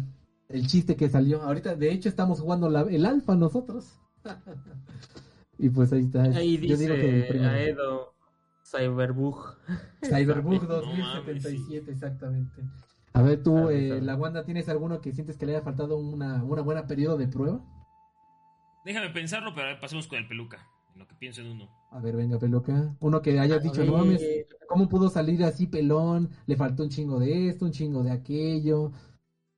[0.49, 1.41] el chiste que salió.
[1.41, 3.99] Ahorita, de hecho, estamos jugando la- el alfa nosotros.
[5.57, 6.23] y pues ahí está.
[6.23, 7.39] Ahí Yo digo que.
[7.39, 8.13] Aedo
[8.65, 9.55] Cyberbug.
[10.03, 12.61] Cyberbug No mames, 2077, exactamente.
[13.13, 16.43] A ver, tú, eh, la Wanda, ¿tienes alguno que sientes que le haya faltado una,
[16.43, 17.61] una buena periodo de prueba?
[18.83, 20.67] Déjame pensarlo, pero a ver, pasemos con el peluca.
[20.93, 21.69] En lo que pienso en uno.
[21.91, 22.93] A ver, venga, peluca.
[22.99, 24.21] Uno que hayas A dicho, no mames,
[24.67, 26.29] ¿cómo pudo salir así pelón?
[26.45, 28.91] Le faltó un chingo de esto, un chingo de aquello.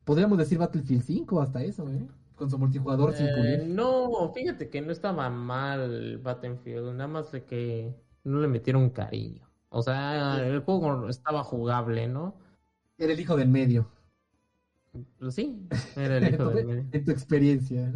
[0.08, 2.08] Podríamos decir Battlefield 5 hasta eso, ¿eh?
[2.34, 3.66] Con su multijugador sin eh, pulir.
[3.66, 7.94] no, fíjate que no estaba mal Battlefield, nada más de que
[8.24, 9.46] no le metieron cariño.
[9.68, 12.40] O sea, el juego estaba jugable, ¿no?
[12.98, 13.92] Era el hijo del medio.
[15.20, 16.86] Pues sí, era el hijo del medio.
[16.90, 17.94] en tu experiencia.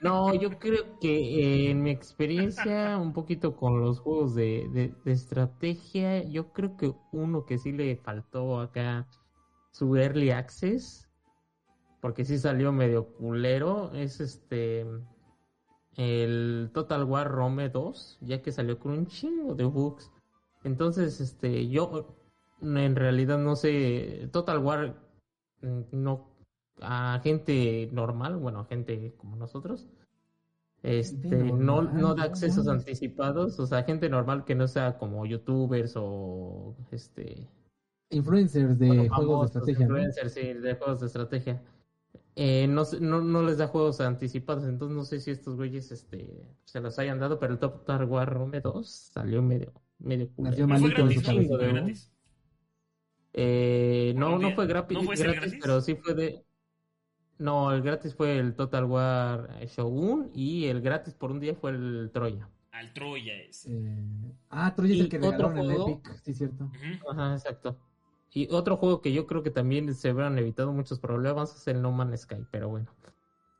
[0.00, 4.92] No, yo creo que eh, en mi experiencia, un poquito con los juegos de, de,
[5.04, 9.06] de estrategia, yo creo que uno que sí le faltó acá
[9.74, 11.08] su early access,
[12.00, 14.86] porque sí salió medio culero, es este
[15.96, 20.12] el Total War Rome 2, ya que salió con un chingo de bugs.
[20.62, 22.16] Entonces, este, yo
[22.62, 24.94] en realidad no sé, Total War
[25.62, 26.28] mm, no
[26.80, 29.88] a gente normal, bueno, a gente como nosotros,
[30.84, 35.94] este, no, no da accesos anticipados, o sea, gente normal que no sea como youtubers
[35.96, 37.48] o este
[38.16, 39.94] Influencers de bueno, juegos de estrategia, ¿no?
[39.96, 41.62] influencers, sí, de juegos de estrategia.
[42.36, 45.92] Eh, no, sé- no, no les da juegos anticipados, entonces no sé si estos güeyes
[45.92, 50.28] este, se los hayan dado, pero el Total War Rome 2 salió medio, medio.
[50.38, 51.22] Nació ¿No malito su ¿no?
[51.22, 51.74] cabeza, ¿Fue ¿no?
[51.74, 52.10] gratis?
[53.32, 55.60] Eh, ¿Por no, no fue gratis, ¿No fue ese el gratis, gratis?
[55.62, 56.44] pero sí fue de...
[57.38, 61.70] No, el gratis fue el Total War Shogun y el gratis por un día fue
[61.72, 62.48] el Troya.
[62.70, 63.72] Al Troya ese.
[63.72, 66.70] Eh, Ah, Troy es el que regalaron en juego- Epic, sí, cierto.
[67.10, 67.76] Ajá, exacto.
[68.34, 71.80] Y otro juego que yo creo que también se hubieran evitado muchos problemas es el
[71.80, 72.90] No Man's Sky, pero bueno.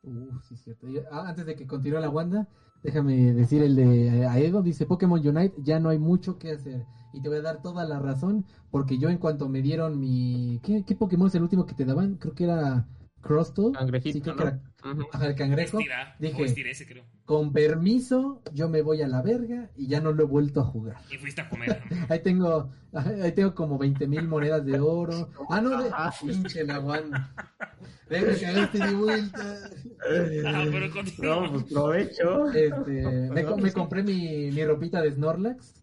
[0.03, 0.87] Uh, sí, cierto.
[1.11, 2.47] Ah, antes de que continúe la Wanda,
[2.83, 6.85] déjame decir el de eh, Aedo, dice Pokémon Unite, ya no hay mucho que hacer.
[7.13, 10.61] Y te voy a dar toda la razón, porque yo en cuanto me dieron mi...
[10.63, 12.17] ¿Qué, qué Pokémon es el último que te daban?
[12.17, 12.87] Creo que era
[13.23, 13.73] Crustle.
[13.73, 14.37] Cangrejito, Sí, creo ¿no?
[14.37, 15.03] que era Ujú.
[15.13, 15.79] ajá, el cangrejo.
[15.79, 17.05] Estira, Dije- o estira ese, creo.
[17.25, 20.65] Con permiso, yo me voy a la verga y ya no lo he vuelto a
[20.65, 20.97] jugar.
[21.11, 21.81] Y fuiste a comer.
[21.91, 21.97] ¿no?
[22.11, 25.31] Ahí tengo, ahí tengo como 20 mil monedas de oro.
[25.49, 25.89] Ah, no, de...
[25.93, 26.13] Ah.
[26.21, 26.81] pinche la.
[28.11, 29.57] Venga, cagaste de vuelta.
[30.47, 30.89] Ah, pero.
[31.19, 32.51] No, pues provecho.
[32.51, 35.83] Este, me, co- me compré mi, mi ropita de Snorlax.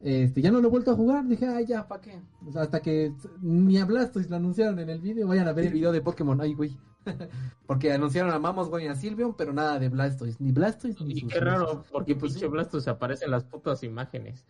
[0.00, 1.24] Este, ya no lo he vuelto a jugar.
[1.28, 2.20] Dije, ay, ya, ¿para qué?
[2.46, 3.12] O sea, hasta que
[3.42, 5.28] ni a Blastoise lo anunciaron en el video.
[5.28, 6.40] Vayan a ver el video de Pokémon.
[6.40, 6.76] Ay, güey.
[7.66, 10.36] Porque anunciaron a Mamos, güey, a Silvion, pero nada de Blastoise.
[10.40, 12.50] Ni Blastoise ni Y sus- qué raro, porque Pues pinche sí.
[12.50, 14.44] Blastoise aparece en las putas imágenes.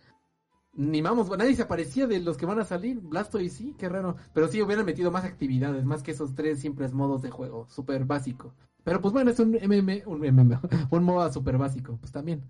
[0.73, 1.39] Ni Mamos, güey.
[1.39, 3.01] Nadie se aparecía de los que van a salir.
[3.01, 4.17] Blastoise sí, qué raro.
[4.33, 7.67] Pero sí hubieran metido más actividades, más que esos tres simples modos de juego.
[7.69, 8.55] Súper básico.
[8.85, 10.59] Pero pues bueno, es un MM, un MM,
[10.91, 11.99] un MOBA súper básico.
[11.99, 12.43] Pues también.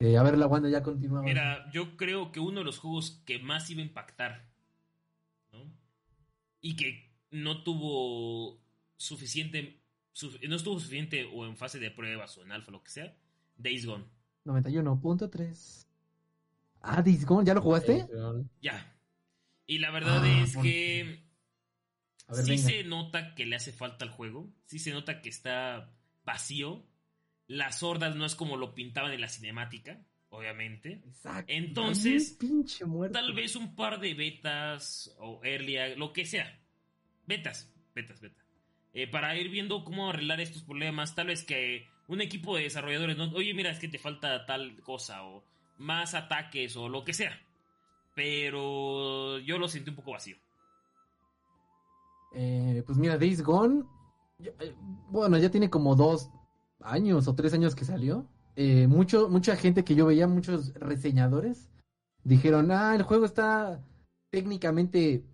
[0.00, 1.22] Eh, a ver, la Wanda ya continúa.
[1.22, 4.46] Mira, yo creo que uno de los juegos que más iba a impactar,
[5.52, 5.60] ¿no?
[6.60, 8.58] Y que no tuvo
[8.96, 9.80] suficiente,
[10.48, 13.16] no estuvo suficiente o en fase de pruebas o en alfa, lo que sea,
[13.56, 14.04] Days Gone.
[14.44, 15.86] 91.3.
[16.82, 18.06] Ah, Days Gone, ¿ya lo jugaste?
[18.60, 18.96] Ya.
[19.66, 21.24] Y la verdad Ah, es que
[22.28, 22.62] A ver, sí venga.
[22.68, 24.48] se nota que le hace falta al juego.
[24.66, 25.92] Sí se nota que está
[26.24, 26.86] vacío.
[27.48, 31.02] Las hordas no es como lo pintaban en la cinemática, obviamente.
[31.06, 31.52] Exacto.
[31.52, 32.84] Entonces, pinche.
[33.12, 36.60] Tal vez un par de betas o early, lo que sea.
[37.26, 38.45] Betas, betas, betas.
[38.98, 41.14] Eh, para ir viendo cómo arreglar estos problemas.
[41.14, 43.30] Tal vez que un equipo de desarrolladores, ¿no?
[43.34, 45.44] oye, mira, es que te falta tal cosa o
[45.76, 47.38] más ataques o lo que sea.
[48.14, 50.36] Pero yo lo sentí un poco vacío.
[52.32, 53.84] Eh, pues mira, Days Gone.
[54.38, 54.74] eh,
[55.10, 56.30] bueno, ya tiene como dos
[56.80, 58.26] años o tres años que salió.
[58.88, 61.68] Mucho, mucha gente que yo veía, muchos reseñadores,
[62.24, 63.84] dijeron, ah, el juego está
[64.30, 65.26] técnicamente,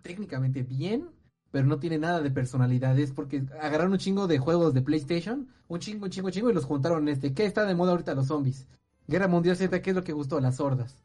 [0.00, 1.10] técnicamente bien,
[1.50, 2.98] pero no tiene nada de personalidad.
[2.98, 6.50] Es porque agarraron un chingo de juegos de PlayStation, un chingo, un chingo, un chingo,
[6.50, 7.34] y los juntaron este.
[7.34, 8.66] ¿Qué está de moda ahorita los zombies?
[9.08, 10.40] Guerra Mundial Z, ¿qué es lo que gustó?
[10.40, 10.96] Las hordas.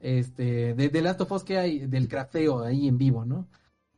[0.00, 3.46] Este, de, de Last of Us que hay, del crafteo ahí en vivo, ¿no?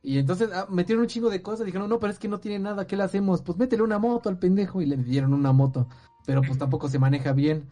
[0.01, 2.59] Y entonces ah, metieron un chingo de cosas, dijeron, no, pero es que no tiene
[2.59, 3.41] nada, ¿qué le hacemos?
[3.41, 5.87] Pues métele una moto al pendejo y le dieron una moto,
[6.25, 7.67] pero pues tampoco se maneja bien.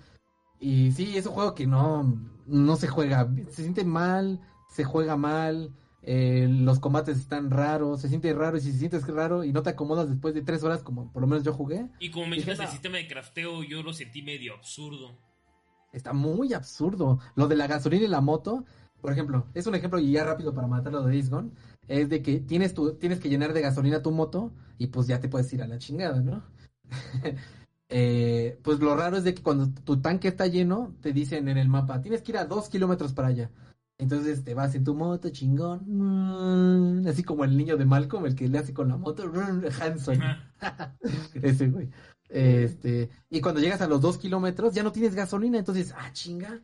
[0.59, 5.15] Y sí, es un juego que no, no se juega, se siente mal, se juega
[5.15, 5.71] mal,
[6.09, 9.61] eh, los combates están raros, se siente raro y si se sientes raro y no
[9.61, 12.61] te acomodas después de tres horas, como por lo menos yo jugué, Y como mencionas
[12.61, 15.17] el sistema de crafteo, yo lo sentí medio absurdo.
[15.91, 17.19] Está muy absurdo.
[17.35, 18.63] Lo de la gasolina y la moto,
[19.01, 21.51] por ejemplo, es un ejemplo y ya rápido para matarlo de Days Gone,
[21.89, 25.19] es de que tienes tu, tienes que llenar de gasolina tu moto y pues ya
[25.19, 26.41] te puedes ir a la chingada, ¿no?
[27.89, 31.57] Eh, pues lo raro es de que cuando tu tanque está lleno, te dicen en
[31.57, 33.49] el mapa, tienes que ir a dos kilómetros para allá.
[33.99, 35.81] Entonces te vas en tu moto, chingón,
[37.01, 39.31] mm, así como el niño de Malcolm, el que le hace con la moto,
[39.81, 40.21] Hanson.
[40.21, 40.97] Ajá.
[41.33, 41.89] Ese güey.
[42.29, 46.61] Este, y cuando llegas a los dos kilómetros ya no tienes gasolina, entonces, ah, chinga.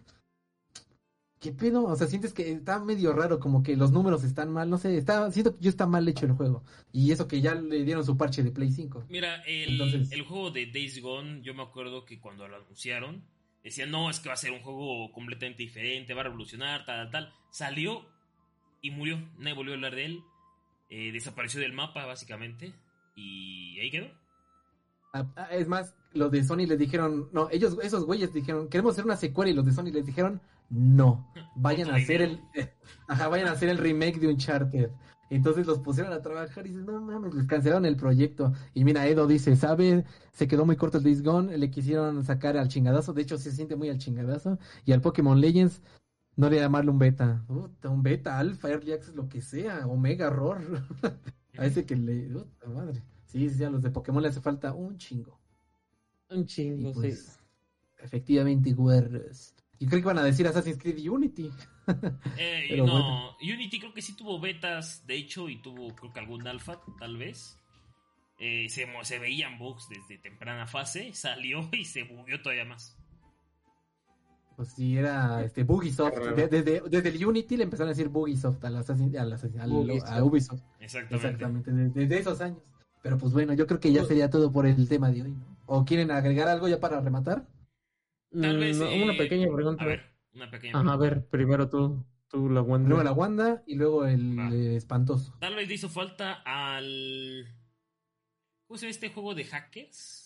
[1.39, 1.83] ¿Qué pedo?
[1.85, 4.95] O sea, sientes que está medio raro, como que los números están mal, no sé,
[4.97, 6.63] está, siento que yo está mal hecho el juego.
[6.93, 9.05] Y eso que ya le dieron su parche de Play 5.
[9.09, 13.23] Mira, el, Entonces- el juego de Days Gone, yo me acuerdo que cuando lo anunciaron,
[13.63, 17.09] decían, no, es que va a ser un juego completamente diferente, va a revolucionar, tal,
[17.09, 17.33] tal, tal.
[17.49, 18.05] Salió
[18.81, 20.23] y murió, nadie volvió a hablar de él.
[20.89, 22.73] Eh, desapareció del mapa, básicamente,
[23.15, 24.11] y ahí quedó.
[25.13, 28.93] Ah, ah, es más, los de Sony les dijeron, no, ellos, esos güeyes dijeron, queremos
[28.93, 32.41] hacer una secuela y los de Sony les dijeron, no, vayan a hacer el,
[33.07, 34.89] ajá, vayan a hacer el remake de Uncharted.
[35.35, 38.53] Entonces los pusieron a trabajar y dicen, no mames, les cancelaron el proyecto.
[38.73, 40.05] Y mira, Edo dice, ¿sabe?
[40.31, 43.51] Se quedó muy corto el Days Gone, le quisieron sacar al chingadazo, de hecho se
[43.51, 44.59] siente muy al chingadazo.
[44.85, 45.81] Y al Pokémon Legends,
[46.35, 47.47] no le llamarle un beta.
[47.47, 50.61] Puta, un beta, alfa, early access, lo que sea, omega, error.
[51.57, 53.03] a ese que le, puta madre.
[53.25, 55.39] Sí, sí, a los de Pokémon le hace falta un chingo.
[56.29, 56.45] Un
[56.75, 57.39] Y chingo, pues, sí.
[57.97, 59.55] efectivamente, güeros.
[59.79, 61.51] Y creo que van a decir Assassin's Creed Unity.
[62.37, 63.37] Eh, no, bueno.
[63.41, 67.17] Unity creo que sí tuvo betas, de hecho, y tuvo creo que algún alfa, tal
[67.17, 67.59] vez.
[68.39, 72.97] Eh, se, se veían bugs desde temprana fase, salió y se bugueó todavía más.
[74.55, 76.13] Pues sí, era este Bugisoft.
[76.35, 80.09] Desde, desde el Unity le empezaron a decir Bugisoft al Assassin- al- Bugisoft.
[80.11, 80.61] a Ubisoft.
[80.79, 81.15] Exactamente.
[81.15, 82.59] Exactamente, desde, desde esos años.
[83.01, 85.57] Pero pues bueno, yo creo que ya sería todo por el tema de hoy, ¿no?
[85.65, 87.47] ¿O quieren agregar algo ya para rematar?
[88.31, 89.83] Tal vez, Mm, eh, una pequeña pregunta.
[89.83, 92.89] A ver, una pequeña Ajá, a ver, primero tú, tú la Wanda.
[92.89, 95.35] Luego la Wanda y luego el eh, espantoso.
[95.39, 97.47] Tal vez le hizo falta al.
[98.67, 100.23] ¿Cómo se llama este juego de hackers?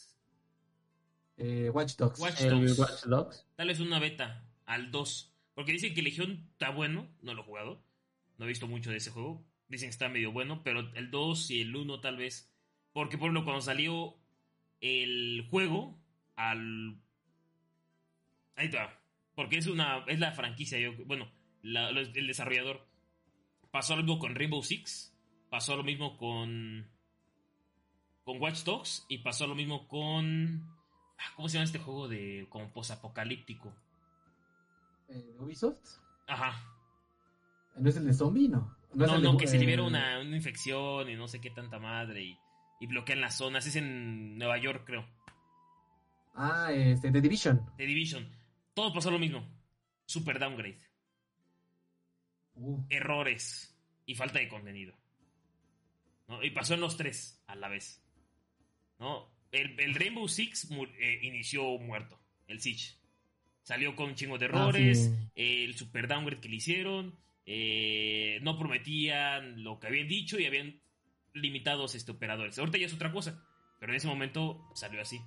[1.38, 2.20] Eh, Watch Dogs.
[2.20, 2.80] Watch el Dogs.
[2.80, 3.46] Watch Dogs.
[3.56, 5.34] Tal vez una beta al 2.
[5.54, 7.84] Porque dicen que Legión está bueno, no lo he jugado.
[8.38, 9.44] No he visto mucho de ese juego.
[9.68, 12.52] Dicen que está medio bueno, pero el 2 y el 1 tal vez.
[12.94, 14.16] Porque por ejemplo, cuando salió
[14.82, 16.00] el juego
[16.36, 17.00] al.
[18.56, 19.00] Ahí está.
[19.38, 20.04] Porque es una.
[20.08, 20.92] es la franquicia, yo.
[21.06, 21.32] Bueno,
[21.62, 22.86] la- el desarrollador.
[23.72, 25.16] Pasó lo mismo con Rainbow Six.
[25.50, 26.90] Pasó lo mismo con.
[28.26, 29.06] Con Watch Dogs.
[29.08, 30.66] Y pasó lo mismo con.
[31.20, 32.48] ah, ¿Cómo se llama este juego de.
[32.50, 33.72] como posapocalíptico?
[35.10, 36.00] Eh, ¿Ubisoft?
[36.28, 36.60] Ajá.
[37.78, 38.50] ¿No es el de zombie?
[38.50, 38.76] No.
[38.96, 41.78] No, no, de- que se eh, libera una, una infección y no sé qué tanta
[41.78, 42.40] madre y,
[42.80, 43.68] y bloquean las zonas.
[43.68, 45.08] Es en Nueva York, creo.
[46.34, 47.64] Ah, este, The Division.
[47.78, 48.28] The Division.
[48.78, 49.44] Todo pasó lo mismo.
[50.06, 50.78] Super downgrade.
[52.54, 53.76] Uh, Errores
[54.06, 54.94] y falta de contenido.
[56.28, 56.44] ¿No?
[56.44, 58.04] Y pasó en los tres a la vez.
[59.00, 59.32] ¿No?
[59.52, 62.20] El, el Rainbow Six eh, inició muerto.
[62.48, 62.94] El Siege.
[63.64, 65.12] Salió con un chingo de Ah, errores.
[65.34, 67.18] el super downgrade que le hicieron.
[67.48, 70.80] eh, no prometían lo que habían dicho y habían
[71.34, 72.60] limitados este, operadores.
[72.60, 73.44] Ahorita ya es otra cosa.
[73.80, 75.20] Pero en ese momento salió así.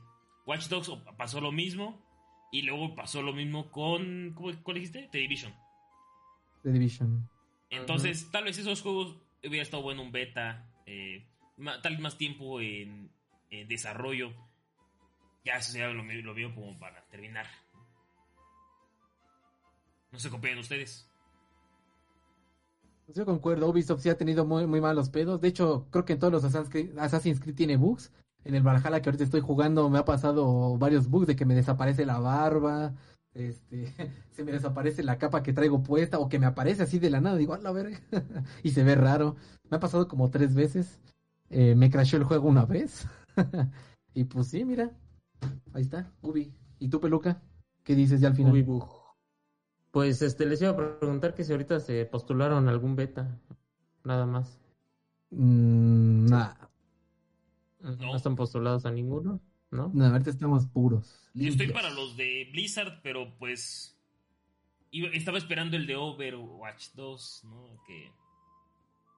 [0.47, 2.09] Watch Dogs pasó lo mismo.
[2.51, 4.33] Y luego pasó lo mismo con.
[4.35, 5.09] ¿Cómo, ¿Cuál dijiste?
[5.13, 5.55] The Division.
[6.63, 7.29] The Division.
[7.71, 10.69] Entonces, tal vez esos juegos hubiera estado bueno un beta.
[10.87, 11.25] eh,
[11.83, 13.11] tal vez más tiempo en,
[13.51, 14.33] en desarrollo.
[15.45, 17.47] Ya eso ya lo, lo veo como para terminar.
[20.13, 21.07] No se copian ustedes.
[23.07, 25.41] Pues Yo concuerdo, Ubisoft sí ha tenido muy, muy malos pedos.
[25.41, 28.13] De hecho, creo que en todos los Assassin's Creed, Assassin's Creed tiene bugs.
[28.45, 31.55] En el Valhalla que ahorita estoy jugando me ha pasado varios bugs de que me
[31.55, 32.95] desaparece la barba,
[33.35, 33.87] este,
[34.33, 37.21] se me desaparece la capa que traigo puesta o que me aparece así de la
[37.21, 37.37] nada.
[37.37, 38.01] Digo, a la verga.
[38.63, 39.37] y se ve raro.
[39.69, 41.01] Me ha pasado como tres veces.
[41.49, 43.07] Eh, me crashó el juego una vez.
[44.15, 44.91] y pues sí, mira.
[45.73, 46.53] Ahí está, Ubi.
[46.79, 47.43] ¿Y tú, Peluca?
[47.83, 48.53] ¿Qué dices ya al final?
[48.53, 48.89] Uy, bug.
[49.91, 53.41] Pues este les iba a preguntar que si ahorita se postularon algún beta.
[54.05, 54.61] Nada más.
[55.31, 56.55] Mm, nah,
[57.83, 58.17] No, No.
[58.17, 59.41] están postulados a ninguno,
[59.71, 59.91] ¿no?
[59.95, 61.31] no, ahorita estamos puros.
[61.35, 63.97] Yo estoy para los de Blizzard, pero pues.
[64.91, 67.81] iba- estaba esperando el de Overwatch 2, ¿no?
[67.87, 68.11] Que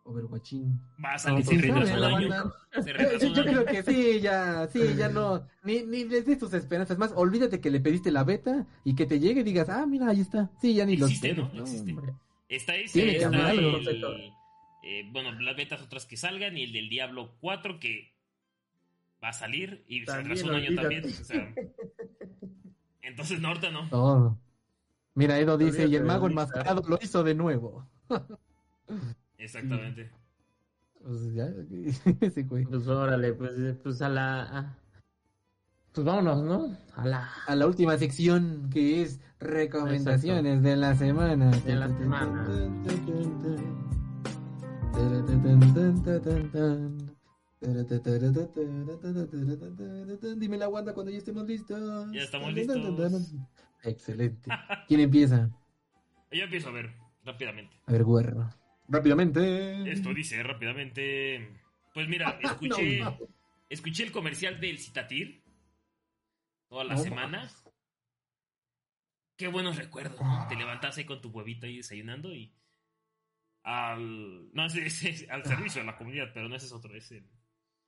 [0.04, 0.80] Overwatching.
[1.04, 2.52] va a salir, No, se retrasó un año.
[2.72, 6.52] Se Yo, retrasó creo que sí, ya, sí, ya no, ni, ni les des tus
[6.54, 9.86] esperanzas, más, olvídate que le pediste la beta y que te llegue y digas, ah,
[9.86, 11.60] mira, ahí está, sí, ya ni lo Existe, esperes, ¿no?
[11.62, 11.90] Existe.
[11.92, 12.14] hombre.
[12.48, 14.12] Está ese, Tiene que está haber algo, el- perfecto.
[14.82, 18.11] eh, bueno, las betas otras que salgan y el del Diablo 4 que
[19.22, 21.04] va a salir y se También, retrasó un año también.
[21.04, 21.22] olvídate.
[21.22, 21.54] o sea.
[23.02, 23.88] entonces, no, ahorita no.
[23.88, 24.38] Todo.
[25.14, 27.86] Mira, Edo dice, y el mago enmascarado lo hizo de nuevo.
[29.38, 30.10] Exactamente.
[31.04, 31.48] Pues ya,
[32.20, 32.64] ese güey.
[32.64, 34.42] Pues órale, pues, pues a la...
[34.42, 34.78] a-
[35.92, 36.78] Pues vámonos, ¿no?
[36.94, 37.28] A la...
[37.48, 41.50] A la última sección que es recomendaciones de la semana.
[41.50, 42.46] De la semana.
[50.36, 52.10] Dime la Wanda cuando ya estemos listos.
[52.12, 53.32] Ya estamos listos.
[53.82, 54.50] Excelente.
[54.88, 55.50] ¿Quién empieza?
[56.30, 56.94] Yo empiezo a ver
[57.24, 57.76] rápidamente.
[57.86, 58.48] A ver, güerro.
[58.88, 59.90] Rápidamente.
[59.90, 61.60] Esto dice rápidamente.
[61.94, 63.18] Pues mira, escuché, No, no.
[63.68, 65.42] escuché el comercial del Citatir
[66.68, 67.50] toda la No semana.
[69.36, 70.46] Qué buenos recuerdos, ¿no?
[70.48, 72.52] Te levantas ahí con tu huevito ahí desayunando y.
[73.64, 74.52] Al.
[74.52, 77.24] No, ese, ese- al servicio de la comunidad, pero no ese es otro, es el,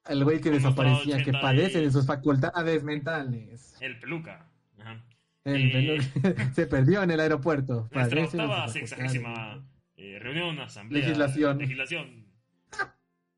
[0.06, 3.74] El güey que desaparecía, que 80 y- padece de sus facultades mentales.
[3.80, 4.46] el peluca.
[4.78, 5.04] Ajá.
[5.44, 5.72] El Eh.
[5.72, 5.94] pelo-
[6.54, 7.88] se perdió en el aeropuerto.
[7.92, 9.64] Nuestra octava sexagésima
[9.96, 11.02] eh, reunión, asamblea.
[11.02, 11.58] Legislación.
[11.58, 12.24] Legislación.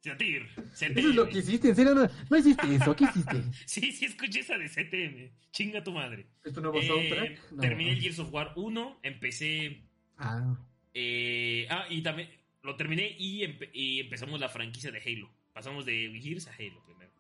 [0.03, 0.47] Citatir.
[0.73, 3.43] Eso es lo que hiciste, en serio, no, no hiciste eso, ¿qué hiciste?
[3.67, 5.33] Sí, sí, escuché esa de CTM.
[5.51, 6.27] Chinga tu madre.
[6.45, 7.53] ¿Es tu nuevo Eh, soundtrack?
[7.53, 7.61] No.
[7.61, 9.83] Terminé el Gears of War 1, empecé.
[10.17, 10.57] Ah,
[10.95, 12.29] eh, ah, y también
[12.63, 15.29] lo terminé y, empe- y empezamos la franquicia de Halo.
[15.57, 17.11] Pasamos de Gears a Halo primero.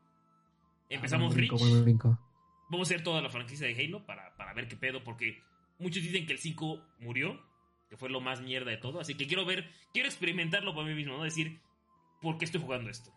[0.91, 1.71] Empezamos brinco, Reach.
[1.71, 2.19] buen brinco.
[2.69, 5.43] Vamos a hacer toda la franquicia de Halo para, para ver qué pedo, porque
[5.79, 7.41] muchos dicen que el 5 murió,
[7.89, 9.01] que fue lo más mierda de todo.
[9.01, 11.25] Así que quiero ver, quiero experimentarlo por mí mismo, ¿no?
[11.25, 11.63] Decir,
[12.21, 13.11] ¿por qué estoy jugando esto?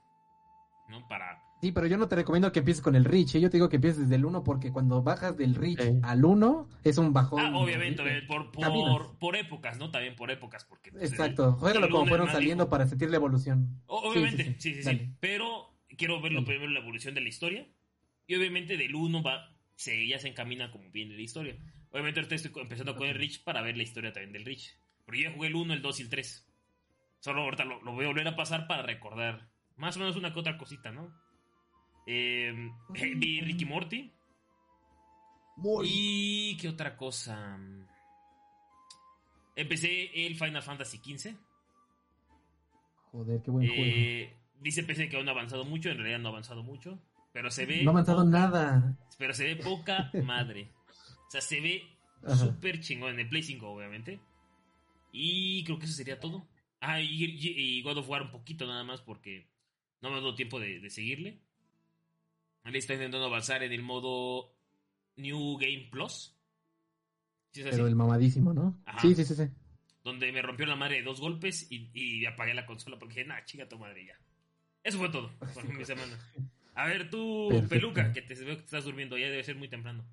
[0.89, 1.07] ¿No?
[1.07, 1.43] Para.
[1.61, 3.41] Sí, pero yo no te recomiendo que empieces con el Reach, ¿eh?
[3.41, 5.99] yo te digo que empieces desde el 1 porque cuando bajas del Reach Sí.
[6.03, 7.39] al 1 es un bajón.
[7.41, 8.25] Ah, obviamente, horrible.
[8.27, 9.91] obviamente, por, por, por épocas, ¿no?
[9.91, 10.91] También por épocas, porque.
[10.91, 13.81] pues, Exacto, juégalo como fueron saliendo para sentir la evolución.
[13.87, 14.85] O- Obviamente, sí, sí, sí, sí, sí.
[14.85, 15.09] dale.
[15.19, 17.67] Pero quiero verlo primero la evolución de la historia.
[18.25, 21.57] Y obviamente del 1 va, se, ya se encamina como viene la historia.
[21.91, 24.75] Obviamente ahorita estoy empezando con el Reach para ver la historia también del Reach.
[25.05, 26.45] Porque yo ya jugué el 1, el 2 y el 3.
[27.19, 29.49] Solo ahorita lo, lo voy a volver a pasar para recordar
[29.79, 31.11] más o menos una que otra cosita, ¿no?
[32.05, 32.53] Eh,
[32.89, 34.11] vi Ricky Morty.
[35.83, 37.59] ¿Y qué otra cosa?
[39.55, 41.35] Empecé el Final Fantasy XV.
[43.11, 43.83] Joder, qué buen juego.
[43.85, 46.97] Eh, dice PC que aún no ha avanzado mucho, en realidad no ha avanzado mucho.
[47.33, 47.83] Pero se ve.
[47.83, 48.97] No ha avanzado nada.
[49.17, 50.71] Pero se ve poca madre.
[51.27, 51.83] O sea, se ve
[52.37, 53.11] súper chingón.
[53.15, 54.19] En el Play 5, obviamente.
[55.11, 56.47] Y creo que eso sería todo.
[56.79, 59.45] Ah, y, y- y God of War un poquito nada más porque
[60.01, 61.41] no me ha dado tiempo de, de seguirle.
[62.63, 64.55] Ahí está intentando avanzar en el modo
[65.17, 66.35] New Game Plus.
[67.51, 67.81] ¿Sí es así?
[67.81, 68.77] Pero el mamadísimo, ¿no?
[68.85, 68.97] Ajá.
[68.97, 69.49] Sí, sí, sí, sí.
[70.03, 73.27] Donde me rompió la madre de dos golpes y, y apagué la consola porque dije,
[73.27, 74.19] nah, chica tu madre ya.
[74.83, 76.19] Eso fue todo por mi semana.
[76.75, 77.69] A ver, tú, Perfecto.
[77.69, 80.05] peluca, que te veo que estás durmiendo, ya debe ser muy temprano.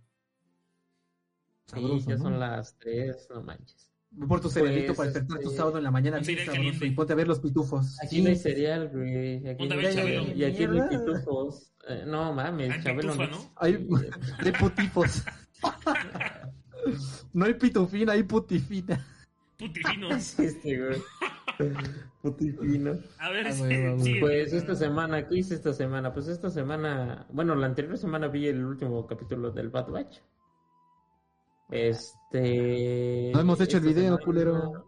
[1.66, 2.18] Sabroso, Sí, ya ¿no?
[2.18, 3.92] son las tres, no manches.
[4.18, 7.12] Ve por tu cerealito Pues, para despertar tu este, sábado en la mañana y ponte
[7.12, 7.98] a ver los pitufos.
[8.02, 9.46] Aquí Sí, no hay cereal, güey.
[9.46, 10.20] Aquí Ponte a no ver hay Chabelo.
[10.24, 10.38] cereal.
[10.38, 11.72] Y aquí no hay pitufos.
[11.88, 13.36] Eh, no mames, Hay Chabelo pitufa, no.
[13.38, 13.52] ¿no?
[13.56, 13.86] Hay,
[14.40, 15.22] hay putifos.
[17.32, 19.06] no hay pitufina, hay putifina.
[19.58, 20.38] Putifinos.
[20.40, 21.02] Este, güey.
[22.22, 22.98] Putifino.
[23.18, 23.62] A ver, Ah, sí,
[24.02, 26.12] sí, Pues esta semana, ¿qué hice esta semana?
[26.12, 30.18] Pues esta semana, bueno, la anterior semana vi el último capítulo del Bad Batch.
[31.70, 33.30] Este.
[33.34, 34.86] No hemos hecho el video, semana- culero.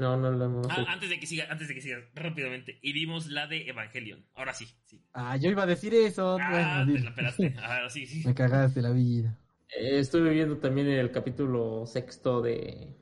[0.00, 0.88] No, no lo hemos Ah, hecho.
[0.90, 2.78] antes de que siga, antes de que siga, rápidamente.
[2.82, 4.24] Y vimos la de Evangelion.
[4.34, 5.00] Ahora sí, sí.
[5.12, 6.38] Ah, yo iba a decir eso.
[6.40, 7.54] Ah, bueno, te la pelaste.
[7.62, 8.26] Ahora sí, sí.
[8.26, 9.38] Me cagaste la vida.
[9.78, 12.96] Eh, Estuve viendo también el capítulo sexto de.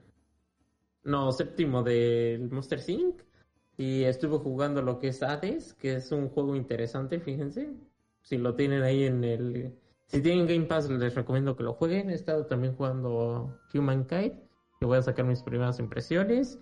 [1.05, 3.23] No, séptimo del Monster Inc.
[3.79, 7.71] Y estuve jugando lo que es Hades, que es un juego interesante, fíjense.
[8.23, 9.75] Si lo tienen ahí en el.
[10.09, 12.11] Si tienen Game Pass, les recomiendo que lo jueguen.
[12.11, 14.41] He estado también jugando Humankind,
[14.81, 16.59] que voy a sacar mis primeras impresiones.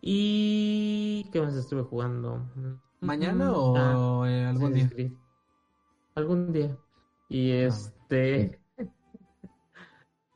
[0.00, 1.28] Y.
[1.32, 2.46] ¿Qué más estuve jugando?
[3.00, 3.76] ¿Mañana Mm, o
[4.24, 4.88] ah, eh, algún día?
[4.88, 5.12] Creed.
[6.14, 6.76] Algún día.
[7.28, 8.60] Y este.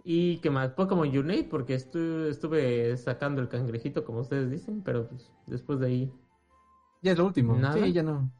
[0.04, 0.70] ¿Y qué más?
[0.72, 5.86] Pokémon Unite, porque estu- estuve sacando el cangrejito, como ustedes dicen, pero pues, después de
[5.86, 6.12] ahí.
[7.02, 7.54] Ya es lo último.
[7.54, 7.74] Nada.
[7.74, 8.32] Sí, ya no.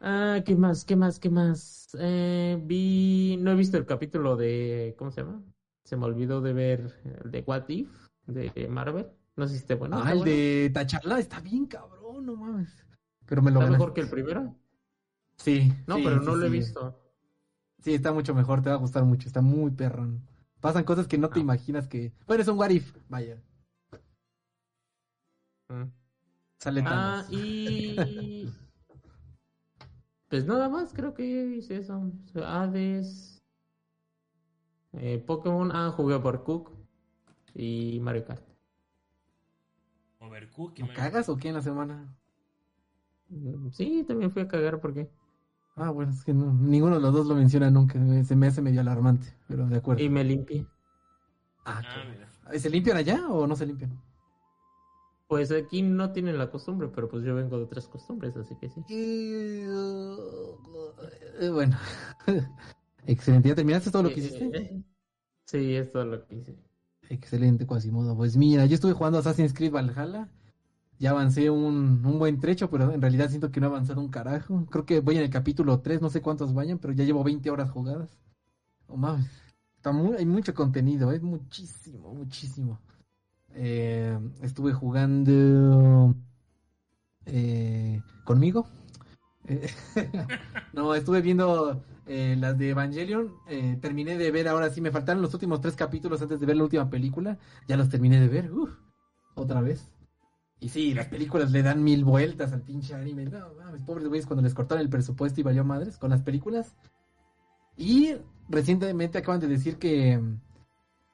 [0.00, 0.84] Ah, ¿qué más?
[0.84, 1.18] ¿Qué más?
[1.18, 1.88] ¿Qué más?
[1.98, 3.36] Eh, vi.
[3.40, 4.94] No he visto el capítulo de.
[4.98, 5.42] ¿Cómo se llama?
[5.84, 7.88] Se me olvidó de ver el de What If
[8.26, 9.06] de Marvel.
[9.36, 9.96] No sé si esté bueno.
[9.96, 10.32] ah, ¿Está el bueno?
[10.32, 12.84] de Tachala está bien cabrón, no mames.
[13.26, 14.54] Pero me lo ¿Está mejor que el primero?
[15.36, 15.72] Sí.
[15.86, 17.00] No, sí, pero sí, no lo he visto.
[17.82, 20.26] Sí, está mucho mejor, te va a gustar mucho, está muy perrón.
[20.60, 21.42] Pasan cosas que no te Ah.
[21.42, 22.12] imaginas que...
[22.26, 23.40] Bueno, es un what if, vaya.
[25.68, 25.84] Mm.
[26.58, 27.96] Sale Ah, y.
[30.28, 32.10] Pues nada más, creo que hice eso.
[32.34, 33.38] Hades.
[34.92, 35.70] Eh, Pokémon.
[35.72, 36.70] Ah, jugué por Cook.
[37.54, 38.44] Y Mario Kart.
[40.20, 40.82] Overcooked.
[40.82, 42.14] ¿No cagas o qué en la semana?
[43.28, 45.08] Mm, Sí, también fui a cagar porque.
[45.76, 48.62] Ah, bueno, es que no, ninguno de los dos lo menciona nunca, se me hace
[48.62, 50.02] medio alarmante, pero de acuerdo.
[50.02, 50.66] Y me limpié.
[51.64, 52.58] Ah, Ah, qué mira.
[52.58, 54.00] ¿Se limpian allá o no se limpian?
[55.28, 58.68] Pues aquí no tienen la costumbre, pero pues yo vengo de otras costumbres, así que
[58.68, 58.80] sí.
[58.88, 59.66] Eh,
[61.50, 61.76] bueno.
[63.06, 64.84] Excelente, ¿ya terminaste todo lo que hiciste?
[65.46, 66.56] Sí, es todo lo que hice.
[67.08, 68.16] Excelente, Quasimodo.
[68.16, 70.28] Pues mira, yo estuve jugando Assassin's Creed Valhalla.
[70.98, 74.08] Ya avancé un, un buen trecho, pero en realidad siento que no he avanzado un
[74.08, 74.64] carajo.
[74.70, 77.50] Creo que voy en el capítulo 3, no sé cuántos vayan, pero ya llevo 20
[77.50, 78.16] horas jugadas.
[78.88, 79.30] Oh, mames.
[79.76, 82.80] Está muy, hay mucho contenido, es muchísimo, muchísimo.
[83.58, 86.14] Eh, estuve jugando
[87.24, 88.68] eh, conmigo.
[89.48, 89.68] Eh,
[90.74, 93.32] no, estuve viendo las de Evangelion.
[93.80, 96.64] terminé de ver, ahora sí, me faltaron los últimos tres capítulos antes de ver la
[96.64, 97.38] última película.
[97.66, 98.50] Ya los terminé de ver.
[99.34, 99.90] otra vez.
[100.60, 103.24] Y sí, las películas le dan mil vueltas al pinche anime.
[103.24, 106.74] No, mames, pobres güeyes cuando les cortaron el presupuesto y valió madres con las películas.
[107.76, 108.16] Y
[108.48, 110.20] recientemente acaban de decir que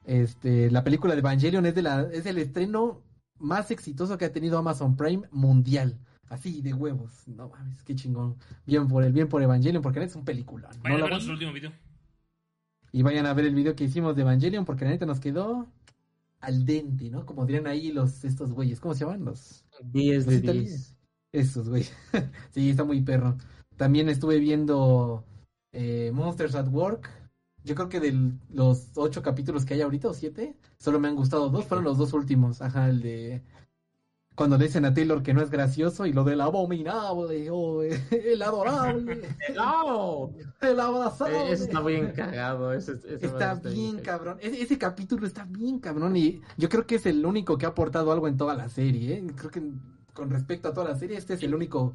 [0.04, 3.02] este la película de Evangelion es de la es el estreno
[3.38, 5.98] más exitoso que ha tenido Amazon Prime mundial.
[6.28, 7.28] Así de huevos.
[7.28, 8.36] No mames, qué chingón.
[8.64, 10.70] Bien por el bien por Evangelion porque es un película.
[10.82, 11.72] Vayan a ver nuestro último video.
[12.90, 15.66] Y vayan a ver el video que hicimos de Evangelion porque la neta nos quedó
[16.40, 17.24] al dente, ¿no?
[17.24, 19.24] Como dirían ahí los estos güeyes, ¿cómo se llaman?
[19.24, 20.42] Los 10 de Los 10.
[20.42, 20.96] italianos.
[21.32, 21.96] esos güeyes.
[22.50, 23.36] sí, está muy perro.
[23.76, 25.24] También estuve viendo
[25.72, 27.10] eh, Monsters at Work.
[27.64, 31.16] Yo creo que de los ocho capítulos que hay ahorita, o siete, solo me han
[31.16, 32.60] gustado dos, fueron los dos últimos.
[32.60, 33.42] Ajá, el de
[34.34, 38.42] cuando le dicen a Taylor que no es gracioso y lo del abominable, o el
[38.42, 40.30] adorable, ¡No!
[40.60, 41.36] el abrazable.
[41.50, 42.72] Eh, Eso está bien cagado.
[42.72, 44.38] Eso, eso Está está bien cabrón.
[44.40, 47.70] Ese, ese capítulo está bien cabrón y yo creo que es el único que ha
[47.70, 49.18] aportado algo en toda la serie.
[49.18, 49.26] ¿eh?
[49.36, 49.62] Creo que
[50.14, 51.94] con respecto a toda la serie, este es el único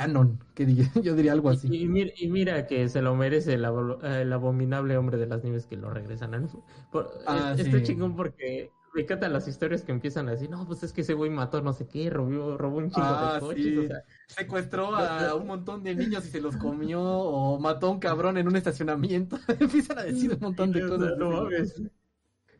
[0.00, 1.68] canon que diría- yo diría algo así.
[1.70, 5.26] Y, y mira, y mira que se lo merece el, abo- el abominable hombre de
[5.26, 6.30] las nieves que lo regresan.
[6.32, 6.64] ¿no?
[6.92, 7.70] Por- Ah, es- sí.
[7.70, 10.48] Está chingón porque me encantan las historias que empiezan así.
[10.48, 13.34] No, pues es que ese güey mató no sé qué, robó, robó un chingo Ah,
[13.34, 13.64] de coches.
[13.64, 13.78] sí.
[13.78, 17.90] O sea, Secuestró a un montón de niños y se los comió o mató a
[17.90, 19.38] un cabrón en un estacionamiento.
[19.60, 21.16] Empiezan a decir un montón de cosas.
[21.18, 21.82] no mames.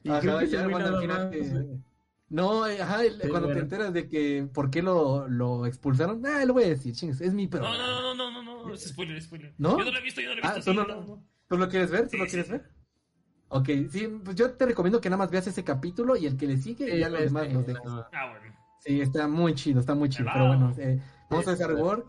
[0.05, 1.31] Y Ajá, creo que ya cuando al final
[2.31, 6.45] No, ajá, el- Sí, cuando te enteras de que por qué lo, lo expulsaron, ah,
[6.45, 7.77] lo voy a decir, chingues, es mi programa.
[7.77, 9.55] no, no, no, no, no, no, es spoiler, spoiler.
[9.57, 9.79] ¿No?
[9.79, 10.71] Yo no lo he visto, yo no lo he Ah, visto.
[10.73, 11.25] ¿tú sí, no- no, no.
[11.49, 12.03] ¿Tú lo quieres ver?
[12.03, 12.53] ¿Tú Sí, lo quieres sí.
[12.53, 12.71] ver?
[13.49, 16.47] Ok, sí, pues yo te recomiendo que nada más veas ese capítulo y el que
[16.47, 17.83] le sigue y ya los demás los dejes.
[17.87, 18.55] Ah, bueno.
[18.81, 20.33] Sí, está muy chido, está muy chido, Wow.
[20.35, 21.01] pero bueno, eh,
[21.31, 22.07] vamos a hacer Work.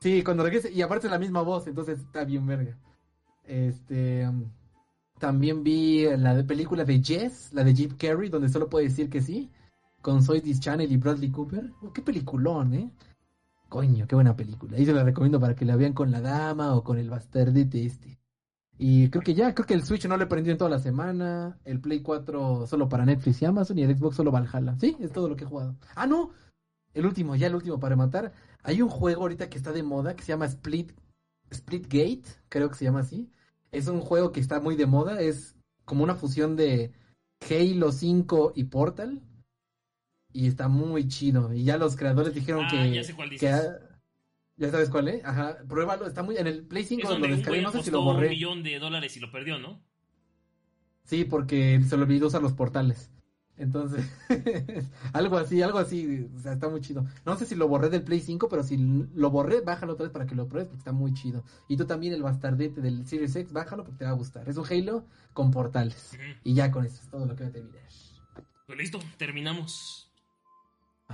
[0.00, 2.76] Sí, cuando regrese, y aparte es la misma voz, entonces está bien verga.
[3.44, 4.50] Este, um,
[5.18, 9.08] también vi la de película de Jess, la de Jim Carrey, donde solo puede decir
[9.08, 9.50] que sí,
[10.02, 11.72] con This Channel y Bradley Cooper.
[11.82, 12.90] Oh, qué peliculón, ¿eh?
[13.68, 14.76] Coño, qué buena película.
[14.76, 17.86] Ahí se la recomiendo para que la vean con la dama o con el bastardete
[17.86, 18.18] este.
[18.78, 21.58] Y creo que ya, creo que el Switch no le prendió en toda la semana,
[21.64, 24.76] el Play 4 solo para Netflix y Amazon y el Xbox solo Valhalla.
[24.78, 25.76] Sí, es todo lo que he jugado.
[25.94, 26.30] Ah, no,
[26.92, 28.32] el último, ya el último para matar.
[28.62, 30.92] Hay un juego ahorita que está de moda que se llama Split,
[31.50, 33.30] Split Gate, creo que se llama así.
[33.70, 35.54] Es un juego que está muy de moda, es
[35.84, 36.92] como una fusión de
[37.48, 39.22] Halo 5 y Portal.
[40.32, 41.52] Y está muy chido.
[41.52, 42.90] Y ya los creadores dijeron Ah, que...
[42.92, 43.50] ya sé cuál dices.
[44.56, 45.22] ya sabes cuál, ¿eh?
[45.24, 46.36] Ajá, pruébalo, está muy...
[46.36, 48.28] En el Play Es 5 lo donde un descargué, no sé si lo un borré.
[48.30, 49.82] millón de dólares y lo perdió, ¿no?
[51.04, 53.10] Sí, porque se le olvidó usar los portales.
[53.56, 54.06] Entonces,
[55.12, 57.04] algo así, algo así, o sea, está muy chido.
[57.26, 60.12] No sé si lo borré del Play 5, pero si lo borré, bájalo otra vez
[60.12, 61.44] para que lo pruebes porque está muy chido.
[61.68, 64.48] Y tú también el bastardete del Series X, bájalo porque te va a gustar.
[64.48, 66.16] Es un Halo con portales.
[66.44, 67.82] Y ya con eso es todo lo que voy a terminar.
[68.66, 70.11] Pues listo, terminamos.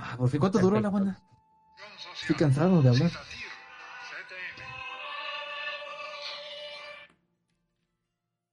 [0.01, 1.19] Ah, por fin, ¿cuánto duró la banda?
[2.21, 3.11] Estoy cansado de hablar.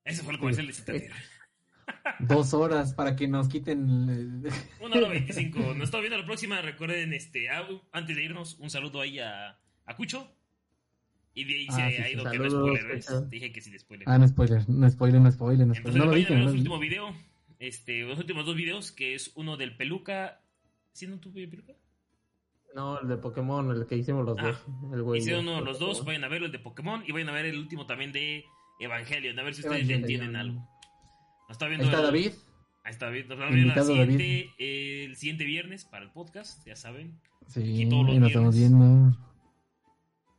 [0.05, 1.11] Ese fue el comercial de Citatir.
[2.21, 4.09] Dos horas para que nos quiten...
[4.09, 5.59] el- Una hora veinticinco.
[5.75, 6.61] Nos estamos viendo la próxima.
[6.63, 10.33] Recuerden, este, ah, antes de irnos, un saludo ahí a, a Cucho.
[11.35, 12.13] Y de ahí se Ah, sí, ha sí.
[12.13, 13.31] ido que no Saludos, spoiler, ¿ves?
[13.31, 14.09] Dije que sí de spoiler.
[14.09, 15.77] Ah, no spoiler, no spoiler, no spoiler, no spoiler.
[15.77, 17.15] Entonces, No lo dije, no último video.
[17.59, 20.41] Este, los últimos dos videos, que es uno del peluca.
[20.97, 21.75] ¿Sí no tuve peluca?
[22.75, 24.93] No, el de Pokémon, el que hicimos los Ah, dos.
[24.95, 27.13] El güey Hicieron de uno de los dos, vayan a ver el de Pokémon y
[27.13, 28.45] vayan a ver el último también de
[28.81, 30.61] Evangelion, a ver si ustedes ya entienden algo.
[31.49, 32.33] Nos está Ahí viendo está el- David.
[32.85, 33.27] Ahí está David.
[33.27, 37.21] Nos vamos a siguiente, el siguiente viernes para el podcast, ya saben.
[37.49, 39.19] Sí, Aquí todos los ahí nos estamos viendo.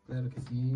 [0.08, 0.72] Claro que sí.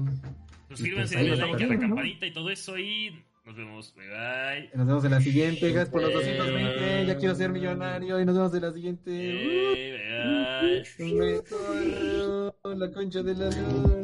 [0.69, 3.93] Suscríbanse, ahí denle like a la campanita y todo eso y nos vemos.
[3.95, 4.69] Bye bye.
[4.75, 5.71] Nos vemos en la siguiente.
[5.71, 7.05] Gracias por los Eh, 220.
[7.07, 8.19] Ya quiero ser millonario.
[8.19, 9.11] Y nos vemos en la siguiente.
[10.97, 11.41] Bye.
[11.49, 14.00] Corro, la concha de la luna.